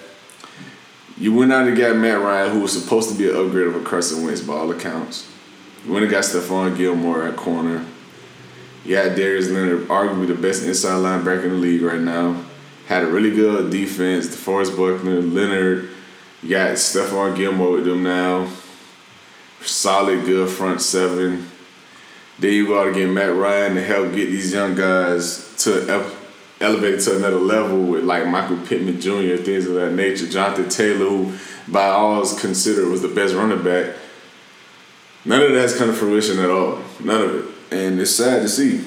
you 1.18 1.34
went 1.34 1.53
out 1.53 1.66
and 1.66 1.76
got 1.76 1.97
Matt 1.97 2.20
Ryan, 2.20 2.53
who 2.53 2.61
was 2.61 2.80
supposed 2.80 3.11
to 3.11 3.16
be 3.16 3.28
an 3.28 3.37
upgrade 3.37 3.66
of 3.66 3.76
a 3.76 3.80
Carson 3.80 4.24
Wentz 4.24 4.41
by 4.41 4.55
all 4.55 4.70
accounts. 4.70 5.30
You 5.84 5.93
went 5.93 6.05
and 6.05 6.11
got 6.11 6.24
Stephon 6.24 6.76
Gilmore 6.76 7.26
at 7.26 7.37
corner. 7.37 7.84
You 8.84 8.97
had 8.97 9.16
Darius 9.16 9.49
Leonard, 9.49 9.89
arguably 9.89 10.28
the 10.28 10.34
best 10.34 10.64
inside 10.64 10.97
linebacker 10.97 11.45
in 11.45 11.51
the 11.51 11.57
league 11.57 11.82
right 11.82 12.01
now 12.01 12.45
had 12.87 13.03
a 13.03 13.07
really 13.07 13.32
good 13.32 13.70
defense. 13.70 14.28
DeForest 14.28 14.76
Buckner, 14.76 15.20
Leonard, 15.20 15.91
you 16.43 16.51
got 16.51 16.72
Stephon 16.72 17.37
Gilmore 17.37 17.72
with 17.72 17.84
them 17.84 18.03
now. 18.03 18.49
Solid, 19.61 20.24
good 20.24 20.49
front 20.49 20.80
seven. 20.80 21.51
Then 22.39 22.53
you 22.53 22.68
got 22.68 22.84
to 22.84 22.93
get 22.93 23.09
Matt 23.09 23.34
Ryan 23.34 23.74
to 23.74 23.82
help 23.82 24.14
get 24.14 24.26
these 24.26 24.53
young 24.53 24.76
guys 24.76 25.55
to 25.64 25.91
elevated 26.61 27.01
to 27.01 27.17
another 27.17 27.39
level 27.39 27.83
with 27.83 28.05
like 28.05 28.27
Michael 28.27 28.59
Pittman 28.67 29.01
Jr. 29.01 29.37
things 29.37 29.67
of 29.67 29.75
that 29.75 29.93
nature. 29.93 30.27
Jonathan 30.27 30.69
Taylor, 30.69 31.09
who 31.09 31.39
by 31.69 31.89
all 31.89 32.23
is 32.23 32.39
considered 32.39 32.89
was 32.89 33.03
the 33.03 33.09
best 33.09 33.35
running 33.35 33.63
back. 33.63 33.95
None 35.25 35.43
of 35.43 35.53
that's 35.53 35.77
come 35.77 35.89
to 35.89 35.93
fruition 35.93 36.39
at 36.39 36.51
all. 36.51 36.81
None 37.01 37.21
of 37.21 37.35
it, 37.35 37.75
and 37.77 38.01
it's 38.01 38.13
sad 38.13 38.43
to 38.43 38.49
see. 38.49 38.85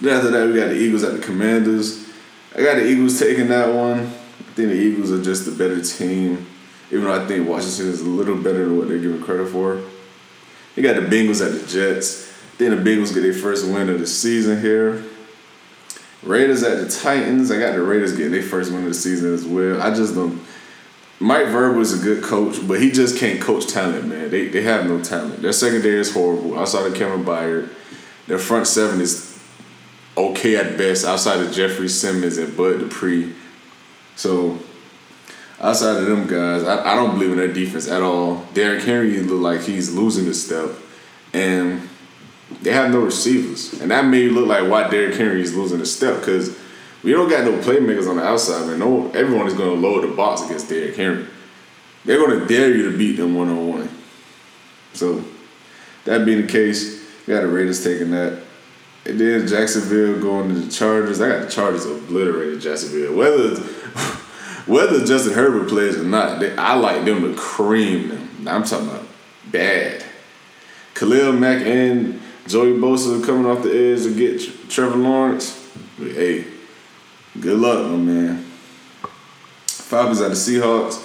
Then 0.00 0.16
after 0.16 0.30
that, 0.32 0.48
we 0.48 0.58
got 0.58 0.68
the 0.68 0.76
Eagles 0.76 1.04
at 1.04 1.12
the 1.12 1.20
Commanders. 1.20 2.04
I 2.54 2.62
got 2.62 2.74
the 2.74 2.86
Eagles 2.86 3.18
taking 3.18 3.48
that 3.48 3.72
one. 3.72 4.00
I 4.00 4.56
think 4.56 4.68
the 4.68 4.74
Eagles 4.74 5.12
are 5.12 5.22
just 5.22 5.48
a 5.48 5.52
better 5.52 5.80
team, 5.80 6.46
even 6.90 7.04
though 7.04 7.14
I 7.14 7.26
think 7.26 7.48
Washington 7.48 7.86
is 7.86 8.00
a 8.00 8.04
little 8.04 8.36
better 8.36 8.64
than 8.64 8.76
what 8.76 8.88
they're 8.88 8.98
giving 8.98 9.22
credit 9.22 9.48
for. 9.48 9.80
You 10.76 10.82
got 10.82 10.96
the 10.96 11.02
Bengals 11.02 11.44
at 11.44 11.52
the 11.52 11.66
Jets. 11.66 12.32
Then 12.58 12.70
the 12.70 12.90
Bengals 12.90 13.14
get 13.14 13.22
their 13.22 13.32
first 13.32 13.66
win 13.66 13.88
of 13.88 14.00
the 14.00 14.06
season 14.06 14.60
here. 14.60 15.04
Raiders 16.24 16.62
at 16.62 16.78
the 16.78 16.88
Titans. 16.88 17.50
I 17.50 17.58
got 17.58 17.74
the 17.74 17.82
Raiders 17.82 18.16
getting 18.16 18.32
their 18.32 18.42
first 18.42 18.72
win 18.72 18.82
of 18.82 18.88
the 18.88 18.94
season 18.94 19.32
as 19.32 19.44
well. 19.44 19.80
I 19.80 19.94
just 19.94 20.14
don't. 20.14 20.42
Mike 21.20 21.46
Vrabel 21.46 21.80
is 21.80 21.98
a 21.98 22.04
good 22.04 22.24
coach, 22.24 22.66
but 22.66 22.80
he 22.80 22.90
just 22.90 23.18
can't 23.18 23.40
coach 23.40 23.66
talent, 23.66 24.06
man. 24.06 24.30
They 24.30 24.48
they 24.48 24.62
have 24.62 24.86
no 24.86 25.00
talent. 25.02 25.42
Their 25.42 25.52
secondary 25.52 26.00
is 26.00 26.12
horrible. 26.12 26.58
Outside 26.58 26.86
of 26.86 26.94
Kevin 26.94 27.24
Byard, 27.24 27.70
their 28.26 28.38
front 28.38 28.66
seven 28.66 29.00
is 29.00 29.38
okay 30.16 30.56
at 30.56 30.76
best. 30.76 31.04
Outside 31.04 31.40
of 31.40 31.52
Jeffrey 31.52 31.88
Simmons 31.88 32.38
and 32.38 32.56
Bud 32.56 32.80
Dupree, 32.80 33.34
so 34.16 34.58
outside 35.60 35.98
of 35.98 36.06
them 36.06 36.26
guys, 36.26 36.64
I, 36.64 36.92
I 36.92 36.94
don't 36.96 37.12
believe 37.12 37.32
in 37.32 37.38
their 37.38 37.52
defense 37.52 37.88
at 37.88 38.02
all. 38.02 38.44
Derrick 38.54 38.82
Henry 38.82 39.20
look 39.20 39.40
like 39.40 39.62
he's 39.62 39.94
losing 39.94 40.24
his 40.24 40.44
step, 40.44 40.70
and 41.32 41.88
they 42.62 42.72
have 42.72 42.90
no 42.90 43.00
receivers, 43.00 43.80
and 43.80 43.90
that 43.90 44.04
may 44.04 44.28
look 44.28 44.46
like 44.46 44.68
why 44.70 44.88
Derrick 44.88 45.16
Henry 45.16 45.42
is 45.42 45.54
losing 45.54 45.78
his 45.78 45.94
step 45.94 46.20
because 46.20 46.56
we 47.02 47.12
don't 47.12 47.28
got 47.28 47.44
no 47.44 47.52
playmakers 47.58 48.08
on 48.08 48.16
the 48.16 48.24
outside, 48.24 48.66
man. 48.66 48.78
No, 48.78 49.10
everyone 49.10 49.46
is 49.46 49.54
going 49.54 49.70
to 49.70 49.88
load 49.88 50.04
the 50.04 50.14
box 50.14 50.42
against 50.42 50.68
Derrick 50.68 50.96
Henry. 50.96 51.26
They're 52.04 52.18
going 52.18 52.40
to 52.40 52.46
dare 52.46 52.74
you 52.74 52.90
to 52.90 52.96
beat 52.96 53.16
them 53.16 53.34
one 53.34 53.48
on 53.48 53.68
one. 53.68 53.88
So 54.94 55.24
that 56.04 56.24
being 56.24 56.42
the 56.42 56.46
case, 56.46 57.04
we 57.26 57.34
got 57.34 57.42
the 57.42 57.48
Raiders 57.48 57.82
taking 57.82 58.10
that. 58.12 58.42
And 59.06 59.20
then 59.20 59.46
Jacksonville 59.46 60.20
going 60.20 60.48
to 60.48 60.54
the 60.54 60.70
Chargers. 60.70 61.20
I 61.20 61.28
got 61.28 61.44
the 61.44 61.50
Chargers 61.50 61.84
obliterated 61.84 62.60
Jacksonville. 62.60 63.14
Whether 63.14 63.60
whether 64.66 65.04
Justin 65.04 65.34
Herbert 65.34 65.68
plays 65.68 65.96
or 65.96 66.04
not, 66.04 66.40
they, 66.40 66.56
I 66.56 66.74
like 66.74 67.04
them 67.04 67.20
to 67.22 67.34
cream 67.38 68.08
them. 68.08 68.48
I'm 68.48 68.64
talking 68.64 68.88
about 68.88 69.06
bad. 69.50 70.04
Khalil 70.94 71.32
Mack 71.32 71.66
and 71.66 72.20
Joey 72.46 72.72
Bosa 72.72 73.24
coming 73.24 73.46
off 73.46 73.62
the 73.62 73.70
edge 73.70 74.02
to 74.02 74.14
get 74.14 74.68
Trevor 74.68 74.96
Lawrence. 74.96 75.66
Hey, 75.96 76.44
good 77.40 77.58
luck, 77.58 77.90
my 77.90 77.96
man. 77.96 78.44
Falcons 79.66 80.20
at 80.20 80.28
the 80.28 80.34
Seahawks. 80.34 81.02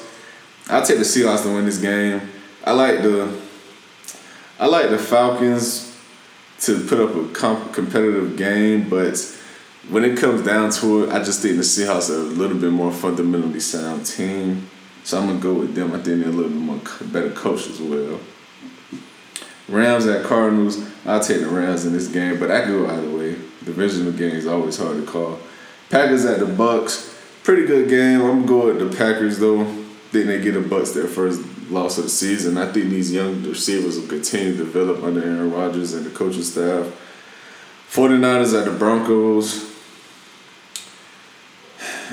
I'll 0.70 0.86
take 0.86 0.98
the 0.98 1.04
Seahawks 1.04 1.44
to 1.44 1.54
win 1.54 1.66
this 1.66 1.78
game. 1.78 2.22
I 2.66 2.74
like 2.74 3.02
the 3.02 3.40
I 4.60 4.66
like 4.66 4.90
the 4.90 4.98
Falcons 4.98 5.98
to 6.62 6.86
put 6.86 7.00
up 7.00 7.16
a 7.16 7.30
comp- 7.34 7.74
competitive 7.74 8.36
game, 8.36 8.90
but 8.90 9.18
when 9.88 10.04
it 10.04 10.18
comes 10.18 10.46
down 10.46 10.72
to 10.72 11.06
it, 11.06 11.10
I 11.12 11.24
just 11.24 11.42
think 11.42 11.56
the 11.56 11.64
Seahawks 11.64 12.10
are 12.10 12.20
a 12.20 12.24
little 12.24 12.58
bit 12.58 12.72
more 12.72 12.92
fundamentally 12.92 13.62
sound 13.62 14.06
team. 14.06 14.70
So 15.06 15.18
I'm 15.18 15.28
gonna 15.28 15.40
go 15.40 15.54
with 15.54 15.74
them. 15.74 15.94
I 15.94 16.00
think 16.00 16.22
they're 16.22 16.30
a 16.30 16.36
little 16.36 16.52
bit 16.52 16.60
more 16.60 16.82
better 17.04 17.32
coach 17.32 17.68
as 17.68 17.80
well. 17.80 18.20
Rams 19.70 20.08
at 20.08 20.26
Cardinals. 20.26 20.84
I'll 21.06 21.20
take 21.20 21.42
the 21.42 21.48
Rams 21.48 21.86
in 21.86 21.94
this 21.94 22.08
game, 22.08 22.40
but 22.40 22.52
I 22.52 22.66
go 22.66 22.88
either 22.90 23.10
way. 23.10 23.36
Divisional 23.64 24.12
game 24.12 24.36
is 24.36 24.48
always 24.48 24.78
hard 24.78 24.98
to 24.98 25.06
call. 25.06 25.40
Packers 25.90 26.26
at 26.26 26.40
the 26.40 26.46
Bucks. 26.46 27.16
Pretty 27.44 27.66
good 27.66 27.90
game. 27.90 28.22
I'm 28.22 28.46
going 28.46 28.78
with 28.78 28.92
the 28.92 28.98
Packers 28.98 29.40
though. 29.40 29.66
Think 30.12 30.26
they 30.26 30.42
get 30.42 30.54
the 30.54 30.62
Bucks 30.62 30.92
their 30.92 31.08
first 31.08 31.42
loss 31.70 31.98
of 31.98 32.06
the 32.06 32.10
season. 32.10 32.58
I 32.58 32.72
think 32.72 32.90
these 32.90 33.14
young 33.14 33.44
receivers 33.44 34.00
will 34.00 34.08
continue 34.08 34.54
to 34.54 34.58
develop 34.58 35.04
under 35.04 35.22
Aaron 35.22 35.52
Rodgers 35.52 35.94
and 35.94 36.06
the 36.06 36.10
coaching 36.10 36.44
staff. 36.44 36.88
49ers 37.92 38.58
at 38.58 38.66
the 38.66 38.72
Broncos. 38.72 39.70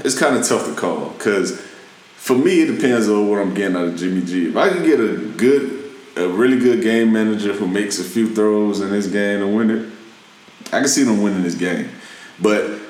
It's 0.05 0.19
kind 0.19 0.37
of 0.37 0.47
tough 0.47 0.67
to 0.67 0.75
call 0.75 1.11
because 1.11 1.61
for 2.17 2.37
me 2.37 2.63
it 2.63 2.75
depends 2.75 3.09
on 3.09 3.29
what 3.29 3.41
I'm 3.41 3.55
getting 3.55 3.77
out 3.77 3.89
of 3.89 3.97
Jimmy 3.97 4.23
G. 4.25 4.49
If 4.49 4.57
I 4.57 4.69
can 4.69 4.83
get 4.83 5.01
a 5.01 5.17
good 5.17 5.76
a 6.17 6.29
really 6.29 6.59
good 6.59 6.83
game 6.83 7.13
manager 7.13 7.53
who 7.53 7.69
makes 7.69 7.99
a 7.99 8.05
few 8.05 8.35
throws 8.35 8.81
in 8.81 8.91
this 8.91 9.07
game 9.07 9.41
to 9.41 9.47
win 9.47 9.71
it, 9.71 9.93
I 10.67 10.81
can 10.81 10.89
see 10.89 11.05
them 11.05 11.23
winning 11.23 11.43
this 11.43 11.55
game. 11.55 11.91
But 12.41 12.81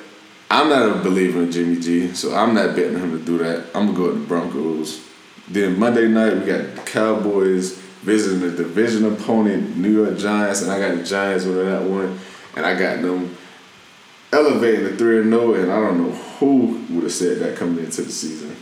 I'm 0.50 0.68
not 0.68 0.88
a 0.88 1.02
believer 1.02 1.42
in 1.42 1.50
Jimmy 1.50 1.80
G, 1.80 2.14
so 2.14 2.34
I'm 2.34 2.54
not 2.54 2.76
betting 2.76 2.98
him 2.98 3.18
to 3.18 3.24
do 3.24 3.38
that. 3.38 3.66
I'm 3.74 3.86
gonna 3.86 3.98
go 3.98 4.06
with 4.08 4.20
the 4.22 4.26
Broncos. 4.26 5.04
Then 5.48 5.78
Monday 5.78 6.08
night 6.08 6.34
we 6.34 6.46
got 6.46 6.74
the 6.74 6.82
Cowboys 6.82 7.72
visiting 8.02 8.40
the 8.40 8.50
division 8.50 9.04
opponent, 9.12 9.76
New 9.76 9.90
York 9.90 10.16
Giants, 10.16 10.62
and 10.62 10.70
I 10.70 10.78
got 10.78 10.96
the 10.96 11.04
Giants 11.04 11.44
winning 11.44 11.66
that 11.66 11.82
one, 11.82 12.18
and 12.54 12.64
I 12.64 12.78
got 12.78 13.02
them 13.02 13.36
elevating 14.32 14.84
the 14.84 14.96
three 14.96 15.20
and 15.20 15.30
zero, 15.30 15.54
and 15.54 15.70
I 15.70 15.80
don't 15.80 16.02
know 16.02 16.14
who 16.38 16.84
would 16.90 17.04
have 17.04 17.12
said 17.12 17.38
that 17.40 17.56
coming 17.56 17.84
into 17.84 18.02
the 18.02 18.12
season. 18.12 18.56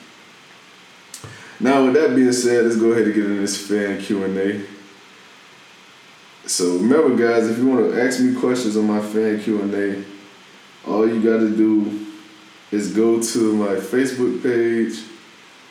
Now, 1.64 1.86
with 1.86 1.94
that 1.94 2.14
being 2.14 2.30
said, 2.30 2.66
let's 2.66 2.76
go 2.76 2.92
ahead 2.92 3.04
and 3.04 3.14
get 3.14 3.24
into 3.24 3.40
this 3.40 3.66
fan 3.66 3.98
Q 3.98 4.22
and 4.24 4.36
A. 4.36 4.66
So 6.46 6.76
remember, 6.76 7.16
guys, 7.16 7.48
if 7.48 7.56
you 7.56 7.66
want 7.66 7.90
to 7.90 8.02
ask 8.02 8.20
me 8.20 8.38
questions 8.38 8.76
on 8.76 8.86
my 8.86 9.00
fan 9.00 9.40
Q 9.40 9.62
and 9.62 9.72
A, 9.72 10.04
all 10.86 11.08
you 11.08 11.22
got 11.22 11.38
to 11.38 11.56
do 11.56 12.06
is 12.70 12.92
go 12.92 13.18
to 13.18 13.56
my 13.56 13.76
Facebook 13.76 14.42
page. 14.42 15.04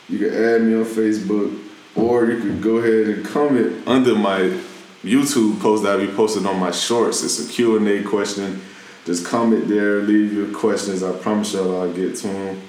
You 0.10 0.18
can 0.18 0.34
add 0.34 0.64
me 0.64 0.74
on 0.74 0.84
Facebook, 0.84 1.62
or 1.96 2.26
you 2.26 2.40
can 2.40 2.60
go 2.60 2.78
ahead 2.78 3.16
and 3.16 3.24
comment 3.24 3.88
under 3.88 4.16
my 4.16 4.60
YouTube 5.04 5.60
post 5.62 5.84
that 5.84 6.00
I 6.00 6.08
be 6.08 6.12
posting 6.12 6.48
on 6.48 6.58
my 6.58 6.72
shorts. 6.72 7.24
It's 7.24 7.48
a 7.48 7.54
Q 7.54 7.78
and 7.78 7.88
A 7.88 8.02
question. 8.02 8.64
Just 9.06 9.28
comment 9.28 9.68
there, 9.68 10.02
leave 10.02 10.34
your 10.34 10.52
questions. 10.56 11.04
I 11.04 11.12
promise 11.12 11.54
y'all 11.54 11.82
I'll 11.82 11.94
get 11.94 12.16
to 12.16 12.28
them. 12.30 12.62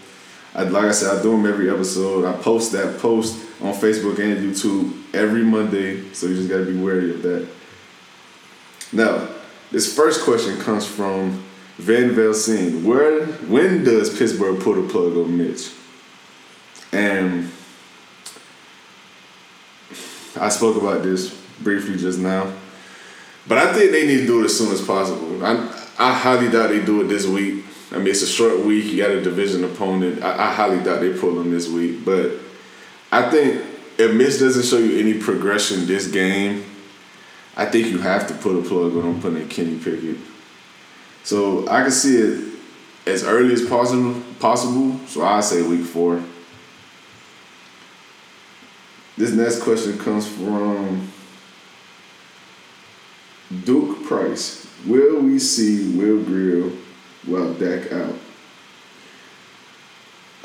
I, 0.54 0.62
like 0.64 0.84
I 0.84 0.92
said, 0.92 1.18
I 1.18 1.22
do 1.22 1.32
them 1.32 1.46
every 1.46 1.68
episode. 1.68 2.24
I 2.24 2.32
post 2.40 2.72
that 2.72 3.00
post 3.00 3.44
on 3.60 3.74
Facebook 3.74 4.18
and 4.18 4.54
YouTube 4.54 4.92
every 5.12 5.42
Monday, 5.42 6.12
so 6.12 6.26
you 6.26 6.36
just 6.36 6.48
gotta 6.48 6.64
be 6.64 6.76
wary 6.76 7.10
of 7.10 7.22
that. 7.22 7.48
Now, 8.92 9.28
this 9.72 9.94
first 9.94 10.22
question 10.22 10.56
comes 10.60 10.86
from 10.86 11.42
Van 11.78 12.10
Velsing. 12.10 12.84
Where, 12.84 13.26
when 13.26 13.82
does 13.82 14.16
Pittsburgh 14.16 14.60
pull 14.60 14.74
the 14.74 14.88
plug 14.88 15.16
on 15.16 15.36
Mitch? 15.36 15.70
And 16.92 17.50
I 20.40 20.48
spoke 20.48 20.80
about 20.80 21.02
this 21.02 21.34
briefly 21.60 21.96
just 21.96 22.20
now, 22.20 22.52
but 23.48 23.58
I 23.58 23.72
think 23.72 23.90
they 23.90 24.06
need 24.06 24.18
to 24.18 24.26
do 24.26 24.42
it 24.42 24.44
as 24.44 24.56
soon 24.56 24.72
as 24.72 24.84
possible. 24.84 25.44
I, 25.44 25.54
I 25.98 26.12
highly 26.12 26.50
doubt 26.50 26.68
they 26.68 26.84
do 26.84 27.00
it 27.00 27.08
this 27.08 27.26
week. 27.26 27.64
I 27.92 27.98
mean, 27.98 28.08
it's 28.08 28.22
a 28.22 28.26
short 28.26 28.60
week. 28.60 28.86
You 28.86 29.02
got 29.02 29.10
a 29.10 29.20
division 29.20 29.64
opponent. 29.64 30.22
I, 30.22 30.48
I 30.48 30.52
highly 30.52 30.82
doubt 30.82 31.00
they 31.00 31.12
pull 31.16 31.34
them 31.34 31.50
this 31.50 31.68
week. 31.68 32.04
But 32.04 32.32
I 33.12 33.30
think 33.30 33.62
if 33.98 34.14
Mitch 34.14 34.38
doesn't 34.38 34.64
show 34.64 34.78
you 34.78 34.98
any 34.98 35.20
progression 35.20 35.86
this 35.86 36.08
game, 36.08 36.64
I 37.56 37.66
think 37.66 37.88
you 37.88 37.98
have 37.98 38.26
to 38.28 38.34
put 38.34 38.56
a 38.58 38.68
plug 38.68 38.96
on 38.96 39.20
putting 39.20 39.42
in 39.42 39.48
Kenny 39.48 39.78
Pickett. 39.78 40.16
So 41.22 41.68
I 41.68 41.82
can 41.82 41.92
see 41.92 42.16
it 42.16 42.54
as 43.06 43.22
early 43.24 43.52
as 43.52 43.66
possible. 43.66 44.20
Possible. 44.40 44.98
So 45.06 45.24
I 45.24 45.40
say 45.40 45.62
week 45.62 45.84
four. 45.84 46.22
This 49.16 49.30
next 49.32 49.62
question 49.62 49.96
comes 49.96 50.26
from 50.26 51.12
Duke 53.64 54.04
Price. 54.04 54.66
Will 54.84 55.20
we 55.20 55.38
see 55.38 55.96
Will 55.96 56.22
Grier 56.24 56.72
while 57.26 57.52
Dak 57.54 57.92
out? 57.92 58.14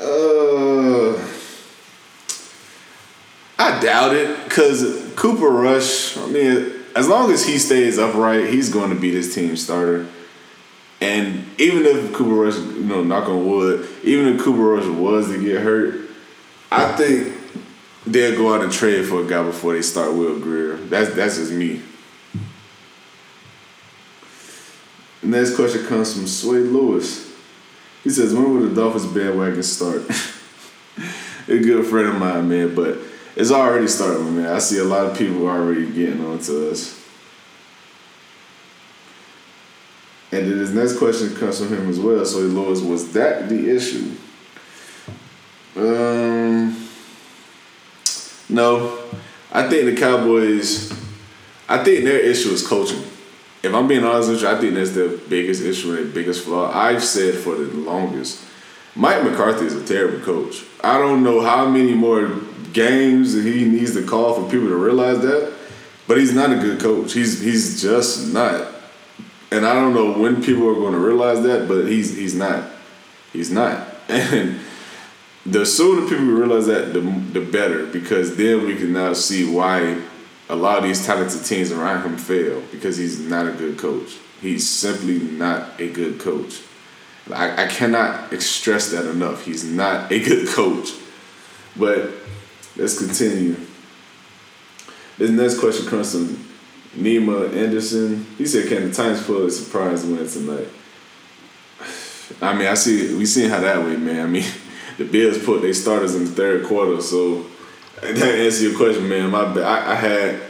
Uh, 0.00 1.12
I 3.58 3.80
doubt 3.80 4.14
it 4.14 4.44
because 4.44 5.12
Cooper 5.16 5.50
Rush. 5.50 6.16
I 6.16 6.26
mean, 6.26 6.72
as 6.96 7.08
long 7.08 7.30
as 7.30 7.44
he 7.44 7.58
stays 7.58 7.98
upright, 7.98 8.48
he's 8.48 8.72
going 8.72 8.90
to 8.90 8.96
be 8.96 9.10
this 9.10 9.34
team 9.34 9.56
starter. 9.56 10.06
And 11.00 11.46
even 11.58 11.84
if 11.84 12.12
Cooper 12.12 12.34
Rush, 12.34 12.56
you 12.56 12.84
know, 12.84 13.02
knock 13.02 13.28
on 13.28 13.46
wood, 13.46 13.88
even 14.02 14.28
if 14.28 14.40
Cooper 14.40 14.62
Rush 14.62 14.86
was 14.86 15.28
to 15.28 15.42
get 15.42 15.62
hurt, 15.62 16.00
I 16.70 16.92
think 16.92 17.36
they'll 18.06 18.36
go 18.36 18.54
out 18.54 18.62
and 18.62 18.72
trade 18.72 19.06
for 19.06 19.22
a 19.22 19.26
guy 19.26 19.42
before 19.42 19.74
they 19.74 19.82
start 19.82 20.12
Will 20.12 20.38
Grier. 20.38 20.76
That's 20.76 21.14
that's 21.14 21.36
just 21.36 21.52
me. 21.52 21.82
The 22.32 22.40
next 25.22 25.56
question 25.56 25.86
comes 25.86 26.14
from 26.14 26.26
Sway 26.26 26.58
Lewis. 26.58 27.32
He 28.02 28.10
says, 28.10 28.34
"When 28.34 28.54
will 28.54 28.68
the 28.68 28.74
Dolphins 28.74 29.06
bandwagon 29.06 29.62
start?" 29.62 30.02
a 31.48 31.58
good 31.58 31.86
friend 31.86 32.08
of 32.08 32.16
mine, 32.16 32.48
man, 32.48 32.74
but 32.74 32.98
it's 33.36 33.50
already 33.50 33.88
starting, 33.88 34.36
man. 34.36 34.46
I 34.46 34.58
see 34.58 34.78
a 34.78 34.84
lot 34.84 35.06
of 35.06 35.16
people 35.16 35.46
already 35.46 35.90
getting 35.90 36.24
on 36.24 36.38
to 36.40 36.70
us. 36.70 36.96
And 40.32 40.48
then 40.48 40.58
his 40.58 40.72
next 40.72 40.96
question 40.98 41.34
comes 41.34 41.58
from 41.58 41.68
him 41.68 41.88
as 41.88 41.98
well. 41.98 42.24
So 42.24 42.38
Lewis, 42.38 42.80
was 42.80 43.12
that 43.14 43.48
the 43.48 43.68
issue? 43.74 44.12
Um, 45.76 46.88
no, 48.48 48.98
I 49.52 49.68
think 49.68 49.86
the 49.86 49.96
Cowboys. 49.96 50.92
I 51.68 51.82
think 51.82 52.04
their 52.04 52.18
issue 52.18 52.50
is 52.50 52.66
coaching. 52.66 53.02
If 53.62 53.74
I'm 53.74 53.86
being 53.88 54.04
honest 54.04 54.30
with 54.30 54.42
you, 54.42 54.48
I 54.48 54.58
think 54.58 54.74
that's 54.74 54.92
the 54.92 55.20
biggest 55.28 55.62
issue 55.62 55.94
and 55.94 56.08
the 56.08 56.14
biggest 56.14 56.44
flaw. 56.44 56.72
I've 56.74 57.04
said 57.04 57.34
for 57.34 57.56
the 57.56 57.64
longest, 57.64 58.42
Mike 58.96 59.22
McCarthy 59.22 59.66
is 59.66 59.74
a 59.74 59.84
terrible 59.84 60.24
coach. 60.24 60.64
I 60.82 60.98
don't 60.98 61.22
know 61.22 61.42
how 61.42 61.68
many 61.68 61.94
more 61.94 62.40
games 62.72 63.34
he 63.34 63.64
needs 63.64 63.94
to 63.94 64.06
call 64.06 64.34
for 64.34 64.50
people 64.50 64.68
to 64.68 64.76
realize 64.76 65.20
that, 65.20 65.52
but 66.08 66.18
he's 66.18 66.32
not 66.32 66.50
a 66.50 66.56
good 66.56 66.80
coach. 66.80 67.12
He's 67.12 67.40
he's 67.40 67.82
just 67.82 68.32
not. 68.32 68.68
And 69.52 69.66
I 69.66 69.74
don't 69.74 69.94
know 69.94 70.18
when 70.18 70.42
people 70.42 70.68
are 70.68 70.74
going 70.74 70.92
to 70.92 70.98
realize 70.98 71.42
that, 71.42 71.68
but 71.68 71.86
he's 71.86 72.16
he's 72.16 72.34
not. 72.34 72.70
He's 73.32 73.50
not. 73.50 73.88
And 74.08 74.58
the 75.46 75.64
sooner 75.64 76.08
people 76.08 76.26
realize 76.26 76.66
that, 76.66 76.92
the 76.92 77.00
the 77.00 77.40
better, 77.40 77.86
because 77.86 78.36
then 78.36 78.66
we 78.66 78.76
can 78.76 78.92
now 78.92 79.12
see 79.12 79.50
why 79.50 80.00
a 80.50 80.56
lot 80.56 80.78
of 80.78 80.84
these 80.84 81.06
talented 81.06 81.44
teams 81.44 81.70
around 81.70 82.02
him 82.02 82.18
fail 82.18 82.60
because 82.72 82.96
he's 82.96 83.20
not 83.20 83.46
a 83.46 83.52
good 83.52 83.78
coach. 83.78 84.16
He's 84.40 84.68
simply 84.68 85.18
not 85.18 85.80
a 85.80 85.88
good 85.88 86.18
coach. 86.18 86.60
I, 87.32 87.64
I 87.64 87.66
cannot 87.68 88.32
stress 88.42 88.90
that 88.90 89.08
enough. 89.08 89.44
He's 89.44 89.64
not 89.64 90.10
a 90.10 90.18
good 90.18 90.48
coach. 90.48 90.90
But 91.76 92.10
let's 92.76 92.98
continue. 92.98 93.56
This 95.18 95.30
next 95.30 95.60
question 95.60 95.86
comes 95.86 96.12
from 96.12 96.48
Nima 96.96 97.54
Anderson. 97.54 98.26
He 98.36 98.46
said, 98.46 98.68
"Can 98.68 98.88
the 98.88 98.94
Titans 98.94 99.24
pull 99.24 99.46
a 99.46 99.50
surprise 99.50 100.04
win 100.04 100.26
tonight?" 100.26 100.68
I 102.42 102.54
mean, 102.54 102.66
I 102.66 102.74
see 102.74 103.14
we 103.14 103.26
seen 103.26 103.50
how 103.50 103.60
that 103.60 103.84
went, 103.84 104.02
man. 104.02 104.26
I 104.26 104.28
mean, 104.28 104.50
the 104.98 105.04
Bills 105.04 105.44
put 105.44 105.62
their 105.62 105.74
starters 105.74 106.16
in 106.16 106.24
the 106.24 106.30
third 106.30 106.64
quarter, 106.64 107.00
so 107.00 107.46
that 108.00 108.18
answer 108.18 108.68
your 108.68 108.76
question, 108.76 109.08
man. 109.08 109.30
My 109.30 109.44
I, 109.60 109.92
I 109.92 109.94
had 109.94 110.40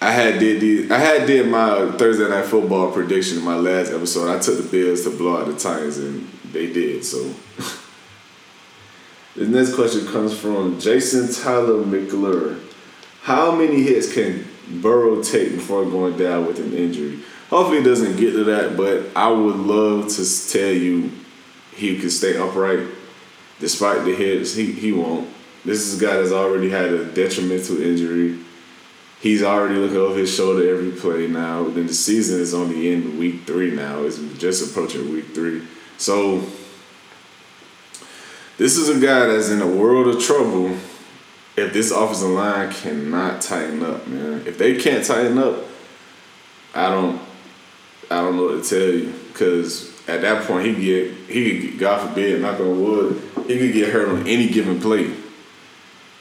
I 0.00 0.10
had 0.10 0.38
did 0.38 0.92
I 0.92 0.98
had 0.98 1.26
did 1.26 1.48
my 1.48 1.90
Thursday 1.92 2.28
night 2.28 2.44
football 2.44 2.92
prediction 2.92 3.38
in 3.38 3.44
my 3.44 3.56
last 3.56 3.92
episode. 3.92 4.34
I 4.34 4.38
took 4.38 4.58
the 4.58 4.68
Bills 4.68 5.04
to 5.04 5.10
blow 5.10 5.40
out 5.40 5.46
the 5.46 5.56
Titans, 5.56 5.98
and 5.98 6.28
they 6.52 6.72
did. 6.72 7.04
So 7.04 7.22
the 9.36 9.46
next 9.46 9.74
question 9.74 10.06
comes 10.06 10.38
from 10.38 10.78
Jason 10.78 11.32
Tyler 11.32 11.84
McClure. 11.84 12.56
How 13.22 13.52
many 13.56 13.82
hits 13.82 14.12
can 14.12 14.46
Burrow 14.80 15.22
take 15.22 15.52
before 15.52 15.84
going 15.84 16.16
down 16.16 16.46
with 16.46 16.60
an 16.60 16.72
injury? 16.72 17.18
Hopefully, 17.50 17.78
it 17.78 17.84
doesn't 17.84 18.16
get 18.16 18.32
to 18.32 18.44
that, 18.44 18.76
but 18.76 19.06
I 19.16 19.30
would 19.30 19.56
love 19.56 20.08
to 20.08 20.48
tell 20.50 20.72
you 20.72 21.10
he 21.74 21.98
can 21.98 22.10
stay 22.10 22.36
upright 22.36 22.86
despite 23.60 24.04
the 24.04 24.14
hits. 24.14 24.54
He 24.54 24.72
he 24.72 24.92
won't. 24.92 25.28
This 25.66 25.80
is 25.80 26.00
a 26.00 26.06
guy 26.06 26.16
that's 26.16 26.30
already 26.30 26.70
had 26.70 26.92
a 26.92 27.04
detrimental 27.06 27.82
injury. 27.82 28.38
He's 29.20 29.42
already 29.42 29.74
looking 29.74 29.96
over 29.96 30.16
his 30.16 30.32
shoulder 30.32 30.68
every 30.70 30.92
play 30.92 31.26
now. 31.26 31.64
Then 31.64 31.88
the 31.88 31.92
season 31.92 32.40
is 32.40 32.54
on 32.54 32.66
only 32.66 32.92
in 32.92 33.18
week 33.18 33.42
three 33.46 33.72
now. 33.72 34.04
It's 34.04 34.18
just 34.38 34.70
approaching 34.70 35.12
week 35.12 35.34
three. 35.34 35.66
So 35.98 36.44
this 38.58 38.76
is 38.76 38.88
a 38.88 39.04
guy 39.04 39.26
that's 39.26 39.50
in 39.50 39.60
a 39.60 39.66
world 39.66 40.06
of 40.14 40.22
trouble 40.22 40.76
if 41.56 41.72
this 41.72 41.90
offensive 41.90 42.28
line 42.28 42.72
cannot 42.72 43.40
tighten 43.40 43.82
up, 43.82 44.06
man. 44.06 44.46
If 44.46 44.58
they 44.58 44.76
can't 44.76 45.04
tighten 45.04 45.36
up, 45.36 45.64
I 46.76 46.90
don't 46.90 47.20
I 48.08 48.20
don't 48.20 48.36
know 48.36 48.44
what 48.54 48.62
to 48.62 48.70
tell 48.70 48.88
you. 48.88 49.12
Cause 49.34 49.92
at 50.06 50.20
that 50.20 50.46
point 50.46 50.66
he 50.68 50.74
get 50.74 51.12
he 51.28 51.50
could 51.50 51.70
get, 51.70 51.80
God 51.80 52.08
forbid, 52.08 52.40
knock 52.40 52.60
on 52.60 52.80
wood, 52.80 53.20
he 53.48 53.58
could 53.58 53.72
get 53.72 53.92
hurt 53.92 54.08
on 54.08 54.28
any 54.28 54.48
given 54.48 54.80
play. 54.80 55.25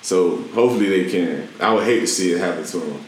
So 0.06 0.38
hopefully 0.54 0.88
they 0.88 1.10
can. 1.10 1.50
I 1.60 1.74
would 1.74 1.84
hate 1.84 2.02
to 2.02 2.08
see 2.08 2.32
it 2.32 2.38
happen 2.38 2.64
to 2.64 2.78
them. 2.78 3.04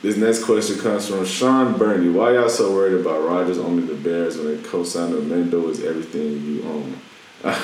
This 0.00 0.16
next 0.16 0.42
question 0.44 0.78
comes 0.78 1.06
from 1.06 1.26
Sean 1.26 1.76
Burney. 1.76 2.08
Why 2.08 2.32
y'all 2.32 2.48
so 2.48 2.72
worried 2.72 3.02
about 3.02 3.28
Rodgers 3.28 3.58
owning 3.58 3.88
the 3.88 3.94
Bears 3.94 4.38
when 4.38 4.56
they 4.56 4.62
co-signer 4.66 5.16
Mendo 5.16 5.68
is 5.68 5.84
everything 5.84 6.42
you 6.42 6.62
own? 6.64 7.00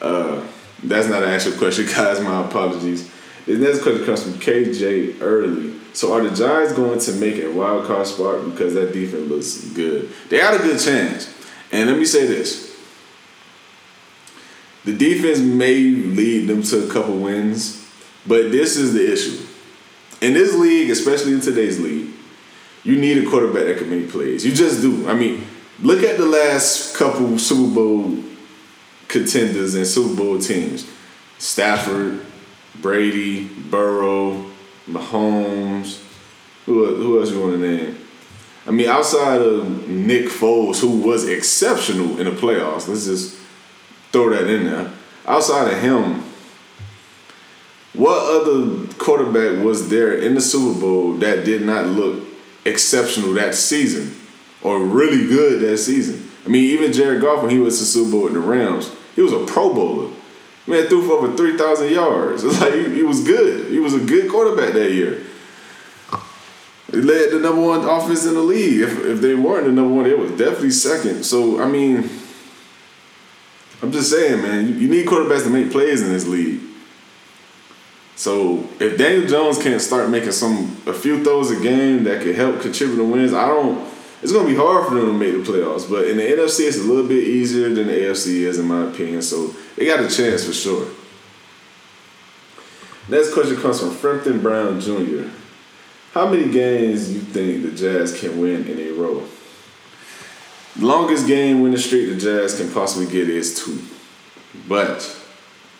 Uh, 0.00 0.44
that's 0.82 1.08
not 1.08 1.22
an 1.22 1.30
actual 1.30 1.52
question, 1.52 1.86
guys. 1.96 2.20
My 2.20 2.44
apologies. 2.44 3.10
This 3.46 3.58
next 3.58 3.82
question 3.82 4.04
comes 4.04 4.22
from 4.24 4.34
KJ 4.34 5.22
Early. 5.22 5.72
So 5.94 6.12
are 6.12 6.28
the 6.28 6.36
Giants 6.36 6.74
going 6.74 6.98
to 6.98 7.12
make 7.12 7.42
a 7.42 7.48
wild 7.48 7.86
card 7.86 8.06
spot 8.06 8.44
because 8.44 8.74
that 8.74 8.92
defense 8.92 9.30
looks 9.30 9.64
good? 9.72 10.10
They 10.28 10.40
had 10.40 10.52
a 10.52 10.58
good 10.58 10.78
chance. 10.78 11.32
And 11.72 11.88
let 11.88 11.98
me 11.98 12.04
say 12.04 12.26
this. 12.26 12.63
The 14.84 14.92
defense 14.92 15.38
may 15.38 15.78
lead 15.80 16.46
them 16.46 16.62
to 16.64 16.86
a 16.86 16.90
couple 16.90 17.16
wins, 17.16 17.88
but 18.26 18.52
this 18.52 18.76
is 18.76 18.92
the 18.92 19.12
issue. 19.12 19.46
In 20.20 20.34
this 20.34 20.54
league, 20.54 20.90
especially 20.90 21.32
in 21.32 21.40
today's 21.40 21.80
league, 21.80 22.10
you 22.82 22.96
need 22.96 23.26
a 23.26 23.30
quarterback 23.30 23.64
that 23.64 23.78
can 23.78 23.90
make 23.90 24.10
plays. 24.10 24.44
You 24.44 24.52
just 24.52 24.82
do. 24.82 25.08
I 25.08 25.14
mean, 25.14 25.46
look 25.80 26.02
at 26.02 26.18
the 26.18 26.26
last 26.26 26.96
couple 26.96 27.38
Super 27.38 27.74
Bowl 27.74 28.22
contenders 29.08 29.74
and 29.74 29.86
Super 29.86 30.14
Bowl 30.14 30.38
teams. 30.38 30.90
Stafford, 31.38 32.24
Brady, 32.80 33.44
Burrow, 33.44 34.50
Mahomes. 34.88 36.02
Who, 36.66 36.94
who 36.94 37.20
else 37.20 37.30
you 37.30 37.40
want 37.40 37.54
to 37.54 37.58
name? 37.58 37.98
I 38.66 38.70
mean, 38.70 38.88
outside 38.88 39.40
of 39.40 39.88
Nick 39.88 40.26
Foles, 40.26 40.80
who 40.80 41.00
was 41.00 41.28
exceptional 41.28 42.18
in 42.18 42.24
the 42.24 42.30
playoffs, 42.30 42.88
let's 42.88 43.04
just 43.04 43.38
throw 44.14 44.30
that 44.30 44.48
in 44.48 44.66
there. 44.66 44.92
Outside 45.26 45.72
of 45.72 45.80
him, 45.80 46.22
what 47.94 48.18
other 48.40 48.86
quarterback 48.94 49.64
was 49.64 49.88
there 49.88 50.14
in 50.16 50.34
the 50.34 50.40
Super 50.40 50.80
Bowl 50.80 51.14
that 51.14 51.44
did 51.44 51.62
not 51.62 51.86
look 51.86 52.24
exceptional 52.64 53.34
that 53.34 53.56
season 53.56 54.14
or 54.62 54.78
really 54.80 55.26
good 55.26 55.60
that 55.62 55.78
season? 55.78 56.30
I 56.46 56.48
mean, 56.48 56.62
even 56.62 56.92
Jared 56.92 57.22
Goff, 57.22 57.42
when 57.42 57.50
he 57.50 57.58
was 57.58 57.80
the 57.80 57.86
Super 57.86 58.12
Bowl 58.12 58.24
with 58.24 58.34
the 58.34 58.40
Rams, 58.40 58.94
he 59.16 59.20
was 59.20 59.32
a 59.32 59.44
Pro 59.46 59.74
Bowler. 59.74 60.12
Man 60.66 60.86
threw 60.86 61.06
for 61.06 61.14
over 61.14 61.36
three 61.36 61.58
thousand 61.58 61.90
yards. 61.90 62.44
It's 62.44 62.60
like 62.60 62.72
he, 62.72 62.94
he, 62.94 63.02
was 63.02 63.22
good. 63.24 63.70
He 63.70 63.80
was 63.80 63.94
a 63.94 64.00
good 64.00 64.30
quarterback 64.30 64.74
that 64.74 64.92
year. 64.92 65.22
He 66.90 66.98
led 66.98 67.32
the 67.32 67.40
number 67.40 67.60
one 67.60 67.84
offense 67.84 68.24
in 68.24 68.34
the 68.34 68.40
league. 68.40 68.80
If, 68.80 69.04
if 69.04 69.20
they 69.20 69.34
weren't 69.34 69.66
the 69.66 69.72
number 69.72 69.92
one, 69.92 70.06
it 70.06 70.18
was 70.18 70.30
definitely 70.30 70.70
second. 70.70 71.24
So 71.24 71.60
I 71.60 71.66
mean, 71.66 72.08
I'm 73.84 73.92
just 73.92 74.10
saying, 74.10 74.40
man, 74.40 74.66
you, 74.66 74.74
you 74.76 74.88
need 74.88 75.06
quarterbacks 75.06 75.42
to 75.42 75.50
make 75.50 75.70
plays 75.70 76.00
in 76.00 76.08
this 76.08 76.26
league. 76.26 76.58
So 78.16 78.66
if 78.80 78.96
Daniel 78.96 79.28
Jones 79.28 79.62
can't 79.62 79.78
start 79.78 80.08
making 80.08 80.32
some 80.32 80.74
a 80.86 80.94
few 80.94 81.22
throws 81.22 81.50
a 81.50 81.60
game 81.60 82.04
that 82.04 82.22
could 82.22 82.34
help 82.34 82.62
contribute 82.62 82.96
to 82.96 83.04
wins, 83.04 83.34
I 83.34 83.46
don't 83.46 83.86
it's 84.22 84.32
gonna 84.32 84.48
be 84.48 84.54
hard 84.54 84.88
for 84.88 84.94
them 84.94 85.04
to 85.04 85.12
make 85.12 85.32
the 85.32 85.52
playoffs. 85.52 85.88
But 85.88 86.06
in 86.06 86.16
the 86.16 86.22
NFC, 86.22 86.66
it's 86.66 86.78
a 86.78 86.82
little 86.82 87.06
bit 87.06 87.24
easier 87.24 87.68
than 87.68 87.88
the 87.88 87.92
AFC 87.92 88.44
is, 88.44 88.58
in 88.58 88.66
my 88.66 88.86
opinion. 88.86 89.20
So 89.20 89.48
they 89.76 89.84
got 89.84 90.00
a 90.00 90.08
chance 90.08 90.46
for 90.46 90.54
sure. 90.54 90.88
Next 93.06 93.34
question 93.34 93.56
comes 93.56 93.80
from 93.80 93.90
Frampton 93.90 94.40
Brown 94.40 94.80
Jr. 94.80 95.28
How 96.12 96.26
many 96.26 96.50
games 96.50 97.12
you 97.12 97.20
think 97.20 97.64
the 97.64 97.72
Jazz 97.72 98.18
can 98.18 98.40
win 98.40 98.66
in 98.66 98.78
a 98.78 98.92
row? 98.92 99.28
The 100.76 100.86
longest 100.86 101.26
game 101.28 101.60
winning 101.60 101.78
streak 101.78 102.08
the 102.08 102.16
Jazz 102.16 102.58
can 102.58 102.70
possibly 102.72 103.06
get 103.06 103.28
is 103.28 103.64
two, 103.64 103.80
but 104.68 105.16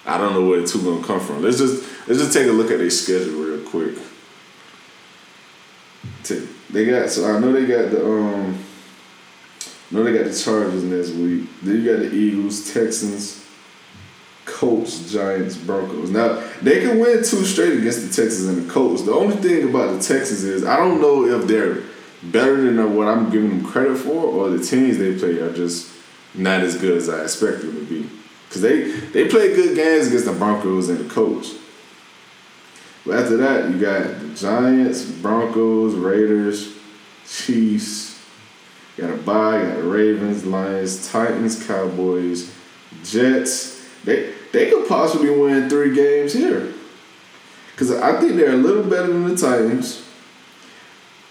I 0.07 0.19
don't 0.19 0.35
know 0.35 0.49
where 0.49 0.61
the 0.61 0.67
two 0.67 0.83
gonna 0.83 1.05
come 1.05 1.19
from. 1.19 1.43
Let's 1.43 1.59
just 1.59 1.83
let's 2.07 2.21
just 2.21 2.33
take 2.33 2.47
a 2.47 2.53
look 2.53 2.71
at 2.71 2.79
their 2.79 2.91
schedule 2.91 3.43
real 3.43 3.69
quick. 3.69 3.97
They 6.71 6.87
got 6.87 7.11
so 7.11 7.25
I 7.25 7.41
know 7.41 7.53
they 7.53 7.67
got 7.67 7.91
the 7.91 8.07
um 8.07 8.59
I 9.91 9.95
know 9.95 10.05
they 10.05 10.13
got 10.13 10.31
the 10.31 10.37
Chargers 10.37 10.83
next 10.85 11.11
week. 11.11 11.49
Then 11.63 11.83
you 11.83 11.93
got 11.93 12.01
the 12.01 12.13
Eagles, 12.13 12.73
Texans, 12.73 13.45
Colts, 14.45 15.13
Giants, 15.13 15.57
Broncos. 15.57 16.11
Now 16.11 16.43
they 16.63 16.81
can 16.81 17.01
win 17.01 17.19
two 17.19 17.45
straight 17.45 17.79
against 17.79 18.01
the 18.01 18.23
Texans 18.23 18.47
and 18.47 18.69
the 18.69 18.73
Colts. 18.73 19.03
The 19.03 19.13
only 19.13 19.37
thing 19.37 19.69
about 19.69 19.93
the 19.93 20.03
Texans 20.03 20.45
is 20.45 20.65
I 20.65 20.77
don't 20.77 21.01
know 21.01 21.27
if 21.27 21.47
they're 21.49 21.83
better 22.31 22.73
than 22.73 22.97
what 22.97 23.09
I'm 23.09 23.31
giving 23.31 23.51
them 23.51 23.65
credit 23.65 23.97
for, 23.99 24.11
or 24.11 24.51
the 24.51 24.65
teams 24.65 24.99
they 24.99 25.17
play 25.19 25.39
are 25.41 25.53
just 25.53 25.93
not 26.35 26.61
as 26.61 26.77
good 26.77 26.97
as 26.97 27.09
I 27.09 27.23
expect 27.23 27.61
them 27.61 27.75
to 27.75 27.85
be. 27.85 28.09
Cause 28.51 28.63
they 28.63 28.91
they 28.91 29.29
play 29.29 29.55
good 29.55 29.75
games 29.75 30.07
against 30.07 30.27
the 30.27 30.33
Broncos 30.33 30.89
and 30.89 30.99
the 30.99 31.13
Colts. 31.13 31.55
But 33.05 33.19
after 33.19 33.37
that, 33.39 33.71
you 33.71 33.79
got 33.79 34.21
the 34.21 34.35
Giants, 34.35 35.05
Broncos, 35.05 35.95
Raiders, 35.95 36.73
Chiefs. 37.29 38.23
You 38.97 39.09
got 39.09 39.15
a 39.15 39.17
bye. 39.23 39.61
You 39.61 39.69
got 39.69 39.77
the 39.79 39.83
Ravens, 39.83 40.45
Lions, 40.45 41.11
Titans, 41.11 41.67
Cowboys, 41.67 42.55
Jets. 43.03 43.89
They 44.05 44.33
they 44.53 44.71
could 44.71 44.87
possibly 44.89 45.31
win 45.31 45.69
three 45.69 45.95
games 45.95 46.33
here. 46.33 46.73
Because 47.73 47.91
I 47.91 48.21
think 48.21 48.37
they're 48.37 48.53
a 48.53 48.57
little 48.57 48.85
better 48.85 49.09
than 49.09 49.25
the 49.27 49.37
Titans. 49.37 50.05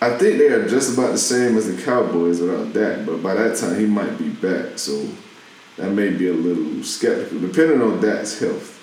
I 0.03 0.17
think 0.17 0.37
they 0.37 0.47
are 0.47 0.67
just 0.67 0.97
about 0.97 1.13
the 1.13 1.17
same 1.17 1.55
as 1.55 1.73
the 1.73 1.81
Cowboys 1.81 2.41
without 2.41 2.73
Dak, 2.73 3.05
but 3.05 3.23
by 3.23 3.35
that 3.35 3.55
time 3.55 3.79
he 3.79 3.85
might 3.85 4.17
be 4.17 4.27
back, 4.27 4.77
so 4.77 5.07
that 5.77 5.91
may 5.91 6.09
be 6.09 6.27
a 6.27 6.33
little 6.33 6.83
skeptical, 6.83 7.39
depending 7.39 7.81
on 7.81 8.01
Dak's 8.01 8.37
health. 8.37 8.81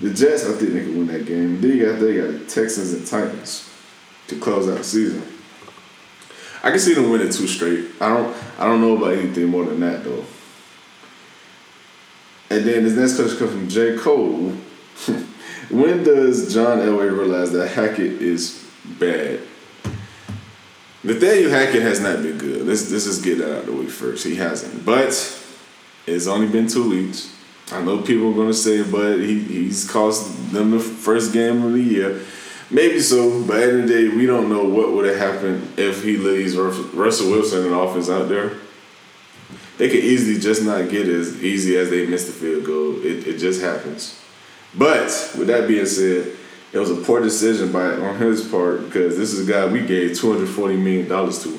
The 0.00 0.08
Jets, 0.14 0.46
I 0.46 0.54
think 0.54 0.72
they 0.72 0.80
can 0.80 0.96
win 0.96 1.08
that 1.08 1.26
game. 1.26 1.60
Then 1.60 1.76
you 1.76 1.84
got 1.84 2.00
they 2.00 2.16
got 2.16 2.32
the 2.32 2.46
Texans 2.46 2.94
and 2.94 3.06
Titans 3.06 3.68
to 4.28 4.40
close 4.40 4.66
out 4.66 4.78
the 4.78 4.84
season. 4.84 5.22
I 6.62 6.70
can 6.70 6.80
see 6.80 6.94
them 6.94 7.10
winning 7.10 7.28
two 7.28 7.46
straight. 7.46 7.90
I 8.00 8.08
don't 8.08 8.34
I 8.58 8.64
don't 8.64 8.80
know 8.80 8.96
about 8.96 9.12
anything 9.12 9.48
more 9.48 9.66
than 9.66 9.80
that 9.80 10.02
though. 10.02 10.24
And 12.48 12.64
then 12.64 12.84
this 12.84 12.94
next 12.94 13.16
question 13.16 13.38
comes 13.38 13.52
from 13.52 13.68
J. 13.68 13.98
Cole. 13.98 14.48
when 15.70 16.02
does 16.02 16.54
John 16.54 16.78
Elway 16.78 17.14
realize 17.14 17.52
that 17.52 17.68
Hackett 17.68 18.22
is 18.22 18.66
bad? 18.98 19.40
Nathaniel 21.04 21.50
Hackett 21.50 21.82
has 21.82 22.00
not 22.00 22.22
been 22.22 22.38
good. 22.38 22.66
Let's, 22.66 22.90
let's 22.90 23.04
just 23.04 23.24
get 23.24 23.38
that 23.38 23.52
out 23.52 23.58
of 23.60 23.66
the 23.66 23.72
way 23.72 23.86
first. 23.86 24.24
He 24.24 24.36
hasn't. 24.36 24.84
But 24.84 25.08
it's 26.06 26.26
only 26.26 26.48
been 26.48 26.68
two 26.68 26.88
weeks. 26.88 27.34
I 27.72 27.82
know 27.82 28.02
people 28.02 28.30
are 28.30 28.34
going 28.34 28.48
to 28.48 28.54
say, 28.54 28.82
but 28.82 29.18
he, 29.18 29.40
he's 29.40 29.90
cost 29.90 30.52
them 30.52 30.70
the 30.70 30.78
first 30.78 31.32
game 31.32 31.64
of 31.64 31.72
the 31.72 31.80
year. 31.80 32.20
Maybe 32.70 33.00
so, 33.00 33.44
but 33.44 33.56
at 33.56 33.60
the 33.60 33.72
end 33.72 33.80
of 33.82 33.88
the 33.88 33.94
day, 33.94 34.16
we 34.16 34.26
don't 34.26 34.48
know 34.48 34.64
what 34.64 34.92
would 34.92 35.04
have 35.06 35.18
happened 35.18 35.78
if 35.78 36.04
he 36.04 36.16
leaves 36.16 36.56
Russell 36.56 37.30
Wilson 37.30 37.66
and 37.66 37.74
offense 37.74 38.08
out 38.08 38.28
there 38.28 38.52
they 39.78 39.88
could 39.88 40.04
easily 40.04 40.38
just 40.38 40.62
not 40.62 40.90
get 40.90 41.08
as 41.08 41.42
easy 41.42 41.76
as 41.76 41.90
they 41.90 42.06
missed 42.06 42.26
the 42.26 42.32
field 42.32 42.64
goal. 42.64 43.04
It, 43.04 43.26
it 43.26 43.38
just 43.38 43.60
happens. 43.60 44.16
But 44.76 45.06
with 45.36 45.48
that 45.48 45.66
being 45.66 45.86
said, 45.86 46.36
it 46.72 46.78
was 46.78 46.90
a 46.90 46.96
poor 46.96 47.20
decision 47.20 47.70
by 47.70 47.84
on 47.84 48.16
his 48.16 48.46
part 48.48 48.86
because 48.86 49.16
this 49.16 49.32
is 49.32 49.48
a 49.48 49.52
guy 49.52 49.66
we 49.66 49.86
gave 49.86 50.16
two 50.16 50.32
hundred 50.32 50.48
forty 50.48 50.76
million 50.76 51.08
dollars 51.08 51.42
to. 51.44 51.58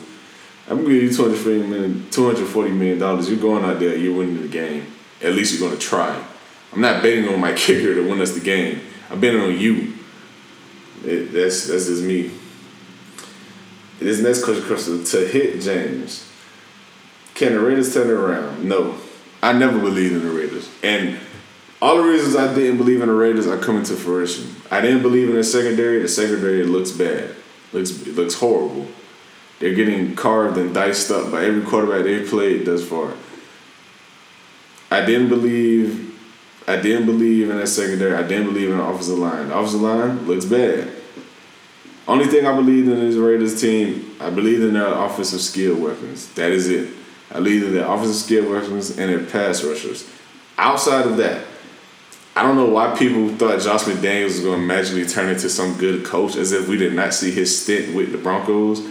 I'm 0.69 0.81
give 0.83 0.91
you 0.91 1.13
240 1.13 1.67
million, 1.67 2.09
240 2.09 2.71
million 2.71 2.97
dollars. 2.97 3.29
You're 3.29 3.39
going 3.39 3.65
out 3.65 3.79
there, 3.79 3.97
you're 3.97 4.15
winning 4.15 4.41
the 4.41 4.47
game. 4.47 4.87
At 5.21 5.33
least 5.33 5.59
you're 5.59 5.67
gonna 5.67 5.79
try. 5.79 6.23
I'm 6.71 6.79
not 6.81 7.03
betting 7.03 7.27
on 7.27 7.39
my 7.39 7.53
kicker 7.53 7.93
to 7.95 8.09
win 8.09 8.21
us 8.21 8.31
the 8.31 8.39
game. 8.39 8.81
I'm 9.09 9.19
betting 9.19 9.41
on 9.41 9.59
you. 9.59 9.93
It, 11.05 11.33
that's 11.33 11.67
that's 11.67 11.87
just 11.87 12.03
me. 12.03 12.31
This 13.99 14.19
next 14.19 14.43
question 14.43 14.63
comes 14.65 15.11
to 15.11 15.27
hit 15.27 15.61
James. 15.61 16.29
Can 17.35 17.53
the 17.53 17.59
Raiders 17.59 17.93
turn 17.93 18.07
it 18.07 18.13
around? 18.13 18.63
No. 18.63 18.97
I 19.41 19.53
never 19.53 19.79
believed 19.79 20.13
in 20.13 20.23
the 20.23 20.33
Raiders. 20.33 20.69
And 20.83 21.19
all 21.83 21.97
the 21.97 22.03
reasons 22.03 22.37
I 22.37 22.53
didn't 22.55 22.77
believe 22.77 23.01
in 23.01 23.09
the 23.09 23.13
Raiders 23.13 23.45
are 23.45 23.57
coming 23.57 23.83
to 23.83 23.95
fruition. 23.95 24.55
I 24.71 24.79
didn't 24.79 25.01
believe 25.01 25.27
in 25.27 25.35
the 25.35 25.43
secondary. 25.43 25.99
The 25.99 26.07
secondary 26.07 26.63
looks 26.63 26.91
bad. 26.91 27.35
Looks 27.73 27.91
it 28.07 28.15
looks 28.15 28.35
horrible. 28.35 28.87
They're 29.59 29.73
getting 29.73 30.15
carved 30.15 30.57
and 30.57 30.73
diced 30.73 31.11
up 31.11 31.29
by 31.29 31.43
every 31.43 31.61
quarterback 31.61 32.05
they've 32.05 32.25
played 32.25 32.65
thus 32.65 32.87
far. 32.87 33.13
I 34.91 35.05
didn't 35.05 35.27
believe 35.27 36.17
I 36.69 36.77
didn't 36.77 37.05
believe 37.05 37.49
in 37.49 37.57
that 37.57 37.67
secondary. 37.67 38.15
I 38.15 38.25
didn't 38.25 38.45
believe 38.45 38.69
in 38.69 38.77
the 38.77 38.83
offensive 38.83 39.19
line. 39.19 39.49
The 39.49 39.57
offensive 39.57 39.81
line 39.81 40.25
looks 40.25 40.45
bad. 40.45 40.89
Only 42.07 42.27
thing 42.27 42.45
I 42.45 42.55
believed 42.55 42.87
in 42.87 42.97
is 42.99 43.17
Raiders 43.17 43.59
team, 43.59 44.15
I 44.21 44.29
believe 44.29 44.63
in 44.63 44.73
their 44.73 44.87
offensive 44.87 45.41
skill 45.41 45.75
weapons. 45.75 46.29
That 46.35 46.51
is 46.51 46.69
it. 46.69 46.93
I 47.29 47.35
believe 47.35 47.63
in 47.63 47.73
their 47.73 47.85
offensive 47.85 48.15
skill 48.15 48.49
weapons 48.49 48.97
and 48.97 49.09
their 49.09 49.25
pass 49.25 49.65
rushers. 49.65 50.09
Outside 50.57 51.05
of 51.07 51.17
that, 51.17 51.45
I 52.35 52.41
don't 52.41 52.55
know 52.55 52.69
why 52.69 52.97
people 52.97 53.29
thought 53.29 53.61
Josh 53.61 53.83
McDaniels 53.83 54.25
was 54.25 54.39
going 54.39 54.59
to 54.59 54.65
magically 54.65 55.05
turn 55.05 55.29
into 55.29 55.49
some 55.49 55.77
good 55.77 56.03
coach 56.03 56.35
as 56.35 56.51
if 56.51 56.67
we 56.67 56.77
did 56.77 56.93
not 56.93 57.13
see 57.13 57.31
his 57.31 57.61
stint 57.61 57.95
with 57.95 58.11
the 58.11 58.17
Broncos. 58.17 58.81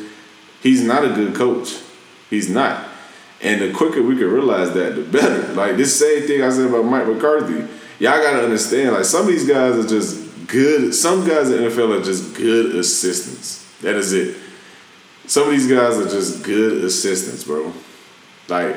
He's 0.63 0.85
not 0.85 1.05
a 1.05 1.09
good 1.09 1.35
coach. 1.35 1.77
He's 2.31 2.49
not. 2.49 2.89
And 3.41 3.61
the 3.61 3.73
quicker 3.73 4.01
we 4.01 4.17
can 4.17 4.31
realize 4.31 4.73
that, 4.75 4.95
the 4.95 5.03
better. 5.03 5.53
Like 5.55 5.77
this 5.77 5.99
same 5.99 6.27
thing 6.29 6.43
I 6.43 6.51
said 6.51 6.69
about 6.69 6.85
Mike 6.85 7.09
McCarthy. 7.09 7.69
Y'all 7.99 8.23
gotta 8.23 8.45
understand, 8.45 8.95
like 8.95 9.05
some 9.05 9.23
of 9.23 9.27
these 9.27 9.47
guys 9.47 9.75
are 9.75 9.89
just 9.89 10.47
good. 10.47 10.95
Some 10.95 11.27
guys 11.27 11.51
in 11.51 11.63
the 11.63 11.69
NFL 11.69 12.01
are 12.01 12.05
just 12.05 12.35
good 12.37 12.77
assistants. 12.77 13.69
That 13.81 13.97
is 13.97 14.13
it. 14.13 14.37
Some 15.27 15.45
of 15.45 15.51
these 15.51 15.69
guys 15.69 15.99
are 15.99 16.09
just 16.09 16.45
good 16.45 16.85
assistants, 16.85 17.43
bro. 17.43 17.73
Like 18.49 18.77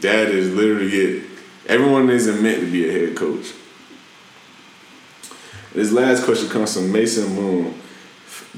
that 0.00 0.28
is 0.28 0.52
literally 0.52 0.90
it. 0.90 1.30
Everyone 1.66 2.10
isn't 2.10 2.42
meant 2.42 2.60
to 2.60 2.70
be 2.70 2.88
a 2.88 2.92
head 2.92 3.16
coach. 3.16 3.52
This 5.74 5.90
last 5.90 6.24
question 6.24 6.48
comes 6.48 6.74
from 6.74 6.92
Mason 6.92 7.34
Moon. 7.34 7.74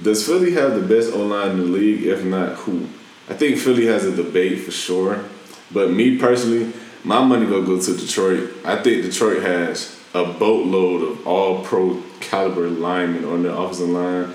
Does 0.03 0.27
Philly 0.27 0.53
have 0.53 0.75
the 0.75 0.87
best 0.87 1.15
O 1.15 1.25
line 1.25 1.53
in 1.53 1.59
the 1.61 1.65
league? 1.65 2.05
If 2.05 2.23
not, 2.23 2.57
who? 2.57 2.87
I 3.31 3.33
think 3.33 3.57
Philly 3.57 3.87
has 3.87 4.05
a 4.05 4.15
debate 4.15 4.61
for 4.61 4.71
sure. 4.71 5.25
But 5.73 5.91
me 5.91 6.19
personally, 6.19 6.75
my 7.05 7.25
money 7.25 7.47
gonna 7.47 7.65
go 7.65 7.81
to 7.81 7.97
Detroit. 7.97 8.51
I 8.67 8.83
think 8.83 9.03
Detroit 9.03 9.43
has 9.43 9.99
a 10.13 10.25
boatload 10.25 11.11
of 11.11 11.27
all 11.27 11.65
pro 11.65 12.03
caliber 12.21 12.69
linemen 12.69 13.25
on 13.25 13.45
their 13.45 13.53
offensive 13.53 13.89
line. 13.89 14.35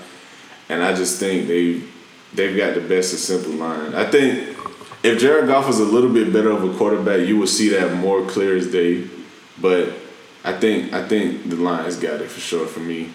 And 0.68 0.82
I 0.82 0.92
just 0.92 1.20
think 1.20 1.46
they 1.46 1.82
they've 2.34 2.56
got 2.56 2.74
the 2.74 2.80
best 2.80 3.12
of 3.12 3.20
simple 3.20 3.52
line. 3.52 3.94
I 3.94 4.10
think 4.10 4.56
if 5.04 5.20
Jared 5.20 5.46
Goff 5.46 5.68
was 5.68 5.78
a 5.78 5.84
little 5.84 6.12
bit 6.12 6.32
better 6.32 6.50
of 6.50 6.64
a 6.64 6.76
quarterback, 6.76 7.28
you 7.28 7.38
would 7.38 7.48
see 7.48 7.68
that 7.68 7.94
more 7.94 8.26
clear 8.26 8.56
as 8.56 8.72
day. 8.72 9.06
But 9.60 9.92
I 10.44 10.52
think 10.52 10.92
I 10.92 11.06
think 11.06 11.48
the 11.48 11.56
Lions 11.56 11.96
got 11.96 12.20
it 12.20 12.30
for 12.30 12.40
sure 12.40 12.66
for 12.66 12.80
me. 12.80 13.12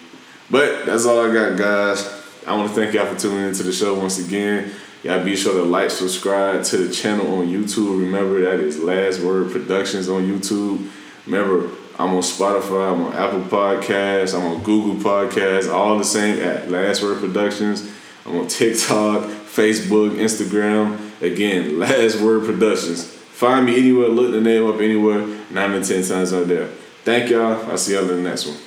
But 0.50 0.86
that's 0.86 1.04
all 1.04 1.20
I 1.20 1.32
got, 1.32 1.58
guys. 1.58 2.18
I 2.46 2.56
want 2.56 2.70
to 2.70 2.74
thank 2.74 2.94
y'all 2.94 3.06
for 3.06 3.18
tuning 3.18 3.48
into 3.48 3.62
the 3.62 3.72
show 3.72 3.98
once 3.98 4.18
again. 4.18 4.72
Y'all 5.02 5.22
be 5.22 5.36
sure 5.36 5.52
to 5.52 5.62
like, 5.62 5.90
subscribe 5.90 6.64
to 6.64 6.78
the 6.78 6.92
channel 6.92 7.38
on 7.38 7.46
YouTube. 7.46 8.00
Remember 8.00 8.40
that 8.40 8.58
is 8.58 8.78
Last 8.78 9.20
Word 9.20 9.52
Productions 9.52 10.08
on 10.08 10.22
YouTube. 10.22 10.90
Remember, 11.26 11.68
I'm 11.98 12.14
on 12.14 12.22
Spotify, 12.22 12.92
I'm 12.92 13.02
on 13.02 13.12
Apple 13.12 13.40
Podcasts, 13.42 14.34
I'm 14.34 14.46
on 14.46 14.62
Google 14.62 14.94
Podcasts, 14.94 15.70
all 15.72 15.98
the 15.98 16.04
same 16.04 16.40
at 16.40 16.70
Last 16.70 17.02
Word 17.02 17.20
Productions. 17.20 17.92
I'm 18.24 18.38
on 18.38 18.48
TikTok, 18.48 19.24
Facebook, 19.24 20.16
Instagram. 20.16 20.98
Again, 21.20 21.78
Last 21.78 22.20
Word 22.20 22.46
Productions. 22.46 23.04
Find 23.04 23.66
me 23.66 23.78
anywhere, 23.78 24.08
look 24.08 24.32
the 24.32 24.40
name 24.40 24.66
up 24.66 24.80
anywhere, 24.80 25.26
nine 25.50 25.72
to 25.72 25.84
ten 25.86 26.02
times 26.02 26.32
out 26.32 26.48
there. 26.48 26.70
Thank 27.08 27.30
y'all. 27.30 27.70
I'll 27.70 27.78
see 27.78 27.94
y'all 27.94 28.02
in 28.02 28.22
the 28.22 28.28
next 28.28 28.44
one. 28.44 28.58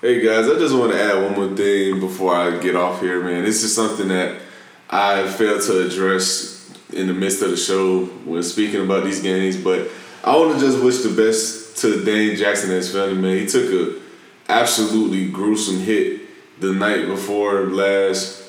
Hey 0.00 0.20
guys, 0.24 0.48
I 0.48 0.56
just 0.60 0.72
want 0.72 0.92
to 0.92 1.02
add 1.02 1.24
one 1.24 1.34
more 1.34 1.56
thing 1.56 1.98
before 1.98 2.32
I 2.32 2.56
get 2.60 2.76
off 2.76 3.00
here, 3.00 3.20
man. 3.20 3.42
This 3.42 3.64
is 3.64 3.74
something 3.74 4.06
that 4.06 4.40
I 4.88 5.26
failed 5.26 5.60
to 5.62 5.86
address 5.88 6.70
in 6.92 7.08
the 7.08 7.12
midst 7.12 7.42
of 7.42 7.50
the 7.50 7.56
show 7.56 8.04
when 8.04 8.44
speaking 8.44 8.82
about 8.82 9.02
these 9.02 9.20
games, 9.20 9.56
but 9.56 9.88
I 10.22 10.36
want 10.36 10.54
to 10.54 10.64
just 10.64 10.80
wish 10.84 10.98
the 10.98 11.20
best 11.20 11.78
to 11.78 12.04
Dane 12.04 12.36
Jackson 12.36 12.70
and 12.70 12.76
his 12.76 12.92
family, 12.92 13.20
man. 13.20 13.38
He 13.38 13.46
took 13.46 13.72
a 13.72 14.00
absolutely 14.48 15.28
gruesome 15.28 15.80
hit 15.80 16.60
the 16.60 16.72
night 16.72 17.08
before 17.08 17.62
last 17.62 18.44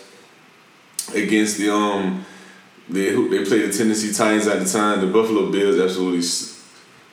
against 1.15 1.57
the 1.57 1.73
um 1.73 2.23
they 2.89 3.09
they 3.09 3.43
played 3.43 3.71
the 3.71 3.73
Tennessee 3.75 4.13
Titans 4.13 4.45
at 4.45 4.59
the 4.59 4.71
time. 4.71 5.01
The 5.01 5.07
Buffalo 5.07 5.51
Bills 5.51 5.79
absolutely 5.79 6.27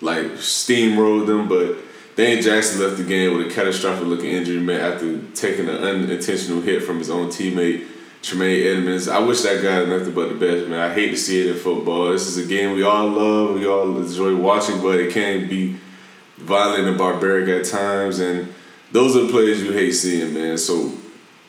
like 0.02 0.26
steamrolled 0.32 1.26
them, 1.26 1.48
but 1.48 1.87
Dane 2.18 2.42
Jackson 2.42 2.80
left 2.80 2.96
the 2.96 3.04
game 3.04 3.36
with 3.36 3.46
a 3.46 3.50
catastrophic 3.50 4.04
looking 4.04 4.30
injury 4.32 4.58
man 4.58 4.80
after 4.80 5.22
taking 5.34 5.68
an 5.68 5.76
unintentional 5.76 6.60
hit 6.60 6.82
from 6.82 6.98
his 6.98 7.10
own 7.10 7.28
teammate 7.28 7.86
Tremaine 8.22 8.66
Edmunds. 8.66 9.06
I 9.06 9.20
wish 9.20 9.42
that 9.42 9.62
guy 9.62 9.84
nothing 9.84 10.12
but 10.14 10.30
the 10.30 10.34
best, 10.34 10.66
man. 10.66 10.80
I 10.80 10.92
hate 10.92 11.10
to 11.10 11.16
see 11.16 11.42
it 11.42 11.54
in 11.54 11.62
football. 11.62 12.10
This 12.10 12.26
is 12.26 12.44
a 12.44 12.48
game 12.48 12.74
we 12.74 12.82
all 12.82 13.06
love, 13.06 13.54
we 13.54 13.68
all 13.68 13.96
enjoy 13.96 14.34
watching, 14.34 14.82
but 14.82 14.98
it 14.98 15.12
can 15.12 15.48
be 15.48 15.76
violent 16.38 16.88
and 16.88 16.98
barbaric 16.98 17.48
at 17.50 17.70
times, 17.70 18.18
and 18.18 18.52
those 18.90 19.14
are 19.14 19.22
the 19.22 19.30
players 19.30 19.62
you 19.62 19.70
hate 19.70 19.92
seeing, 19.92 20.34
man. 20.34 20.58
So 20.58 20.92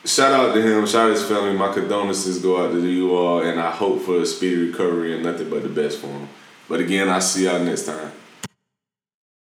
shout 0.04 0.32
out 0.32 0.54
to 0.54 0.62
him, 0.62 0.86
shout 0.86 1.10
out 1.10 1.14
to 1.14 1.20
his 1.20 1.28
family. 1.28 1.52
My 1.52 1.72
condolences 1.72 2.38
go 2.38 2.64
out 2.64 2.70
to 2.70 2.86
you 2.86 3.16
all, 3.16 3.42
and 3.42 3.58
I 3.58 3.72
hope 3.72 4.02
for 4.02 4.20
a 4.20 4.24
speedy 4.24 4.68
recovery 4.68 5.14
and 5.14 5.24
nothing 5.24 5.50
but 5.50 5.64
the 5.64 5.68
best 5.68 5.98
for 5.98 6.06
him. 6.06 6.28
But 6.68 6.78
again, 6.78 7.08
I'll 7.08 7.20
see 7.20 7.46
y'all 7.46 7.58
next 7.58 7.86
time. 7.86 8.12